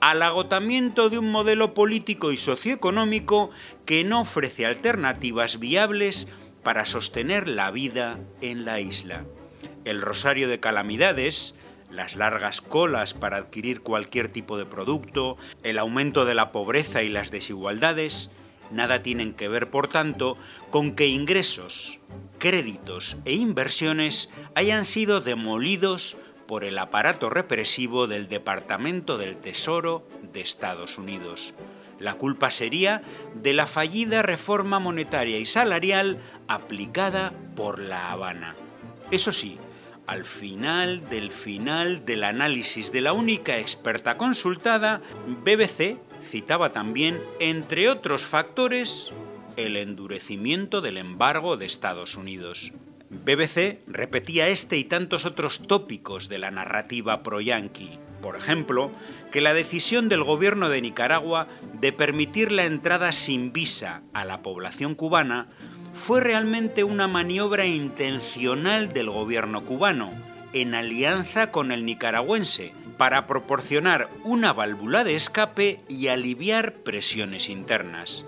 Al 0.00 0.22
agotamiento 0.22 1.10
de 1.10 1.18
un 1.18 1.30
modelo 1.30 1.74
político 1.74 2.32
y 2.32 2.38
socioeconómico 2.38 3.50
que 3.84 4.04
no 4.04 4.22
ofrece 4.22 4.64
alternativas 4.64 5.58
viables 5.58 6.28
para 6.64 6.86
sostener 6.86 7.46
la 7.46 7.70
vida 7.70 8.18
en 8.40 8.64
la 8.64 8.80
isla. 8.80 9.24
El 9.84 10.02
rosario 10.02 10.48
de 10.48 10.58
calamidades, 10.58 11.54
las 11.90 12.16
largas 12.16 12.60
colas 12.60 13.14
para 13.14 13.36
adquirir 13.36 13.82
cualquier 13.82 14.28
tipo 14.28 14.58
de 14.58 14.66
producto, 14.66 15.36
el 15.62 15.78
aumento 15.78 16.24
de 16.24 16.34
la 16.34 16.50
pobreza 16.50 17.02
y 17.02 17.08
las 17.08 17.30
desigualdades, 17.30 18.30
nada 18.70 19.02
tienen 19.02 19.34
que 19.34 19.48
ver, 19.48 19.70
por 19.70 19.88
tanto, 19.88 20.36
con 20.70 20.96
que 20.96 21.06
ingresos, 21.06 22.00
créditos 22.38 23.16
e 23.24 23.34
inversiones 23.34 24.30
hayan 24.54 24.86
sido 24.86 25.20
demolidos 25.20 26.16
por 26.46 26.64
el 26.64 26.78
aparato 26.78 27.30
represivo 27.30 28.06
del 28.06 28.28
Departamento 28.28 29.18
del 29.18 29.36
Tesoro 29.36 30.06
de 30.32 30.40
Estados 30.40 30.98
Unidos. 30.98 31.54
La 31.98 32.14
culpa 32.14 32.50
sería 32.50 33.02
de 33.34 33.52
la 33.52 33.66
fallida 33.66 34.22
reforma 34.22 34.78
monetaria 34.78 35.38
y 35.38 35.46
salarial 35.46 36.18
aplicada 36.48 37.32
por 37.54 37.78
La 37.78 38.10
Habana. 38.12 38.54
Eso 39.10 39.32
sí, 39.32 39.58
al 40.06 40.24
final 40.24 41.08
del 41.08 41.30
final 41.30 42.04
del 42.04 42.24
análisis 42.24 42.92
de 42.92 43.00
la 43.00 43.12
única 43.12 43.58
experta 43.58 44.16
consultada, 44.16 45.00
BBC 45.44 45.98
citaba 46.22 46.72
también, 46.72 47.20
entre 47.40 47.88
otros 47.88 48.24
factores, 48.24 49.12
el 49.56 49.76
endurecimiento 49.76 50.80
del 50.80 50.98
embargo 50.98 51.56
de 51.56 51.66
Estados 51.66 52.16
Unidos. 52.16 52.72
BBC 53.10 53.80
repetía 53.86 54.48
este 54.48 54.76
y 54.76 54.84
tantos 54.84 55.24
otros 55.24 55.66
tópicos 55.66 56.28
de 56.28 56.38
la 56.38 56.50
narrativa 56.50 57.22
pro-yanqui. 57.22 57.98
Por 58.20 58.36
ejemplo, 58.36 58.90
que 59.34 59.40
la 59.40 59.52
decisión 59.52 60.08
del 60.08 60.22
gobierno 60.22 60.68
de 60.68 60.80
Nicaragua 60.80 61.48
de 61.80 61.92
permitir 61.92 62.52
la 62.52 62.66
entrada 62.66 63.10
sin 63.10 63.52
visa 63.52 64.02
a 64.12 64.24
la 64.24 64.42
población 64.42 64.94
cubana 64.94 65.48
fue 65.92 66.20
realmente 66.20 66.84
una 66.84 67.08
maniobra 67.08 67.66
intencional 67.66 68.92
del 68.92 69.10
gobierno 69.10 69.64
cubano, 69.64 70.12
en 70.52 70.76
alianza 70.76 71.50
con 71.50 71.72
el 71.72 71.84
nicaragüense, 71.84 72.74
para 72.96 73.26
proporcionar 73.26 74.08
una 74.22 74.52
válvula 74.52 75.02
de 75.02 75.16
escape 75.16 75.80
y 75.88 76.06
aliviar 76.06 76.74
presiones 76.84 77.48
internas. 77.48 78.24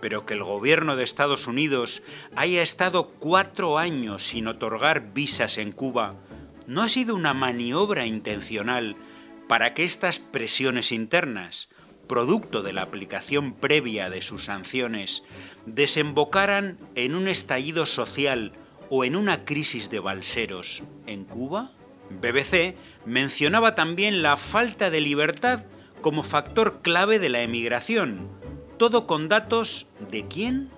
Pero 0.00 0.24
que 0.24 0.34
el 0.34 0.44
gobierno 0.44 0.94
de 0.94 1.02
Estados 1.02 1.48
Unidos 1.48 2.00
haya 2.36 2.62
estado 2.62 3.08
cuatro 3.18 3.76
años 3.76 4.28
sin 4.28 4.46
otorgar 4.46 5.12
visas 5.12 5.58
en 5.58 5.72
Cuba 5.72 6.14
no 6.68 6.80
ha 6.80 6.88
sido 6.88 7.16
una 7.16 7.34
maniobra 7.34 8.06
intencional 8.06 8.96
para 9.48 9.74
que 9.74 9.84
estas 9.84 10.18
presiones 10.18 10.92
internas, 10.92 11.68
producto 12.06 12.62
de 12.62 12.72
la 12.72 12.82
aplicación 12.82 13.52
previa 13.52 14.10
de 14.10 14.22
sus 14.22 14.44
sanciones, 14.44 15.22
desembocaran 15.66 16.78
en 16.94 17.14
un 17.14 17.28
estallido 17.28 17.86
social 17.86 18.52
o 18.90 19.04
en 19.04 19.16
una 19.16 19.44
crisis 19.44 19.90
de 19.90 20.00
balseros 20.00 20.82
en 21.06 21.24
Cuba? 21.24 21.72
BBC 22.10 22.76
mencionaba 23.06 23.74
también 23.74 24.22
la 24.22 24.36
falta 24.36 24.90
de 24.90 25.00
libertad 25.00 25.64
como 26.00 26.22
factor 26.22 26.82
clave 26.82 27.18
de 27.18 27.30
la 27.30 27.42
emigración, 27.42 28.28
todo 28.76 29.06
con 29.06 29.28
datos 29.28 29.88
de 30.10 30.26
quién? 30.28 30.70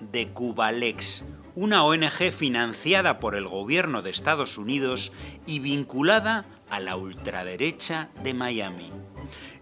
De 0.00 0.28
Cubalex, 0.28 1.24
una 1.56 1.82
ONG 1.82 2.30
financiada 2.32 3.18
por 3.18 3.34
el 3.34 3.48
gobierno 3.48 4.02
de 4.02 4.10
Estados 4.10 4.58
Unidos 4.58 5.10
y 5.46 5.58
vinculada 5.58 6.46
a 6.70 6.80
la 6.80 6.96
ultraderecha 6.96 8.08
de 8.22 8.34
Miami. 8.34 8.92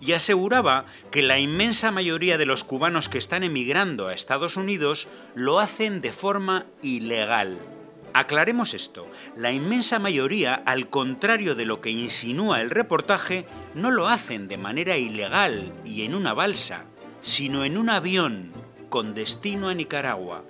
Y 0.01 0.13
aseguraba 0.13 0.87
que 1.11 1.23
la 1.23 1.39
inmensa 1.39 1.91
mayoría 1.91 2.39
de 2.39 2.47
los 2.47 2.65
cubanos 2.65 3.09
que 3.09 3.19
están 3.19 3.43
emigrando 3.43 4.09
a 4.09 4.15
Estados 4.15 4.57
Unidos 4.57 5.09
lo 5.35 5.59
hacen 5.59 6.01
de 6.01 6.13
forma 6.13 6.67
ilegal, 6.83 7.59
Aclaremos 8.19 8.73
esto, 8.73 9.07
la 9.37 9.53
inmensa 9.53 9.99
mayoría, 9.99 10.55
al 10.55 10.89
contrario 10.89 11.55
de 11.55 11.67
lo 11.67 11.83
que 11.83 11.91
insinúa 11.91 12.63
el 12.63 12.71
reportaje, 12.71 13.45
no 13.75 13.91
lo 13.91 14.09
hacen 14.09 14.49
de 14.49 14.57
manera 14.57 14.97
ilegal 14.97 15.75
y 15.85 16.01
en 16.01 16.15
una 16.15 16.33
balsa, 16.33 16.87
sino 17.21 17.63
en 17.63 17.77
un 17.77 17.91
avión 17.91 18.55
con 18.89 19.13
destino 19.13 19.69
a 19.69 19.75
Nicaragua. 19.75 20.45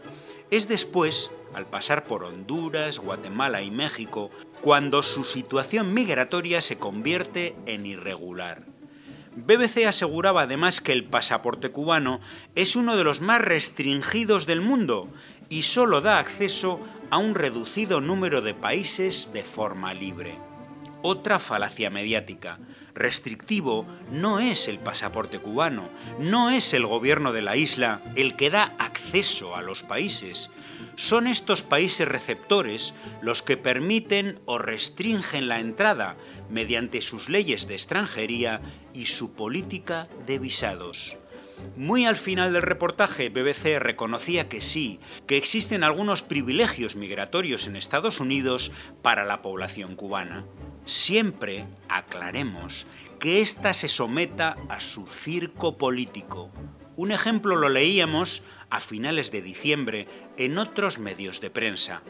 Es 0.52 0.68
después, 0.68 1.32
al 1.54 1.66
pasar 1.66 2.04
por 2.04 2.22
Honduras, 2.22 3.00
Guatemala 3.00 3.62
y 3.62 3.72
México, 3.72 4.30
cuando 4.60 5.02
su 5.02 5.24
situación 5.24 5.94
migratoria 5.94 6.60
se 6.60 6.78
convierte 6.78 7.54
en 7.66 7.86
irregular. 7.86 8.64
BBC 9.36 9.86
aseguraba 9.86 10.42
además 10.42 10.80
que 10.80 10.92
el 10.92 11.04
pasaporte 11.04 11.70
cubano 11.70 12.20
es 12.54 12.74
uno 12.74 12.96
de 12.96 13.04
los 13.04 13.20
más 13.20 13.42
restringidos 13.42 14.46
del 14.46 14.62
mundo 14.62 15.08
y 15.50 15.62
solo 15.62 16.00
da 16.00 16.18
acceso 16.18 16.80
a 17.10 17.18
un 17.18 17.34
reducido 17.34 18.00
número 18.00 18.40
de 18.40 18.54
países 18.54 19.28
de 19.32 19.44
forma 19.44 19.92
libre. 19.92 20.38
Otra 21.02 21.38
falacia 21.38 21.90
mediática. 21.90 22.58
Restrictivo 22.94 23.86
no 24.10 24.40
es 24.40 24.68
el 24.68 24.78
pasaporte 24.78 25.38
cubano, 25.38 25.90
no 26.18 26.48
es 26.48 26.72
el 26.72 26.86
gobierno 26.86 27.32
de 27.32 27.42
la 27.42 27.56
isla 27.56 28.00
el 28.16 28.36
que 28.36 28.48
da 28.48 28.74
acceso 28.78 29.54
a 29.54 29.60
los 29.60 29.82
países. 29.82 30.50
Son 30.96 31.26
estos 31.26 31.62
países 31.62 32.08
receptores 32.08 32.94
los 33.22 33.42
que 33.42 33.56
permiten 33.56 34.40
o 34.44 34.58
restringen 34.58 35.48
la 35.48 35.60
entrada 35.60 36.16
mediante 36.50 37.02
sus 37.02 37.28
leyes 37.28 37.66
de 37.68 37.74
extranjería 37.74 38.60
y 38.92 39.06
su 39.06 39.32
política 39.32 40.08
de 40.26 40.38
visados. 40.38 41.16
Muy 41.76 42.04
al 42.04 42.16
final 42.16 42.52
del 42.52 42.62
reportaje, 42.62 43.28
BBC 43.28 43.78
reconocía 43.78 44.48
que 44.48 44.60
sí, 44.60 45.00
que 45.26 45.36
existen 45.36 45.84
algunos 45.84 46.22
privilegios 46.22 46.96
migratorios 46.96 47.66
en 47.66 47.76
Estados 47.76 48.20
Unidos 48.20 48.72
para 49.02 49.24
la 49.24 49.42
población 49.42 49.96
cubana. 49.96 50.44
Siempre 50.84 51.66
aclaremos 51.88 52.86
que 53.18 53.40
ésta 53.40 53.72
se 53.74 53.88
someta 53.88 54.56
a 54.68 54.80
su 54.80 55.06
circo 55.06 55.78
político. 55.78 56.50
Un 56.96 57.12
ejemplo 57.12 57.56
lo 57.56 57.68
leíamos 57.68 58.42
a 58.70 58.80
finales 58.80 59.30
de 59.30 59.42
diciembre 59.42 60.08
en 60.38 60.56
otros 60.56 60.98
medios 60.98 61.42
de 61.42 61.50
prensa. 61.50 62.00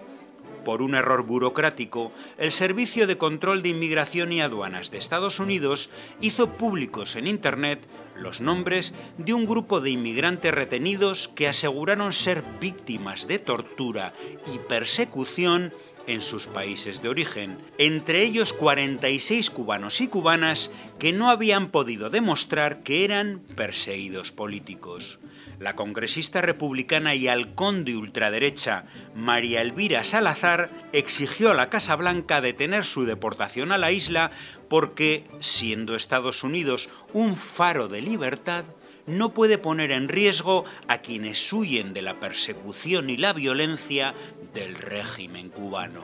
Por 0.64 0.80
un 0.80 0.94
error 0.94 1.24
burocrático, 1.24 2.12
el 2.38 2.52
Servicio 2.52 3.08
de 3.08 3.18
Control 3.18 3.62
de 3.62 3.70
Inmigración 3.70 4.32
y 4.32 4.40
Aduanas 4.40 4.92
de 4.92 4.98
Estados 4.98 5.40
Unidos 5.40 5.90
hizo 6.20 6.52
públicos 6.52 7.16
en 7.16 7.26
Internet 7.26 7.86
los 8.14 8.40
nombres 8.40 8.94
de 9.18 9.34
un 9.34 9.44
grupo 9.44 9.80
de 9.80 9.90
inmigrantes 9.90 10.54
retenidos 10.54 11.28
que 11.34 11.48
aseguraron 11.48 12.12
ser 12.12 12.44
víctimas 12.60 13.26
de 13.26 13.40
tortura 13.40 14.14
y 14.52 14.58
persecución 14.58 15.72
en 16.06 16.22
sus 16.22 16.46
países 16.46 17.02
de 17.02 17.08
origen, 17.08 17.58
entre 17.78 18.22
ellos 18.22 18.52
46 18.52 19.50
cubanos 19.50 20.00
y 20.00 20.08
cubanas 20.08 20.70
que 20.98 21.12
no 21.12 21.30
habían 21.30 21.68
podido 21.68 22.10
demostrar 22.10 22.82
que 22.82 23.04
eran 23.04 23.40
perseguidos 23.56 24.32
políticos. 24.32 25.18
La 25.58 25.74
congresista 25.74 26.42
republicana 26.42 27.14
y 27.14 27.28
halcón 27.28 27.84
de 27.84 27.96
ultraderecha 27.96 28.84
María 29.14 29.62
Elvira 29.62 30.04
Salazar 30.04 30.70
exigió 30.92 31.50
a 31.50 31.54
la 31.54 31.70
Casa 31.70 31.96
Blanca 31.96 32.42
detener 32.42 32.84
su 32.84 33.06
deportación 33.06 33.72
a 33.72 33.78
la 33.78 33.90
isla 33.90 34.30
porque, 34.68 35.24
siendo 35.40 35.96
Estados 35.96 36.44
Unidos 36.44 36.90
un 37.14 37.36
faro 37.36 37.88
de 37.88 38.02
libertad, 38.02 38.64
no 39.06 39.32
puede 39.32 39.58
poner 39.58 39.90
en 39.92 40.08
riesgo 40.08 40.64
a 40.88 40.98
quienes 40.98 41.52
huyen 41.52 41.94
de 41.94 42.02
la 42.02 42.18
persecución 42.20 43.10
y 43.10 43.16
la 43.16 43.32
violencia 43.32 44.14
del 44.52 44.74
régimen 44.74 45.48
cubano. 45.48 46.02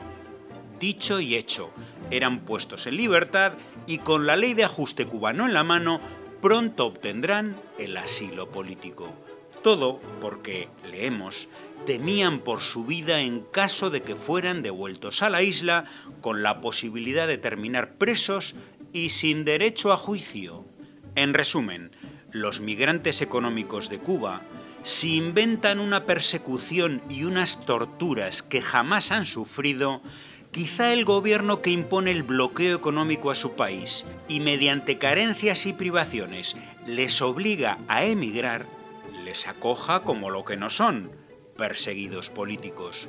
Dicho 0.79 1.19
y 1.19 1.35
hecho, 1.35 1.71
eran 2.11 2.39
puestos 2.39 2.87
en 2.87 2.97
libertad 2.97 3.53
y 3.87 3.99
con 3.99 4.25
la 4.25 4.35
ley 4.35 4.53
de 4.53 4.63
ajuste 4.63 5.05
cubano 5.05 5.45
en 5.45 5.53
la 5.53 5.63
mano, 5.63 5.99
pronto 6.41 6.85
obtendrán 6.87 7.55
el 7.77 7.95
asilo 7.97 8.49
político. 8.51 9.13
Todo 9.61 10.01
porque, 10.19 10.67
leemos, 10.89 11.47
temían 11.85 12.39
por 12.39 12.61
su 12.61 12.85
vida 12.85 13.21
en 13.21 13.41
caso 13.41 13.89
de 13.89 14.01
que 14.01 14.15
fueran 14.15 14.61
devueltos 14.61 15.21
a 15.21 15.29
la 15.29 15.41
isla 15.41 15.85
con 16.21 16.43
la 16.43 16.59
posibilidad 16.61 17.27
de 17.27 17.37
terminar 17.37 17.95
presos 17.95 18.55
y 18.91 19.09
sin 19.09 19.45
derecho 19.45 19.91
a 19.91 19.97
juicio. 19.97 20.65
En 21.15 21.33
resumen, 21.33 21.91
los 22.33 22.61
migrantes 22.61 23.21
económicos 23.21 23.89
de 23.89 23.99
Cuba, 23.99 24.41
si 24.81 25.15
inventan 25.15 25.79
una 25.79 26.05
persecución 26.05 27.01
y 27.09 27.23
unas 27.23 27.65
torturas 27.65 28.41
que 28.41 28.61
jamás 28.61 29.11
han 29.11 29.25
sufrido, 29.25 30.01
quizá 30.51 30.91
el 30.91 31.05
gobierno 31.05 31.61
que 31.61 31.69
impone 31.69 32.11
el 32.11 32.23
bloqueo 32.23 32.75
económico 32.75 33.31
a 33.31 33.35
su 33.35 33.53
país 33.53 34.03
y 34.27 34.39
mediante 34.39 34.97
carencias 34.97 35.65
y 35.67 35.73
privaciones 35.73 36.57
les 36.85 37.21
obliga 37.21 37.77
a 37.87 38.03
emigrar, 38.03 38.65
les 39.23 39.47
acoja 39.47 40.01
como 40.01 40.29
lo 40.29 40.43
que 40.43 40.57
no 40.57 40.69
son, 40.69 41.11
perseguidos 41.55 42.29
políticos. 42.29 43.07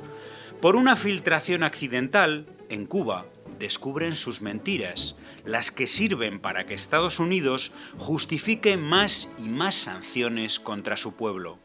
Por 0.61 0.75
una 0.75 0.95
filtración 0.95 1.63
accidental, 1.63 2.47
en 2.69 2.85
Cuba, 2.85 3.25
descubren 3.59 4.15
sus 4.15 4.41
mentiras, 4.41 5.15
las 5.45 5.71
que 5.71 5.87
sirven 5.87 6.39
para 6.39 6.65
que 6.65 6.73
Estados 6.73 7.19
Unidos 7.19 7.71
justifique 7.97 8.77
más 8.77 9.29
y 9.37 9.43
más 9.43 9.75
sanciones 9.75 10.59
contra 10.59 10.97
su 10.97 11.13
pueblo. 11.13 11.59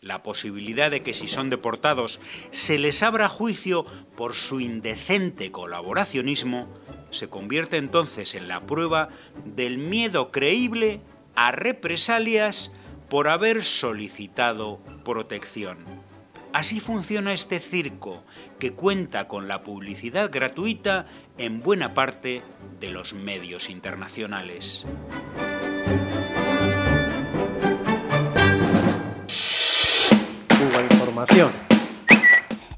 La 0.00 0.22
posibilidad 0.22 0.90
de 0.90 1.02
que 1.02 1.14
si 1.14 1.26
son 1.26 1.50
deportados 1.50 2.20
se 2.50 2.78
les 2.78 3.02
abra 3.02 3.28
juicio 3.28 3.84
por 4.16 4.34
su 4.34 4.60
indecente 4.60 5.50
colaboracionismo 5.50 6.68
se 7.10 7.28
convierte 7.28 7.76
entonces 7.76 8.34
en 8.34 8.48
la 8.48 8.66
prueba 8.66 9.08
del 9.44 9.78
miedo 9.78 10.30
creíble 10.30 11.00
a 11.34 11.52
represalias 11.52 12.72
por 13.08 13.28
haber 13.28 13.64
solicitado 13.64 14.80
protección. 15.04 15.78
Así 16.52 16.80
funciona 16.80 17.32
este 17.32 17.60
circo, 17.60 18.22
que 18.58 18.72
cuenta 18.72 19.28
con 19.28 19.46
la 19.46 19.62
publicidad 19.62 20.30
gratuita 20.32 21.06
en 21.38 21.62
buena 21.62 21.94
parte 21.94 22.42
de 22.80 22.90
los 22.90 23.14
medios 23.14 23.68
internacionales. 23.68 24.86
Cuba 30.48 30.82
Información. 30.90 31.52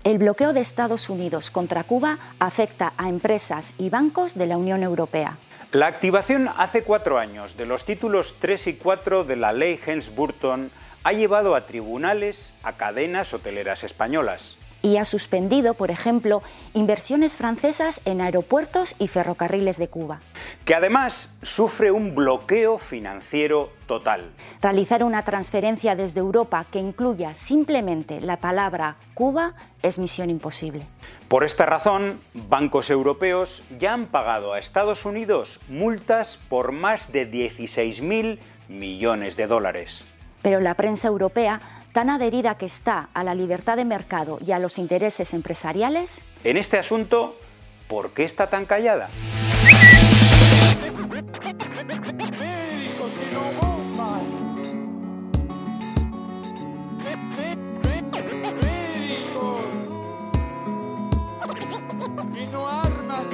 El 0.05 0.19
bloqueo 0.19 0.53
de 0.53 0.61
Estados 0.61 1.09
Unidos 1.09 1.51
contra 1.51 1.85
Cuba 1.85 2.19
afecta 2.39 2.95
a 2.97 3.09
empresas 3.09 3.75
y 3.79 3.91
bancos 3.91 4.35
de 4.35 4.47
la 4.47 4.57
Unión 4.57 4.83
Europea. 4.83 5.39
La 5.71 5.87
activación 5.87 6.49
hace 6.57 6.83
cuatro 6.83 7.19
años 7.19 7.57
de 7.57 7.67
los 7.67 7.85
títulos 7.85 8.37
3 8.39 8.69
y 8.69 8.75
4 8.75 9.25
de 9.25 9.37
la 9.37 9.53
ley 9.53 9.79
Helms-Burton 9.85 10.71
ha 11.05 11.13
llevado 11.13 11.55
a 11.55 11.67
tribunales 11.67 12.55
a 12.63 12.77
cadenas 12.77 13.35
hoteleras 13.35 13.85
españolas. 13.85 14.57
Y 14.83 14.97
ha 14.97 15.05
suspendido, 15.05 15.75
por 15.75 15.91
ejemplo, 15.91 16.43
inversiones 16.73 17.37
francesas 17.37 18.01
en 18.05 18.21
aeropuertos 18.21 18.95
y 18.99 19.09
ferrocarriles 19.09 19.77
de 19.79 19.89
Cuba. 19.89 20.21
Que 20.65 20.75
además 20.75 21.37
sufre 21.43 21.91
un 21.91 22.15
bloqueo 22.15 22.79
financiero 22.79 23.73
total. 23.87 24.31
Realizar 24.63 25.03
una 25.03 25.23
transferencia 25.23 25.97
desde 25.97 26.21
Europa 26.21 26.67
que 26.71 26.79
incluya 26.79 27.35
simplemente 27.35 28.21
la 28.21 28.37
palabra 28.37 28.97
Cuba 29.15 29.55
es 29.83 29.99
misión 29.99 30.31
imposible. 30.31 30.87
Por 31.29 31.45
esta 31.45 31.67
razón, 31.67 32.21
bancos 32.35 32.91
europeos 32.91 33.65
ya 33.79 33.95
han 33.95 34.07
pagado 34.07 34.53
a 34.53 34.59
Estados 34.59 35.05
Unidos 35.05 35.61
multas 35.69 36.39
por 36.49 36.73
más 36.73 37.11
de 37.13 37.31
16.000 37.31 38.39
millones 38.69 39.37
de 39.37 39.47
dólares. 39.47 40.05
Pero 40.43 40.61
la 40.61 40.75
prensa 40.75 41.09
europea, 41.09 41.61
tan 41.99 42.11
adherida 42.11 42.57
que 42.57 42.67
está 42.67 43.09
a 43.13 43.25
la 43.25 43.35
libertad 43.35 43.77
de 43.77 43.85
mercado 43.85 44.39
y 44.47 44.53
a 44.53 44.61
los 44.61 44.79
intereses 44.79 45.35
empresariales, 45.35 46.23
En 46.45 46.57
este 46.57 46.79
asunto, 46.79 47.37
¿por 47.89 48.13
qué 48.13 48.23
está 48.23 48.49
tan 48.49 48.67
callada? 48.67 49.11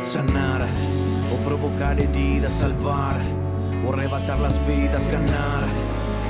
Sanar 0.02 0.70
o 1.30 1.36
provocar 1.44 2.02
heridas, 2.02 2.52
salvar 2.52 3.20
o 3.86 3.92
arrebatar 3.92 4.40
las 4.40 4.58
vidas, 4.66 5.06
ganar 5.08 5.64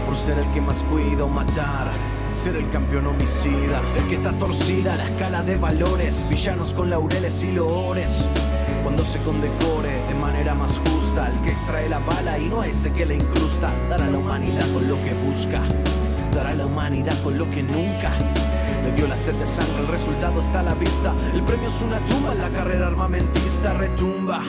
por 0.04 0.16
ser 0.16 0.38
el 0.38 0.50
que 0.50 0.60
más 0.60 0.82
cuida 0.82 1.22
o 1.22 1.28
matar. 1.28 2.13
Ser 2.34 2.56
el 2.56 2.68
campeón 2.68 3.06
homicida, 3.06 3.80
el 3.96 4.06
que 4.06 4.16
está 4.16 4.36
torcida 4.36 4.96
la 4.96 5.04
escala 5.04 5.42
de 5.42 5.56
valores, 5.56 6.28
villanos 6.28 6.74
con 6.74 6.90
laureles 6.90 7.42
y 7.42 7.52
loores. 7.52 8.28
Cuando 8.82 9.02
se 9.04 9.22
condecore 9.22 10.02
de 10.08 10.14
manera 10.14 10.54
más 10.54 10.78
justa, 10.78 11.30
el 11.30 11.40
que 11.40 11.52
extrae 11.52 11.88
la 11.88 12.00
bala 12.00 12.38
y 12.38 12.50
no 12.50 12.60
a 12.60 12.66
ese 12.66 12.90
que 12.92 13.06
la 13.06 13.14
incrusta, 13.14 13.72
dar 13.88 14.02
a 14.02 14.10
la 14.10 14.18
humanidad 14.18 14.70
con 14.74 14.86
lo 14.86 15.02
que 15.02 15.14
busca, 15.14 15.62
dar 16.32 16.48
a 16.48 16.54
la 16.54 16.66
humanidad 16.66 17.14
con 17.22 17.38
lo 17.38 17.50
que 17.50 17.62
nunca. 17.62 18.10
Le 18.84 18.92
dio 18.92 19.06
la 19.06 19.16
sed 19.16 19.34
de 19.36 19.46
sangre, 19.46 19.80
el 19.80 19.88
resultado 19.88 20.40
está 20.40 20.60
a 20.60 20.64
la 20.64 20.74
vista. 20.74 21.14
El 21.32 21.42
premio 21.44 21.70
es 21.70 21.80
una 21.80 21.98
tumba, 22.06 22.34
la 22.34 22.50
carrera 22.50 22.88
armamentista 22.88 23.72
retumba. 23.72 24.42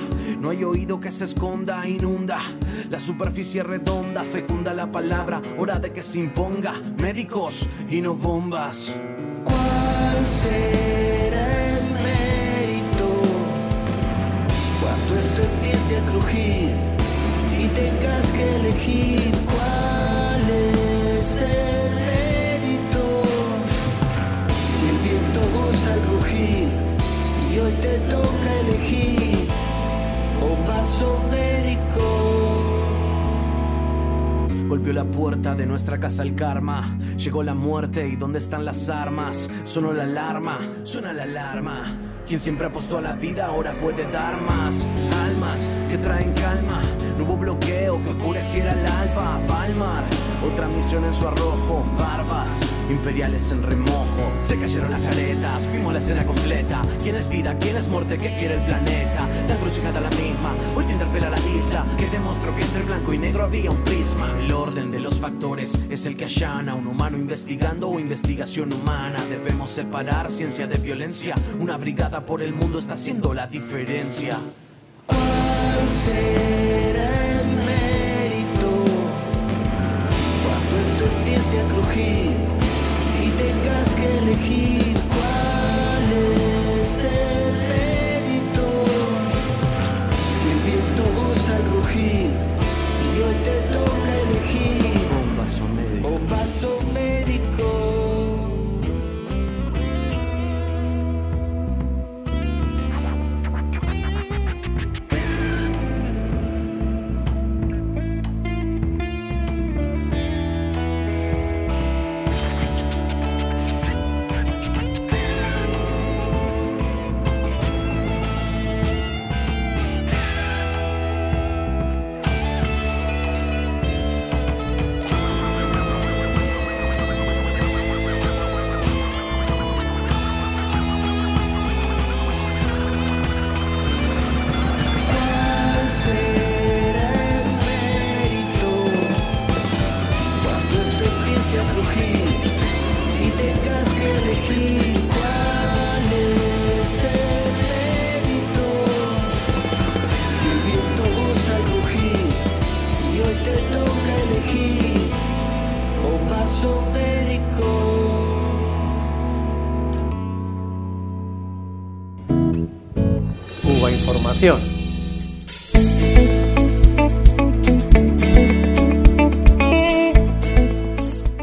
No 0.46 0.52
hay 0.52 0.64
oído 0.64 1.00
que 1.00 1.10
se 1.10 1.24
esconda, 1.24 1.88
inunda. 1.88 2.40
La 2.92 3.00
superficie 3.00 3.64
redonda, 3.64 4.24
fecunda 4.24 4.76
la 4.76 4.92
palabra. 4.92 5.42
Hora 5.58 5.80
de 5.80 5.92
que 5.92 6.04
se 6.04 6.20
imponga. 6.20 6.72
Médicos 7.02 7.68
y 7.90 8.00
no 8.00 8.14
bombas. 8.14 8.94
¿Cuál 9.44 10.28
será 10.28 11.78
el 11.78 11.86
mérito 11.94 13.08
cuando 14.80 15.28
esto 15.28 15.42
empiece 15.42 15.98
a 15.98 16.04
crujir 16.12 16.70
y 17.60 17.68
tengas 17.70 18.32
que 18.34 18.56
elegir 18.58 19.32
cuál 19.46 20.42
es 20.48 21.42
el 21.42 21.96
mérito? 21.96 23.24
Si 24.78 24.86
el 24.90 24.98
viento 25.00 25.40
goza 25.58 25.92
al 25.92 26.02
rugir 26.06 26.68
y 27.52 27.58
hoy 27.58 27.74
te 27.82 27.98
toca 28.12 28.60
elegir 28.60 29.65
un 30.46 30.66
vaso 30.66 31.22
médico. 31.32 32.36
Golpeó 34.68 34.94
la 34.94 35.06
puerta 35.06 35.56
de 35.56 35.66
nuestra 35.66 36.00
casa 36.00 36.24
el 36.24 36.36
karma. 36.36 36.98
Llegó 37.18 37.44
la 37.44 37.54
muerte 37.54 38.08
y 38.08 38.16
¿dónde 38.16 38.40
están 38.40 38.66
las 38.66 38.90
armas? 38.90 39.50
Sonó 39.64 39.94
la 39.94 40.04
alarma, 40.04 40.60
suena 40.84 41.14
la 41.14 41.24
alarma. 41.24 41.84
Quien 42.28 42.40
siempre 42.40 42.66
apostó 42.68 42.98
a 42.98 43.02
la 43.02 43.14
vida 43.14 43.46
ahora 43.46 43.78
puede 43.80 44.10
dar 44.12 44.42
más. 44.42 44.86
Almas 45.26 45.60
que 45.90 45.98
traen 45.98 46.34
calma. 46.34 46.82
No 47.18 47.26
hubo 47.26 47.38
bloqueo 47.38 48.02
que 48.02 48.10
oscureciera 48.10 48.72
el 48.72 48.86
alba. 48.86 49.42
Palmar 49.48 50.06
Otra 50.52 50.68
misión 50.68 51.04
en 51.06 51.14
su 51.14 51.28
arrojo, 51.28 51.84
barbas 51.98 52.52
imperiales 52.90 53.52
en 53.52 53.64
remojo. 53.64 54.32
Se 54.44 54.60
cayeron 54.60 54.92
las 54.92 55.02
caretas, 55.02 55.72
vimos 55.72 55.92
la 55.92 56.00
escena 56.00 56.24
completa. 56.24 56.82
¿Quién 57.02 57.16
es 57.16 57.28
vida? 57.30 57.58
¿Quién 57.60 57.76
es 57.76 57.88
muerte? 57.88 58.18
¿Qué 58.20 58.36
quiere 58.36 58.56
el 58.56 58.66
planeta? 58.66 59.28
La 59.48 59.56
encrucijada 59.56 60.00
la 60.02 60.10
misma, 60.12 60.56
hoy 60.76 60.86
te 60.86 60.94
interpela 60.94 61.30
la 61.30 61.40
isla. 61.40 61.86
Que 61.98 62.10
demostró 62.10 62.56
que 62.56 62.62
entre 62.62 62.84
blanco 62.84 63.14
y 63.14 63.18
negro 63.18 63.44
había 63.44 63.72
un 63.72 63.84
prisma. 63.84 64.32
El 64.40 64.52
orden 64.52 64.92
de 64.92 65.00
los 65.00 65.20
factores 65.20 65.80
es 65.90 66.06
el 66.06 66.16
que 66.16 66.26
allana. 66.26 66.76
Un 66.76 66.88
humano 66.88 67.18
investigando 67.18 67.90
o 67.90 68.00
investigación 68.00 68.72
humana. 68.72 69.26
Debemos 69.30 69.72
separar 69.72 70.30
ciencia 70.30 70.68
de 70.68 70.78
violencia. 70.78 71.36
Una 71.60 71.78
brigada 71.78 72.26
por 72.26 72.44
el 72.44 72.54
mundo 72.54 72.78
está 72.80 72.94
haciendo 72.94 73.34
la 73.34 73.48
diferencia. 73.48 74.38
¿Cuál 75.08 75.90
será 75.90 77.25
empiece 81.56 81.62
a 81.62 81.66
crujir 81.74 82.32
y 83.24 83.30
tengas 83.38 83.90
que 83.96 84.18
elegir 84.20 84.94
cuál 85.08 86.06
es 86.12 87.04
el 87.04 87.54
mérito? 87.70 88.66
Si 90.36 90.46
el 90.50 90.60
viento 90.60 91.04
goza 91.16 91.56
al 91.56 91.64
rugir 91.72 92.30
y 93.14 93.22
hoy 93.22 93.36
te 93.44 93.58
toca 93.74 94.12
elegir 94.30 95.08
Un 95.22 95.38
vaso 95.38 95.68
médico. 95.68 96.08
un 96.08 96.30
vaso 96.30 96.80
médico. 96.94 97.15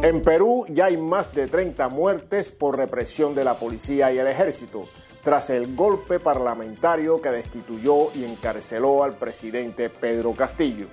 En 0.03 0.23
Perú 0.23 0.67
ya 0.69 0.85
hay 0.85 0.97
más 0.97 1.35
de 1.35 1.49
30 1.49 1.89
muertes 1.89 2.53
por 2.53 2.77
represión 2.77 3.35
de 3.35 3.43
la 3.43 3.55
policía 3.55 4.13
y 4.13 4.19
el 4.19 4.29
ejército, 4.29 4.85
tras 5.25 5.51
el 5.51 5.75
golpe 5.75 6.21
parlamentario 6.21 7.21
que 7.21 7.31
destituyó 7.31 8.13
y 8.15 8.25
encarceló 8.25 9.03
al 9.03 9.17
presidente 9.17 9.91
Pedro 9.91 10.33
Castillo. 10.35 10.87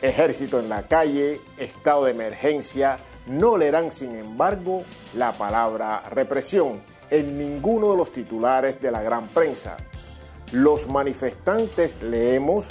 Ejército 0.00 0.58
en 0.58 0.70
la 0.70 0.84
calle, 0.84 1.38
estado 1.58 2.06
de 2.06 2.12
emergencia, 2.12 2.96
no 3.26 3.58
leerán 3.58 3.92
sin 3.92 4.16
embargo 4.16 4.84
la 5.14 5.32
palabra 5.32 6.02
represión 6.08 6.80
en 7.10 7.36
ninguno 7.36 7.90
de 7.90 7.96
los 7.98 8.10
titulares 8.10 8.80
de 8.80 8.90
la 8.90 9.02
gran 9.02 9.28
prensa. 9.28 9.76
Los 10.52 10.88
manifestantes, 10.88 12.02
leemos, 12.02 12.66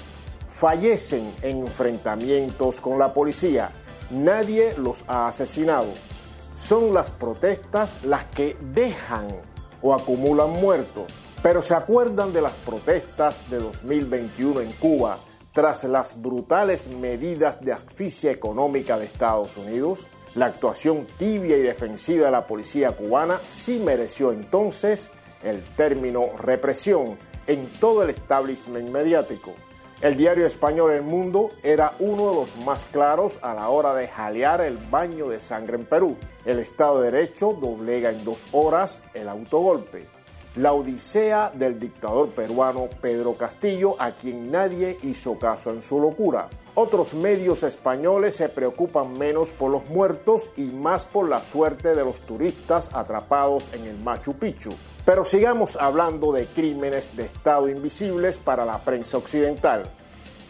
fallecen 0.52 1.34
en 1.42 1.60
enfrentamientos 1.60 2.82
con 2.82 3.00
la 3.00 3.14
policía. 3.14 3.72
Nadie 4.12 4.74
los 4.78 5.06
ha 5.08 5.30
asesinado. 5.30 5.88
Son 6.62 6.94
las 6.94 7.10
protestas 7.10 8.04
las 8.04 8.26
que 8.26 8.58
dejan 8.74 9.28
o 9.82 9.94
acumulan 9.94 10.50
muertos. 10.50 11.06
Pero 11.42 11.62
se 11.62 11.74
acuerdan 11.74 12.34
de 12.34 12.42
las 12.42 12.52
protestas 12.52 13.50
de 13.50 13.60
2021 13.60 14.60
en 14.60 14.72
Cuba 14.74 15.18
tras 15.54 15.86
las 15.86 16.22
brutales 16.22 16.88
medidas 16.88 17.62
de 17.62 17.72
asfixia 17.72 18.32
económica 18.32 19.00
de 19.00 19.06
Estados 19.06 19.56
Unidos. 19.56 20.06
La 20.36 20.48
actuación 20.48 21.08
tibia 21.18 21.58
y 21.58 21.62
defensiva 21.62 22.26
de 22.26 22.32
la 22.32 22.46
policía 22.46 22.92
cubana 22.92 23.40
sí 23.50 23.82
mereció 23.84 24.34
entonces 24.34 25.10
el 25.44 25.64
término 25.78 26.26
represión 26.38 27.18
en 27.50 27.66
todo 27.80 28.04
el 28.04 28.12
establishment 28.12 28.90
mediático. 28.90 29.56
El 30.02 30.16
diario 30.16 30.46
español 30.46 30.92
El 30.92 31.02
Mundo 31.02 31.50
era 31.64 31.94
uno 31.98 32.30
de 32.30 32.36
los 32.36 32.58
más 32.64 32.86
claros 32.92 33.40
a 33.42 33.56
la 33.56 33.70
hora 33.70 33.96
de 33.96 34.08
jalear 34.08 34.62
el 34.62 34.78
baño 34.78 35.28
de 35.28 35.42
sangre 35.42 35.76
en 35.76 35.86
Perú. 35.86 36.16
El 36.46 36.60
Estado 36.60 37.02
de 37.02 37.12
Derecho 37.12 37.58
doblega 37.60 38.12
en 38.12 38.24
dos 38.24 38.44
horas 38.52 39.02
el 39.16 39.28
autogolpe. 39.28 40.06
La 40.56 40.74
odisea 40.74 41.52
del 41.54 41.80
dictador 41.80 42.30
peruano 42.30 42.88
Pedro 43.02 43.34
Castillo, 43.34 43.96
a 44.00 44.12
quien 44.12 44.52
nadie 44.52 45.00
hizo 45.02 45.40
caso 45.40 45.72
en 45.72 45.82
su 45.82 46.00
locura. 46.00 46.50
Otros 46.76 47.16
medios 47.16 47.64
españoles 47.64 48.36
se 48.36 48.50
preocupan 48.50 49.18
menos 49.18 49.50
por 49.50 49.72
los 49.72 49.90
muertos 49.90 50.50
y 50.56 50.66
más 50.66 51.06
por 51.06 51.28
la 51.28 51.42
suerte 51.42 51.96
de 51.96 52.06
los 52.06 52.20
turistas 52.20 52.90
atrapados 52.94 53.74
en 53.74 53.86
el 53.86 53.98
Machu 53.98 54.34
Picchu. 54.34 54.70
Pero 55.06 55.26
sigamos 55.26 55.76
hablando 55.80 56.32
de 56.32 56.46
crímenes 56.46 57.16
de 57.16 57.24
Estado 57.24 57.70
invisibles 57.70 58.38
para 58.38 58.66
la 58.66 58.80
prensa 58.80 59.18
occidental. 59.18 59.84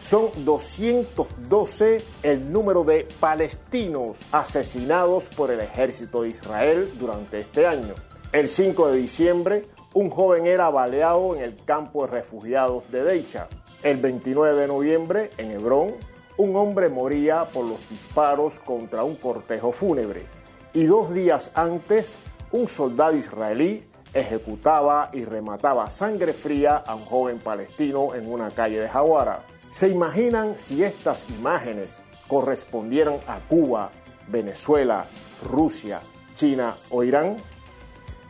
Son 0.02 0.30
212 0.44 2.02
el 2.22 2.52
número 2.52 2.84
de 2.84 3.06
palestinos 3.20 4.18
asesinados 4.32 5.24
por 5.24 5.50
el 5.50 5.60
ejército 5.60 6.22
de 6.22 6.30
Israel 6.30 6.92
durante 6.98 7.38
este 7.38 7.66
año. 7.66 7.94
El 8.32 8.48
5 8.48 8.88
de 8.88 8.98
diciembre, 8.98 9.66
un 9.92 10.10
joven 10.10 10.46
era 10.46 10.70
baleado 10.70 11.36
en 11.36 11.42
el 11.42 11.56
campo 11.64 12.06
de 12.06 12.12
refugiados 12.12 12.90
de 12.90 13.04
Deicha. 13.04 13.48
El 13.82 13.98
29 13.98 14.60
de 14.60 14.68
noviembre, 14.68 15.30
en 15.36 15.50
Hebrón, 15.50 15.94
un 16.36 16.56
hombre 16.56 16.88
moría 16.88 17.44
por 17.46 17.66
los 17.66 17.88
disparos 17.90 18.58
contra 18.60 19.04
un 19.04 19.16
cortejo 19.16 19.72
fúnebre. 19.72 20.26
Y 20.72 20.84
dos 20.84 21.12
días 21.12 21.50
antes, 21.54 22.12
un 22.52 22.66
soldado 22.68 23.16
israelí 23.16 23.84
ejecutaba 24.14 25.10
y 25.12 25.24
remataba 25.24 25.88
sangre 25.90 26.32
fría 26.32 26.76
a 26.76 26.94
un 26.94 27.04
joven 27.04 27.38
palestino 27.38 28.14
en 28.14 28.30
una 28.30 28.50
calle 28.50 28.80
de 28.80 28.88
Jawara. 28.88 29.42
¿Se 29.72 29.88
imaginan 29.88 30.56
si 30.58 30.82
estas 30.82 31.28
imágenes 31.30 31.98
correspondieran 32.26 33.18
a 33.26 33.38
Cuba, 33.40 33.90
Venezuela, 34.28 35.06
Rusia, 35.42 36.00
China 36.34 36.74
o 36.90 37.04
Irán? 37.04 37.36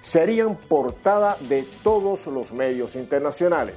Serían 0.02 0.56
portada 0.56 1.36
de 1.48 1.64
todos 1.82 2.26
los 2.26 2.52
medios 2.52 2.96
internacionales. 2.96 3.76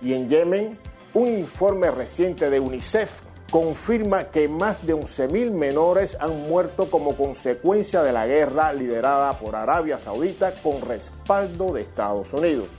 Y 0.00 0.14
en 0.14 0.28
Yemen, 0.28 0.78
un 1.14 1.28
informe 1.28 1.90
reciente 1.90 2.50
de 2.50 2.60
UNICEF 2.60 3.20
confirma 3.52 4.30
que 4.30 4.48
más 4.48 4.84
de 4.86 4.94
11.000 4.94 5.50
menores 5.50 6.16
han 6.18 6.48
muerto 6.48 6.90
como 6.90 7.14
consecuencia 7.18 8.02
de 8.02 8.10
la 8.10 8.26
guerra 8.26 8.72
liderada 8.72 9.34
por 9.34 9.54
Arabia 9.56 9.98
Saudita 9.98 10.54
con 10.62 10.80
respaldo 10.80 11.74
de 11.74 11.82
Estados 11.82 12.32
Unidos. 12.32 12.70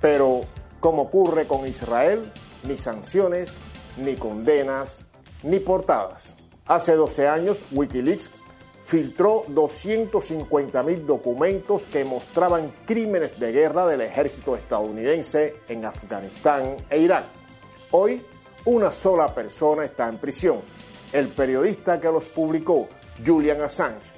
Pero, 0.00 0.40
como 0.80 1.02
ocurre 1.02 1.46
con 1.46 1.68
Israel, 1.68 2.32
ni 2.64 2.76
sanciones, 2.76 3.52
ni 3.96 4.16
condenas, 4.16 5.04
ni 5.44 5.60
portadas. 5.60 6.34
Hace 6.66 6.96
12 6.96 7.28
años, 7.28 7.64
Wikileaks 7.70 8.28
filtró 8.86 9.44
250.000 9.46 11.06
documentos 11.06 11.82
que 11.82 12.04
mostraban 12.04 12.72
crímenes 12.86 13.38
de 13.38 13.52
guerra 13.52 13.86
del 13.86 14.00
ejército 14.00 14.56
estadounidense 14.56 15.58
en 15.68 15.84
Afganistán 15.84 16.76
e 16.90 16.98
Irak. 16.98 17.24
Hoy, 17.92 18.20
una 18.68 18.92
sola 18.92 19.28
persona 19.28 19.86
está 19.86 20.10
en 20.10 20.18
prisión, 20.18 20.58
el 21.14 21.28
periodista 21.28 21.98
que 21.98 22.12
los 22.12 22.26
publicó, 22.26 22.86
Julian 23.24 23.62
Assange, 23.62 24.12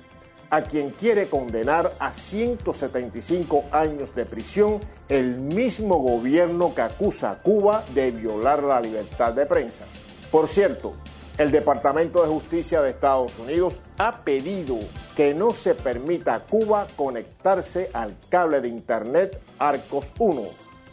a 0.51 0.62
quien 0.62 0.90
quiere 0.90 1.28
condenar 1.28 1.92
a 2.01 2.12
175 2.12 3.66
años 3.70 4.12
de 4.12 4.26
prisión 4.26 4.80
el 5.09 5.36
mismo 5.36 5.98
gobierno 5.98 6.74
que 6.74 6.82
acusa 6.82 7.30
a 7.30 7.38
Cuba 7.38 7.84
de 7.94 8.11
violar 8.11 8.64
la 8.64 8.80
libertad 8.80 9.32
de 9.32 9.46
prensa. 9.46 9.84
Por 10.32 10.48
cierto, 10.48 10.94
El 11.38 11.53
Departamento 11.53 12.20
de 12.20 12.28
Justicia 12.28 12.82
de 12.82 12.90
Estados 12.90 13.38
Unidos 13.38 13.80
ha 13.98 14.24
pedido 14.24 14.78
que 15.14 15.32
no 15.32 15.53
se 15.53 15.76
permita 15.76 16.34
a 16.34 16.40
Cuba 16.40 16.88
conectarse 16.96 17.88
al 17.92 18.16
cable 18.28 18.61
de 18.61 18.68
Internet 18.68 19.40
Arcos 19.61 20.11
1 20.18 20.42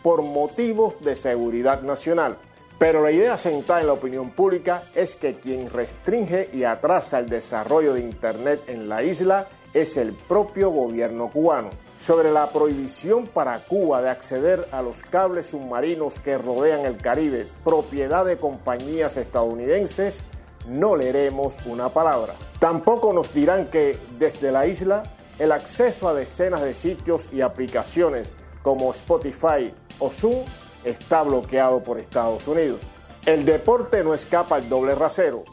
por 0.04 0.22
motivos 0.22 0.94
de 1.02 1.16
seguridad 1.16 1.82
nacional. 1.82 2.38
Pero 2.80 3.02
la 3.02 3.12
idea 3.12 3.38
central 3.38 3.82
en 3.82 3.88
la 3.88 3.94
opinión 3.94 4.30
pública 4.30 4.84
es 4.94 5.16
que 5.16 5.36
quien 5.36 5.70
restringe 5.72 6.50
y 6.54 6.64
atrasa 6.64 7.18
el 7.18 7.28
desarrollo 7.28 7.96
de 7.96 8.02
Internet 8.02 8.62
en 8.68 8.88
la 8.88 9.02
isla 9.02 9.48
es 9.74 9.98
el 9.98 10.14
propio 10.14 10.70
gobierno 10.70 11.30
cubano. 11.30 11.70
Sobre 12.00 12.32
la 12.32 12.52
prohibición 12.52 13.26
para 13.26 13.60
Cuba 13.60 14.02
de 14.02 14.10
acceder 14.10 14.68
a 14.72 14.84
los 14.84 15.02
cables 15.02 15.48
submarinos 15.48 16.20
que 16.20 16.38
rodean 16.38 16.86
el 16.86 16.98
Caribe, 16.98 17.48
propiedad 17.64 18.26
de 18.26 18.38
compañías 18.38 19.18
estadounidenses, 19.18 20.20
no 20.68 20.96
leeremos 20.96 21.56
una 21.66 21.90
palabra. 21.90 22.36
Tampoco 22.60 23.12
nos 23.12 23.34
dirán 23.34 23.68
que 23.68 23.98
desde 24.20 24.52
la 24.52 24.68
isla 24.68 25.04
el 25.40 25.52
acceso 25.52 26.08
a 26.08 26.14
decenas 26.14 26.62
de 26.62 26.76
sitios 26.76 27.28
y 27.34 27.42
aplicaciones 27.42 28.32
como 28.62 28.92
Spotify 28.92 29.74
o 30.00 30.10
Zoom 30.12 30.46
está 30.90 31.24
bloqueado 31.24 31.82
por 31.84 32.00
Estados 32.00 32.48
Unidos. 32.48 32.82
El 33.26 33.46
deporte 33.46 34.04
no 34.04 34.14
escapa 34.14 34.56
al 34.56 34.70
doble 34.70 34.96
rasero. 34.96 35.44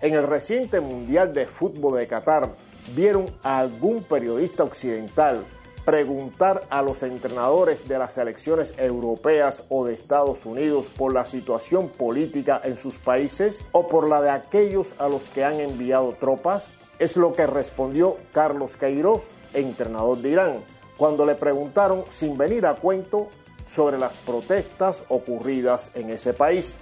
En 0.00 0.14
el 0.14 0.26
reciente 0.26 0.80
Mundial 0.80 1.34
de 1.34 1.46
Fútbol 1.46 1.98
de 1.98 2.06
Qatar, 2.06 2.54
vieron 2.94 3.26
a 3.42 3.58
algún 3.58 4.02
periodista 4.02 4.62
occidental 4.62 5.44
preguntar 5.84 6.64
a 6.70 6.82
los 6.82 7.02
entrenadores 7.02 7.86
de 7.86 7.98
las 7.98 8.14
selecciones 8.14 8.72
europeas 8.78 9.64
o 9.68 9.84
de 9.84 9.94
Estados 9.94 10.46
Unidos 10.46 10.86
por 10.86 11.12
la 11.12 11.24
situación 11.24 11.88
política 11.88 12.60
en 12.64 12.76
sus 12.76 12.96
países 12.96 13.64
o 13.72 13.86
por 13.88 14.08
la 14.08 14.22
de 14.22 14.30
aquellos 14.30 14.94
a 14.98 15.08
los 15.08 15.22
que 15.30 15.44
han 15.44 15.60
enviado 15.60 16.14
tropas? 16.18 16.70
Es 16.98 17.16
lo 17.16 17.32
que 17.34 17.46
respondió 17.46 18.16
Carlos 18.32 18.76
Queiroz, 18.76 19.26
entrenador 19.52 20.18
de 20.18 20.30
Irán, 20.30 20.64
cuando 20.96 21.26
le 21.26 21.34
preguntaron 21.34 22.04
sin 22.08 22.38
venir 22.38 22.66
a 22.66 22.76
cuento 22.76 23.28
sobre 23.74 23.98
las 23.98 24.16
protestas 24.18 25.02
ocurridas 25.08 25.90
en 25.94 26.10
ese 26.10 26.32
país. 26.32 26.78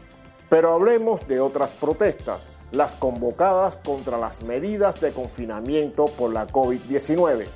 Pero 0.49 0.75
hablemos 0.75 1.27
de 1.27 1.41
otras 1.41 1.73
protestas, 1.73 2.43
las 2.73 2.95
convocadas 2.95 3.77
contra 3.77 4.19
las 4.19 4.43
medidas 4.43 5.01
de 5.01 5.13
confinamiento 5.13 6.07
por 6.07 6.33
la 6.33 6.47
COVID-19. 6.47 7.47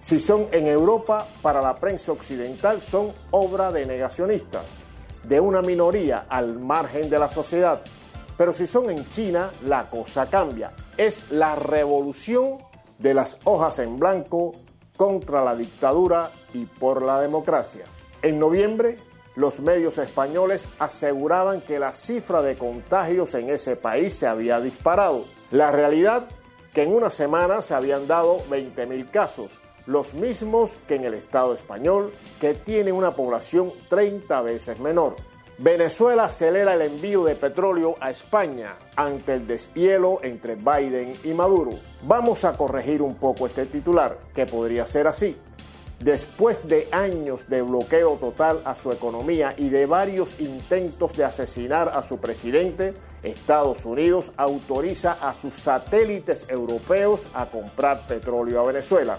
Si 0.00 0.18
son 0.18 0.46
en 0.52 0.66
Europa, 0.66 1.26
para 1.42 1.60
la 1.60 1.76
prensa 1.76 2.12
occidental 2.12 2.80
son 2.80 3.12
obra 3.30 3.70
de 3.70 3.86
negacionistas, 3.86 4.64
de 5.22 5.38
una 5.38 5.62
minoría 5.62 6.26
al 6.28 6.58
margen 6.58 7.08
de 7.08 7.18
la 7.18 7.28
sociedad. 7.28 7.82
Pero 8.36 8.52
si 8.52 8.66
son 8.66 8.90
en 8.90 9.08
China, 9.10 9.50
la 9.64 9.88
cosa 9.90 10.28
cambia. 10.28 10.72
Es 10.96 11.30
la 11.30 11.54
revolución 11.54 12.58
de 12.98 13.14
las 13.14 13.38
hojas 13.44 13.78
en 13.78 13.98
blanco 13.98 14.52
contra 14.96 15.44
la 15.44 15.54
dictadura 15.54 16.30
y 16.54 16.64
por 16.64 17.02
la 17.02 17.20
democracia. 17.20 17.84
En 18.22 18.38
noviembre, 18.38 18.96
los 19.34 19.60
medios 19.60 19.98
españoles 19.98 20.68
aseguraban 20.78 21.60
que 21.60 21.78
la 21.78 21.92
cifra 21.92 22.40
de 22.40 22.56
contagios 22.56 23.34
en 23.34 23.50
ese 23.50 23.76
país 23.76 24.14
se 24.14 24.26
había 24.26 24.60
disparado. 24.60 25.24
La 25.50 25.72
realidad, 25.72 26.28
que 26.72 26.82
en 26.82 26.92
una 26.92 27.10
semana 27.10 27.62
se 27.62 27.74
habían 27.74 28.06
dado 28.06 28.38
20.000 28.48 29.10
casos 29.10 29.50
los 29.86 30.14
mismos 30.14 30.76
que 30.86 30.94
en 30.94 31.04
el 31.04 31.14
Estado 31.14 31.54
español, 31.54 32.12
que 32.40 32.54
tiene 32.54 32.92
una 32.92 33.12
población 33.12 33.72
30 33.88 34.42
veces 34.42 34.78
menor. 34.78 35.16
Venezuela 35.58 36.24
acelera 36.24 36.74
el 36.74 36.82
envío 36.82 37.24
de 37.24 37.34
petróleo 37.34 37.96
a 38.00 38.10
España 38.10 38.76
ante 38.96 39.34
el 39.34 39.46
deshielo 39.46 40.20
entre 40.22 40.56
Biden 40.56 41.12
y 41.24 41.34
Maduro. 41.34 41.70
Vamos 42.02 42.44
a 42.44 42.56
corregir 42.56 43.02
un 43.02 43.16
poco 43.16 43.46
este 43.46 43.66
titular, 43.66 44.16
que 44.34 44.46
podría 44.46 44.86
ser 44.86 45.06
así. 45.06 45.36
Después 46.02 46.66
de 46.66 46.88
años 46.90 47.48
de 47.48 47.62
bloqueo 47.62 48.16
total 48.16 48.60
a 48.64 48.74
su 48.74 48.90
economía 48.90 49.54
y 49.56 49.68
de 49.68 49.86
varios 49.86 50.40
intentos 50.40 51.12
de 51.12 51.24
asesinar 51.24 51.92
a 51.94 52.02
su 52.02 52.18
presidente, 52.18 52.92
Estados 53.22 53.84
Unidos 53.84 54.32
autoriza 54.36 55.12
a 55.12 55.32
sus 55.32 55.54
satélites 55.54 56.44
europeos 56.48 57.20
a 57.34 57.46
comprar 57.46 58.04
petróleo 58.08 58.60
a 58.60 58.64
Venezuela 58.64 59.16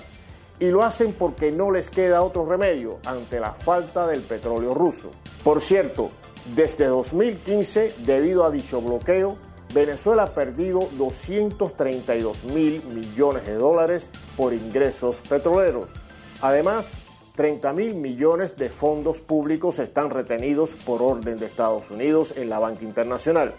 y 0.59 0.65
lo 0.71 0.83
hacen 0.83 1.13
porque 1.13 1.53
no 1.53 1.71
les 1.71 1.89
queda 1.89 2.21
otro 2.21 2.45
remedio 2.45 2.97
ante 3.05 3.39
la 3.39 3.53
falta 3.53 4.05
del 4.05 4.19
petróleo 4.19 4.73
ruso. 4.73 5.09
Por 5.41 5.61
cierto, 5.61 6.11
desde 6.53 6.87
2015, 6.87 7.95
debido 7.99 8.43
a 8.43 8.51
dicho 8.51 8.81
bloqueo, 8.81 9.37
Venezuela 9.73 10.23
ha 10.23 10.33
perdido 10.33 10.89
232 10.97 12.43
mil 12.43 12.83
millones 12.83 13.45
de 13.45 13.55
dólares 13.55 14.09
por 14.35 14.53
ingresos 14.53 15.21
petroleros. 15.21 16.02
Además, 16.43 16.89
30 17.37 17.71
mil 17.71 17.95
millones 17.95 18.57
de 18.57 18.67
fondos 18.67 19.21
públicos 19.21 19.79
están 19.79 20.09
retenidos 20.09 20.71
por 20.71 21.01
orden 21.01 21.39
de 21.39 21.45
Estados 21.45 21.89
Unidos 21.89 22.33
en 22.35 22.49
la 22.49 22.59
banca 22.59 22.83
internacional. 22.83 23.53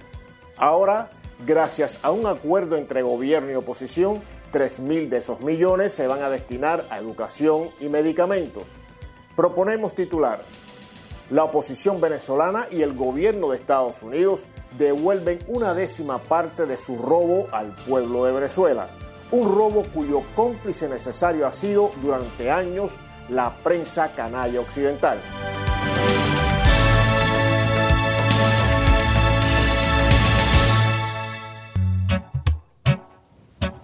Ahora, 0.59 1.09
gracias 1.47 1.99
a 2.03 2.11
un 2.11 2.27
acuerdo 2.27 2.77
entre 2.77 3.01
gobierno 3.01 3.51
y 3.51 3.55
oposición, 3.55 4.21
3.000 4.53 5.09
de 5.09 5.17
esos 5.17 5.41
millones 5.41 5.95
se 5.95 6.07
van 6.07 6.23
a 6.23 6.29
destinar 6.29 6.85
a 6.91 6.99
educación 6.99 7.71
y 7.81 7.89
medicamentos. 7.89 8.65
Proponemos 9.35 9.95
titular, 9.95 10.43
la 11.31 11.45
oposición 11.45 12.03
venezolana 12.03 12.69
y 12.71 12.83
el 12.83 12.93
gobierno 12.93 13.49
de 13.49 13.57
Estados 13.57 14.03
Unidos 14.03 14.45
devuelven 14.77 15.39
una 15.49 15.73
décima 15.73 16.19
parte 16.19 16.67
de 16.67 16.77
su 16.77 16.99
robo 16.99 17.49
al 17.51 17.75
pueblo 17.87 18.27
de 18.27 18.33
Venezuela, 18.33 18.89
un 19.35 19.53
robo 19.53 19.83
cuyo 19.93 20.23
cómplice 20.37 20.89
necesario 20.89 21.45
ha 21.45 21.51
sido 21.51 21.91
durante 22.01 22.53
años 22.53 22.93
la 23.29 23.53
prensa 23.53 24.13
canalla 24.15 24.61
occidental. 24.61 25.19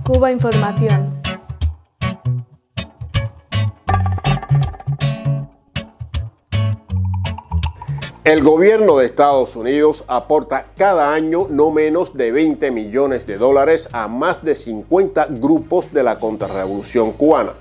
Cuba 0.04 0.30
Información. 0.30 1.19
El 8.22 8.42
gobierno 8.42 8.98
de 8.98 9.06
Estados 9.06 9.56
Unidos 9.56 10.04
aporta 10.06 10.66
cada 10.76 11.14
año 11.14 11.46
no 11.48 11.70
menos 11.70 12.18
de 12.18 12.30
20 12.30 12.70
millones 12.70 13.26
de 13.26 13.38
dólares 13.38 13.88
a 13.92 14.08
más 14.08 14.44
de 14.44 14.54
50 14.54 15.28
grupos 15.30 15.94
de 15.94 16.02
la 16.02 16.18
contrarrevolución 16.18 17.12
cubana, 17.12 17.54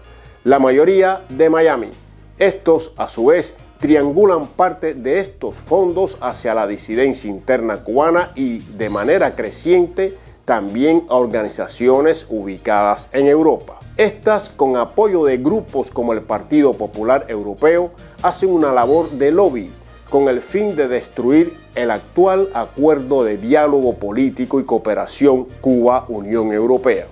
la 0.44 0.60
mayoría 0.60 1.22
de 1.30 1.50
Miami. 1.50 1.92
Estos, 2.38 2.92
a 2.98 3.08
su 3.08 3.28
vez, 3.28 3.56
triangulan 3.80 4.48
parte 4.48 4.96
de 4.96 5.22
estos 5.22 5.56
fondos 5.56 6.18
hacia 6.20 6.54
la 6.54 6.68
disidencia 6.68 7.30
interna 7.30 7.82
cubana 7.86 8.34
y, 8.36 8.60
de 8.60 8.90
manera 8.90 9.38
creciente, 9.38 10.18
también 10.44 11.06
a 11.08 11.16
organizaciones 11.16 12.28
ubicadas 12.30 13.08
en 13.14 13.28
Europa. 13.28 13.80
Estas, 13.96 14.50
con 14.50 14.76
apoyo 14.76 15.24
de 15.24 15.38
grupos 15.38 15.90
como 15.90 16.12
el 16.12 16.22
Partido 16.22 16.74
Popular 16.74 17.28
Europeo, 17.30 17.92
hacen 18.22 18.50
una 18.50 18.74
labor 18.74 19.10
de 19.12 19.32
lobby 19.32 19.72
con 20.10 20.28
el 20.28 20.42
fin 20.42 20.76
de 20.76 20.88
destruir 20.88 21.56
el 21.76 21.92
actual 21.92 22.50
acuerdo 22.54 23.24
de 23.24 23.38
diálogo 23.38 23.96
político 23.96 24.60
y 24.60 24.66
cooperación 24.66 25.46
Cuba-Unión 25.62 26.52
Europea. 26.52 27.08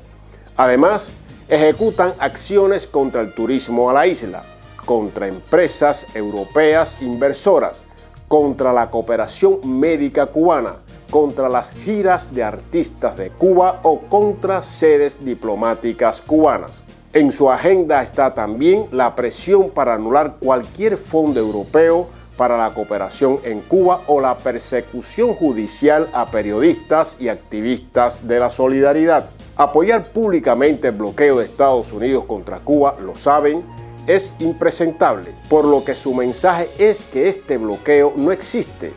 Además, 0.55 1.11
ejecutan 1.47 2.13
acciones 2.19 2.87
contra 2.87 3.21
el 3.21 3.33
turismo 3.33 3.89
a 3.89 3.93
la 3.93 4.07
isla, 4.07 4.43
contra 4.85 5.27
empresas 5.27 6.07
europeas 6.15 7.01
inversoras, 7.01 7.85
contra 8.27 8.73
la 8.73 8.89
cooperación 8.89 9.59
médica 9.63 10.25
cubana, 10.25 10.77
contra 11.09 11.47
las 11.47 11.71
giras 11.71 12.33
de 12.33 12.43
artistas 12.43 13.15
de 13.15 13.29
Cuba 13.29 13.79
o 13.83 14.01
contra 14.01 14.61
sedes 14.63 15.23
diplomáticas 15.23 16.21
cubanas. 16.21 16.83
En 17.13 17.31
su 17.31 17.49
agenda 17.49 18.03
está 18.03 18.33
también 18.33 18.87
la 18.91 19.15
presión 19.15 19.69
para 19.69 19.93
anular 19.93 20.35
cualquier 20.39 20.97
fondo 20.97 21.39
europeo 21.39 22.09
para 22.37 22.57
la 22.57 22.73
cooperación 22.73 23.39
en 23.43 23.61
Cuba 23.61 24.01
o 24.07 24.21
la 24.21 24.37
persecución 24.37 25.33
judicial 25.33 26.07
a 26.13 26.27
periodistas 26.27 27.17
y 27.19 27.27
activistas 27.27 28.27
de 28.27 28.39
la 28.39 28.49
solidaridad. 28.49 29.29
Apoyar 29.55 30.05
públicamente 30.05 30.89
el 30.89 30.95
bloqueo 30.95 31.39
de 31.39 31.45
Estados 31.45 31.91
Unidos 31.91 32.25
contra 32.25 32.59
Cuba, 32.59 32.95
lo 33.01 33.15
saben, 33.15 33.65
es 34.05 34.35
impresentable, 34.39 35.33
por 35.49 35.65
lo 35.65 35.83
que 35.83 35.95
su 35.95 36.13
mensaje 36.13 36.69
es 36.77 37.03
que 37.03 37.27
este 37.27 37.57
bloqueo 37.57 38.13
no 38.15 38.31
existe 38.31 38.93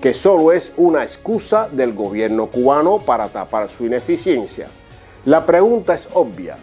que 0.00 0.14
solo 0.14 0.52
es 0.52 0.72
una 0.76 1.02
excusa 1.02 1.68
del 1.70 1.92
gobierno 1.92 2.46
cubano 2.46 2.98
para 2.98 3.28
tapar 3.28 3.68
su 3.68 3.84
ineficiencia. 3.84 4.68
La 5.26 5.44
pregunta 5.44 5.94
es 5.94 6.08
obvia. 6.14 6.56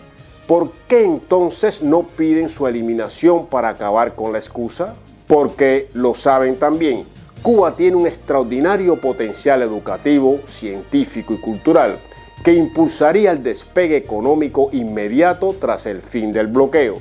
¿Por 0.48 0.72
qué 0.88 1.04
entonces 1.04 1.84
no 1.84 2.04
piden 2.04 2.50
su 2.50 2.66
eliminación 2.66 3.46
para 3.46 3.70
acabar 3.70 4.16
con 4.16 4.32
la 4.32 4.40
excusa? 4.40 4.96
Porque 5.28 5.90
lo 5.94 6.14
saben 6.16 6.58
también. 6.58 7.06
Cuba 7.42 7.76
tiene 7.76 7.98
un 7.98 8.08
extraordinario 8.08 9.00
potencial 9.00 9.62
educativo, 9.62 10.40
científico 10.48 11.34
y 11.34 11.38
cultural 11.38 12.00
que 12.44 12.54
impulsaría 12.54 13.32
el 13.32 13.44
despegue 13.44 13.98
económico 13.98 14.70
inmediato 14.72 15.56
tras 15.60 15.86
el 15.86 16.02
fin 16.02 16.32
del 16.32 16.48
bloqueo. 16.48 16.98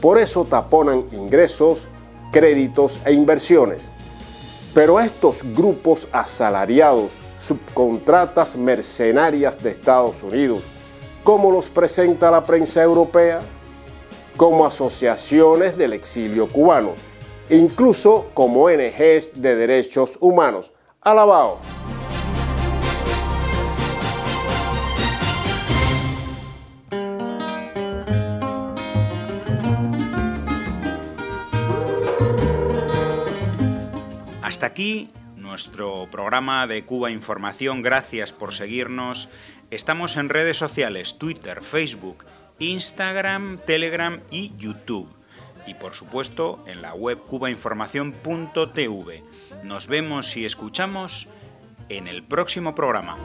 Por 0.00 0.18
eso 0.18 0.44
taponan 0.44 1.04
ingresos, 1.12 1.88
créditos 2.30 3.00
e 3.04 3.12
inversiones. 3.12 3.90
Pero 4.74 5.00
estos 5.00 5.42
grupos 5.54 6.08
asalariados, 6.12 7.12
subcontratas 7.38 8.56
mercenarias 8.56 9.62
de 9.62 9.70
Estados 9.70 10.22
Unidos, 10.22 10.62
¿cómo 11.24 11.50
los 11.50 11.68
presenta 11.68 12.30
la 12.30 12.44
prensa 12.44 12.82
europea? 12.82 13.40
Como 14.36 14.66
asociaciones 14.66 15.76
del 15.76 15.92
exilio 15.92 16.48
cubano, 16.48 16.92
incluso 17.50 18.30
como 18.34 18.64
ONGs 18.64 19.40
de 19.40 19.56
derechos 19.56 20.18
humanos. 20.20 20.72
Alabado. 21.00 21.58
Hasta 34.42 34.66
aquí 34.66 35.10
nuestro 35.34 36.08
programa 36.10 36.66
de 36.66 36.84
Cuba 36.84 37.10
Información. 37.10 37.82
Gracias 37.82 38.32
por 38.32 38.54
seguirnos. 38.54 39.28
Estamos 39.70 40.16
en 40.16 40.28
redes 40.28 40.56
sociales, 40.56 41.18
Twitter, 41.18 41.62
Facebook, 41.62 42.24
Instagram, 42.58 43.58
Telegram 43.66 44.20
y 44.30 44.52
YouTube. 44.56 45.08
Y 45.66 45.74
por 45.74 45.94
supuesto 45.94 46.62
en 46.66 46.82
la 46.82 46.94
web 46.94 47.18
cubainformación.tv. 47.26 49.24
Nos 49.62 49.86
vemos 49.86 50.36
y 50.36 50.44
escuchamos 50.44 51.28
en 51.88 52.08
el 52.08 52.22
próximo 52.22 52.74
programa. 52.74 53.16